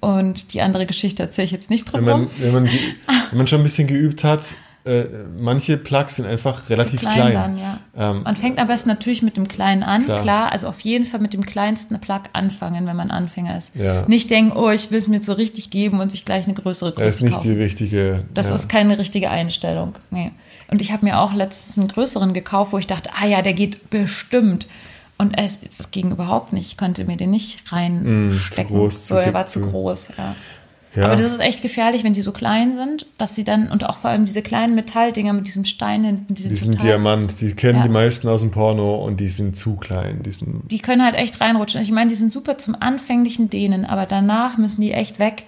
Und 0.00 0.52
die 0.54 0.62
andere 0.62 0.86
Geschichte 0.86 1.22
erzähle 1.24 1.46
ich 1.46 1.50
jetzt 1.52 1.70
nicht 1.70 1.86
Mhm. 1.92 1.92
Wenn 1.92 2.04
man, 2.04 2.30
wenn, 2.38 2.52
man, 2.52 2.64
wenn 3.30 3.38
man 3.38 3.46
schon 3.48 3.60
ein 3.60 3.64
bisschen 3.64 3.88
geübt 3.88 4.22
hat, 4.24 4.54
äh, 4.88 5.08
manche 5.38 5.76
Plugs 5.76 6.16
sind 6.16 6.26
einfach 6.26 6.70
relativ 6.70 7.00
klein, 7.00 7.14
klein. 7.14 7.32
dann, 7.34 7.58
ja. 7.58 7.78
Ähm, 7.96 8.22
man 8.22 8.36
fängt 8.36 8.58
am 8.58 8.66
besten 8.66 8.88
natürlich 8.88 9.22
mit 9.22 9.36
dem 9.36 9.46
Kleinen 9.48 9.82
an, 9.82 10.04
Klar. 10.04 10.22
klar. 10.22 10.52
Also 10.52 10.66
auf 10.68 10.80
jeden 10.80 11.04
Fall 11.04 11.20
mit 11.20 11.34
dem 11.34 11.44
kleinsten 11.44 11.98
Plug 12.00 12.22
anfangen, 12.32 12.86
wenn 12.86 12.96
man 12.96 13.10
Anfänger 13.10 13.56
ist. 13.56 13.76
Ja. 13.76 14.04
Nicht 14.08 14.30
denken, 14.30 14.56
oh, 14.56 14.70
ich 14.70 14.90
will 14.90 14.98
es 14.98 15.08
mir 15.08 15.22
so 15.22 15.32
richtig 15.34 15.70
geben 15.70 16.00
und 16.00 16.10
sich 16.10 16.24
gleich 16.24 16.44
eine 16.46 16.54
größere 16.54 16.92
Größe 16.92 17.04
Das 17.04 17.14
ist 17.16 17.22
nicht 17.22 17.34
kaufen. 17.34 17.48
die 17.54 17.60
richtige. 17.62 18.24
Das 18.34 18.48
ja. 18.48 18.54
ist 18.54 18.68
keine 18.68 18.98
richtige 18.98 19.30
Einstellung. 19.30 19.94
Nee. 20.10 20.32
Und 20.70 20.80
ich 20.80 20.92
habe 20.92 21.04
mir 21.06 21.18
auch 21.20 21.32
letztens 21.32 21.78
einen 21.78 21.88
größeren 21.88 22.32
gekauft, 22.32 22.72
wo 22.72 22.78
ich 22.78 22.86
dachte, 22.86 23.10
ah 23.20 23.26
ja, 23.26 23.42
der 23.42 23.54
geht 23.54 23.90
bestimmt. 23.90 24.66
Und 25.20 25.36
es, 25.36 25.58
es 25.68 25.90
ging 25.90 26.12
überhaupt 26.12 26.52
nicht. 26.52 26.70
Ich 26.70 26.76
konnte 26.76 27.04
mir 27.04 27.16
den 27.16 27.30
nicht 27.30 27.72
rein 27.72 28.34
Mm, 28.34 28.40
zu 28.52 28.62
groß, 28.64 29.08
so, 29.08 29.14
zu 29.14 29.18
er 29.18 29.24
dick, 29.26 29.34
war 29.34 29.46
zu 29.46 29.60
zu- 29.60 29.68
groß, 29.70 30.08
ja. 30.16 30.36
Ja. 30.94 31.06
Aber 31.06 31.16
das 31.16 31.32
ist 31.32 31.40
echt 31.40 31.62
gefährlich, 31.62 32.02
wenn 32.02 32.14
die 32.14 32.22
so 32.22 32.32
klein 32.32 32.74
sind, 32.76 33.06
dass 33.18 33.34
sie 33.34 33.44
dann, 33.44 33.70
und 33.70 33.84
auch 33.84 33.98
vor 33.98 34.10
allem 34.10 34.24
diese 34.24 34.42
kleinen 34.42 34.74
Metalldinger 34.74 35.32
mit 35.32 35.46
diesem 35.46 35.64
Stein 35.64 36.02
hinten, 36.02 36.34
die 36.34 36.42
sind, 36.42 36.50
Die 36.50 36.56
sind 36.56 36.72
total, 36.72 36.86
Diamant, 36.86 37.40
die 37.40 37.52
kennen 37.54 37.78
Ja. 37.78 37.82
die 37.84 37.90
meisten 37.90 38.26
aus 38.28 38.40
dem 38.40 38.50
Porno 38.50 38.96
und 39.04 39.20
die 39.20 39.28
sind 39.28 39.56
zu 39.56 39.76
klein. 39.76 40.22
Die 40.22 40.32
sind, 40.32 40.62
Die 40.70 40.78
können 40.80 41.04
halt 41.04 41.14
echt 41.14 41.40
reinrutschen. 41.40 41.80
Ich 41.82 41.90
meine, 41.90 42.08
die 42.10 42.16
sind 42.16 42.32
super 42.32 42.58
zum 42.58 42.74
anfänglichen 42.80 43.50
Dehnen, 43.50 43.84
aber 43.84 44.06
danach 44.06 44.56
müssen 44.56 44.80
die 44.80 44.92
echt 44.92 45.18
weg. 45.18 45.44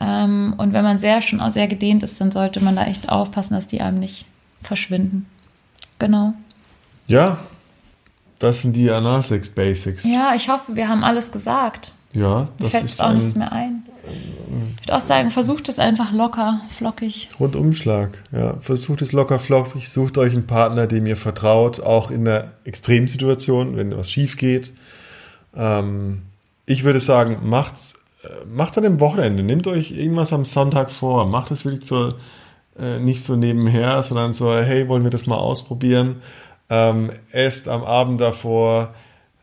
Ähm, 0.00 0.54
und 0.58 0.74
wenn 0.74 0.84
man 0.84 0.98
sehr 1.00 1.22
schon 1.22 1.40
auch 1.40 1.50
sehr 1.50 1.66
gedehnt 1.66 2.02
ist, 2.04 2.20
dann 2.20 2.30
sollte 2.30 2.62
man 2.62 2.76
da 2.76 2.84
echt 2.84 3.08
aufpassen, 3.08 3.54
dass 3.54 3.66
die 3.66 3.80
einem 3.80 3.98
nicht 3.98 4.26
verschwinden. 4.60 5.26
Genau. 5.98 6.34
ja, 7.08 7.38
das 8.38 8.62
sind 8.62 8.76
die 8.76 8.88
Analsex 8.90 9.50
Basics. 9.50 10.04
Ja, 10.04 10.32
ich 10.36 10.48
hoffe, 10.48 10.76
wir 10.76 10.88
haben 10.88 11.02
alles 11.02 11.32
gesagt. 11.32 11.92
Ja, 12.12 12.42
Mir 12.42 12.48
das 12.60 12.70
fällt 12.70 12.84
ist 12.84 13.02
auch 13.02 13.12
nichts 13.12 13.34
ein 13.34 13.38
mehr 13.40 13.50
ein. 13.52 13.82
Ich 14.80 14.86
würde 14.86 14.96
auch 14.96 15.00
sagen, 15.00 15.30
versucht 15.30 15.68
es 15.68 15.78
einfach 15.78 16.12
locker, 16.12 16.60
flockig. 16.70 17.28
Rundumschlag. 17.38 18.22
Ja, 18.32 18.56
versucht 18.60 19.02
es 19.02 19.12
locker 19.12 19.38
flockig, 19.38 19.88
sucht 19.88 20.18
euch 20.18 20.32
einen 20.32 20.46
Partner, 20.46 20.86
dem 20.86 21.06
ihr 21.06 21.16
vertraut, 21.16 21.80
auch 21.80 22.10
in 22.10 22.26
einer 22.26 22.52
Extremsituation, 22.64 23.76
wenn 23.76 23.96
was 23.96 24.10
schief 24.10 24.36
geht. 24.36 24.72
Ähm, 25.56 26.22
ich 26.66 26.84
würde 26.84 27.00
sagen, 27.00 27.38
macht's, 27.44 28.02
äh, 28.22 28.46
macht's 28.46 28.78
an 28.78 28.84
dem 28.84 29.00
Wochenende. 29.00 29.42
Nehmt 29.42 29.66
euch 29.66 29.92
irgendwas 29.92 30.32
am 30.32 30.44
Sonntag 30.44 30.90
vor. 30.90 31.26
Macht 31.26 31.50
es 31.50 31.64
wirklich 31.64 31.86
so, 31.86 32.14
äh, 32.78 32.98
nicht 32.98 33.22
so 33.22 33.36
nebenher, 33.36 34.02
sondern 34.02 34.32
so, 34.32 34.54
hey, 34.54 34.88
wollen 34.88 35.04
wir 35.04 35.10
das 35.10 35.26
mal 35.26 35.36
ausprobieren? 35.36 36.22
Ähm, 36.70 37.10
esst 37.32 37.68
am 37.68 37.82
Abend 37.82 38.20
davor 38.20 38.94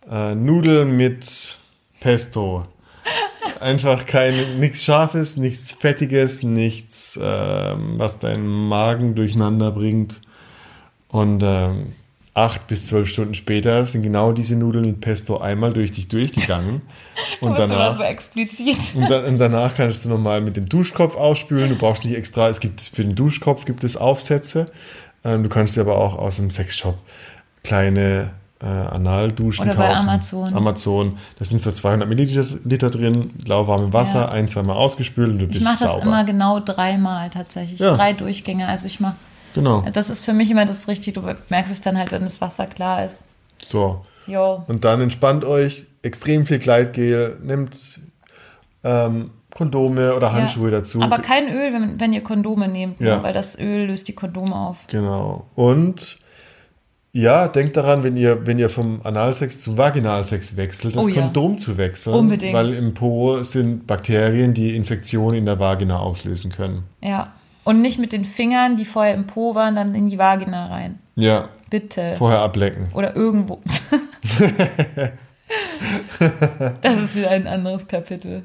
äh, 0.09 0.36
Nudeln 0.36 0.95
mit 0.97 1.57
Pesto. 1.99 2.68
Einfach 3.66 4.05
kein, 4.05 4.59
nichts 4.59 4.84
Scharfes, 4.84 5.38
nichts 5.38 5.72
Fettiges, 5.72 6.43
nichts, 6.43 7.20
ähm, 7.20 7.95
was 7.97 8.20
deinen 8.20 8.45
Magen 8.45 9.16
durcheinander 9.16 9.72
bringt. 9.72 10.22
Und 11.07 11.41
ähm, 11.43 11.88
acht 12.36 12.68
bis 12.68 12.86
zwölf 12.86 13.09
Stunden 13.09 13.34
später 13.34 13.88
sind 13.88 14.03
genau 14.03 14.34
diese 14.34 14.55
Nudeln 14.55 14.86
mit 14.86 15.01
Pesto 15.01 15.39
einmal 15.39 15.74
durch 15.74 15.91
dich 15.91 16.07
durchgegangen. 16.07 16.84
Und 17.41 17.57
war 17.57 17.68
danach, 17.68 17.97
so 17.97 18.03
explizit. 18.03 18.93
und, 18.93 19.09
dann, 19.09 19.26
und 19.26 19.39
danach 19.39 19.74
kannst 19.74 20.05
du 20.05 20.09
nochmal 20.09 20.41
mit 20.41 20.57
dem 20.57 20.70
Duschkopf 20.70 21.16
ausspülen. 21.16 21.70
Du 21.70 21.76
brauchst 21.76 22.05
nicht 22.05 22.16
extra, 22.16 22.49
es 22.49 22.59
gibt 22.59 22.82
für 22.82 23.01
den 23.03 23.16
Duschkopf 23.16 23.66
gibt 23.66 23.84
es 23.84 23.97
Aufsätze. 23.97 24.72
Ähm, 25.24 25.41
du 25.41 25.49
kannst 25.49 25.76
dir 25.76 25.82
aber 25.82 25.97
auch 25.97 26.20
aus 26.20 26.36
dem 26.36 26.51
Sexshop 26.51 26.99
kleine 27.63 28.30
äh, 28.61 28.65
Analduschen 28.65 29.65
Oder 29.67 29.75
bei 29.75 29.87
kaufen. 29.87 29.99
Amazon. 30.09 30.53
Amazon. 30.55 31.17
Das 31.39 31.49
sind 31.49 31.61
so 31.61 31.71
200 31.71 32.07
Milliliter 32.07 32.45
Liter 32.63 32.89
drin, 32.89 33.31
lauwarmem 33.45 33.91
Wasser, 33.93 34.21
Ja. 34.21 34.29
ein, 34.29 34.47
zweimal 34.47 34.77
ausgespült 34.77 35.29
und 35.31 35.39
du 35.39 35.45
Ich 35.45 35.51
bist 35.51 35.63
mache 35.63 35.83
das 35.83 35.91
sauber. 35.93 36.03
immer 36.05 36.23
genau 36.23 36.59
dreimal 36.61 37.29
tatsächlich. 37.29 37.79
Ja. 37.79 37.95
Drei 37.95 38.13
Durchgänge. 38.13 38.67
Also 38.67 38.87
ich 38.87 38.99
mache, 38.99 39.15
Genau. 39.53 39.83
das 39.93 40.09
ist 40.09 40.23
für 40.23 40.33
mich 40.33 40.49
immer 40.51 40.65
das 40.65 40.87
Richtige. 40.87 41.19
Du 41.21 41.27
merkst 41.49 41.71
es 41.71 41.81
dann 41.81 41.97
halt, 41.97 42.11
wenn 42.11 42.21
das 42.23 42.39
Wasser 42.41 42.65
klar 42.65 43.03
ist. 43.05 43.25
So. 43.61 44.01
Jo. 44.27 44.63
Und 44.67 44.85
dann 44.85 45.01
entspannt 45.01 45.43
euch, 45.45 45.85
extrem 46.01 46.45
viel 46.45 46.59
Gleitgel, 46.59 47.37
nehmt 47.43 47.99
ähm, 48.83 49.31
Kondome 49.53 50.13
oder 50.15 50.33
Handschuhe 50.33 50.69
Ja. 50.71 50.79
dazu. 50.79 51.01
Aber 51.01 51.19
kein 51.19 51.47
Öl, 51.47 51.73
wenn, 51.73 51.99
wenn 51.99 52.13
ihr 52.13 52.21
Kondome 52.21 52.67
nehmt, 52.67 52.99
ne? 53.01 53.07
Ja. 53.07 53.23
weil 53.23 53.33
das 53.33 53.57
Öl 53.59 53.85
löst 53.87 54.07
die 54.07 54.13
Kondome 54.13 54.53
auf. 54.55 54.87
Genau. 54.87 55.45
Und 55.55 56.17
ja, 57.16 57.47
denkt 57.47 57.78
daran, 57.78 58.03
wenn 58.03 58.18
ihr, 58.18 58.45
wenn 58.45 58.59
ihr 58.59 58.68
vom 58.68 58.99
Analsex 59.05 59.61
zum 59.61 59.78
Vaginalsex 59.78 60.57
wechselt, 60.57 60.97
das 60.97 61.05
Oh 61.05 61.07
ja. 61.07 61.22
Kondom 61.22 61.57
zu 61.57 61.78
wechseln. 61.78 62.13
Unbedingt. 62.13 62.53
Weil 62.53 62.74
im 62.74 62.93
Po 62.93 63.41
sind 63.41 63.88
Bakterien, 63.88 64.53
die 64.53 64.76
Infektionen 64.76 65.38
in 65.38 65.45
der 65.45 65.57
Vagina 65.57 65.97
auslösen 65.97 66.51
können. 66.51 66.84
Ja. 67.01 67.32
Und 67.63 67.82
nicht 67.82 67.99
mit 67.99 68.11
den 68.11 68.26
Fingern, 68.26 68.76
die 68.76 68.84
vorher 68.84 69.13
im 69.13 69.28
Po 69.28 69.55
waren, 69.55 69.76
dann 69.76 69.95
in 69.95 70.09
die 70.09 70.18
Vagina 70.18 70.68
rein. 70.68 70.99
Ja, 71.16 71.47
Bitte. 71.70 72.16
vorher 72.18 72.39
ablecken. 72.41 72.89
Oder 72.93 73.16
irgendwo. 73.16 73.61
das 76.82 76.97
ist 76.97 77.16
wieder 77.16 77.32
ein 77.32 77.47
anderes 77.47 77.88
Kapitel. 77.88 78.43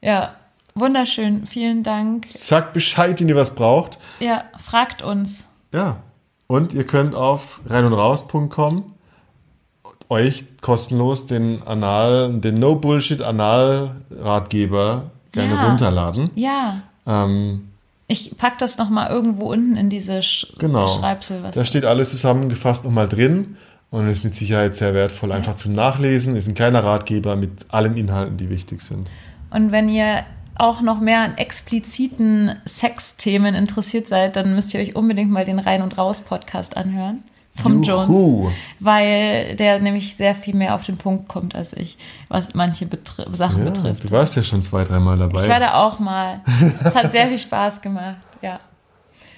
Ja, 0.00 0.34
wunderschön. 0.74 1.46
Vielen 1.46 1.84
Dank. 1.84 2.26
Sagt 2.30 2.72
Bescheid, 2.72 3.20
wenn 3.20 3.28
ihr 3.28 3.36
was 3.36 3.54
braucht. 3.54 4.00
Ja, 4.18 4.46
fragt 4.58 5.00
uns. 5.00 5.44
Ja. 5.72 6.02
Und 6.46 6.72
ihr 6.74 6.84
könnt 6.84 7.14
auf 7.14 7.60
reinundraus.com 7.66 8.84
euch 10.10 10.44
kostenlos 10.60 11.26
den 11.26 11.62
Anal, 11.66 12.34
den 12.34 12.58
No 12.58 12.74
Bullshit 12.76 13.22
Anal 13.22 13.96
Ratgeber 14.10 15.10
gerne 15.32 15.54
Ja. 15.54 15.66
runterladen. 15.68 16.30
Ja. 16.34 16.82
Ähm, 17.06 17.68
Ich 18.06 18.36
pack 18.36 18.58
das 18.58 18.76
nochmal 18.76 19.10
irgendwo 19.10 19.50
unten 19.50 19.76
in 19.76 19.88
diese 19.88 20.20
Sch 20.22 20.52
genau. 20.58 20.86
Schreibsel. 20.86 21.42
Was 21.42 21.54
Da 21.54 21.64
steht 21.64 21.86
alles 21.86 22.10
zusammengefasst 22.10 22.84
nochmal 22.84 23.08
drin 23.08 23.56
und 23.90 24.06
ist 24.08 24.22
mit 24.24 24.34
Sicherheit 24.34 24.76
sehr 24.76 24.92
wertvoll. 24.92 25.32
Einfach 25.32 25.54
zum 25.54 25.72
Nachlesen. 25.72 26.36
Ist 26.36 26.46
ein 26.46 26.54
kleiner 26.54 26.84
Ratgeber 26.84 27.34
mit 27.34 27.50
allen 27.68 27.96
Inhalten, 27.96 28.36
die 28.36 28.50
wichtig 28.50 28.82
sind. 28.82 29.08
Und 29.50 29.72
wenn 29.72 29.88
ihr 29.88 30.24
auch 30.56 30.80
noch 30.80 31.00
mehr 31.00 31.20
an 31.20 31.36
expliziten 31.36 32.54
Sexthemen 32.66 33.54
interessiert 33.54 34.08
seid, 34.08 34.36
dann 34.36 34.54
müsst 34.54 34.72
ihr 34.74 34.80
euch 34.80 34.94
unbedingt 34.96 35.30
mal 35.30 35.44
den 35.44 35.58
Rein 35.58 35.82
und 35.82 35.96
Raus 35.98 36.20
Podcast 36.20 36.76
anhören 36.76 37.22
vom 37.56 37.82
Jones, 37.84 38.08
Juhu. 38.08 38.50
weil 38.80 39.54
der 39.56 39.78
nämlich 39.78 40.16
sehr 40.16 40.34
viel 40.34 40.54
mehr 40.56 40.74
auf 40.74 40.84
den 40.84 40.96
Punkt 40.96 41.28
kommt 41.28 41.54
als 41.54 41.72
ich, 41.72 41.96
was 42.28 42.52
manche 42.54 42.86
betri 42.86 43.24
Sachen 43.32 43.64
Ja, 43.64 43.70
betrifft. 43.70 44.04
du 44.04 44.10
warst 44.10 44.34
ja 44.36 44.42
schon 44.42 44.62
zwei, 44.62 44.82
dreimal 44.84 45.16
dabei. 45.18 45.44
Ich 45.44 45.48
war 45.48 45.60
da 45.60 45.74
auch 45.74 45.98
mal. 46.00 46.40
Es 46.84 46.96
hat 46.96 47.12
sehr 47.12 47.28
viel 47.28 47.38
Spaß 47.38 47.80
gemacht. 47.80 48.16
Ja, 48.42 48.58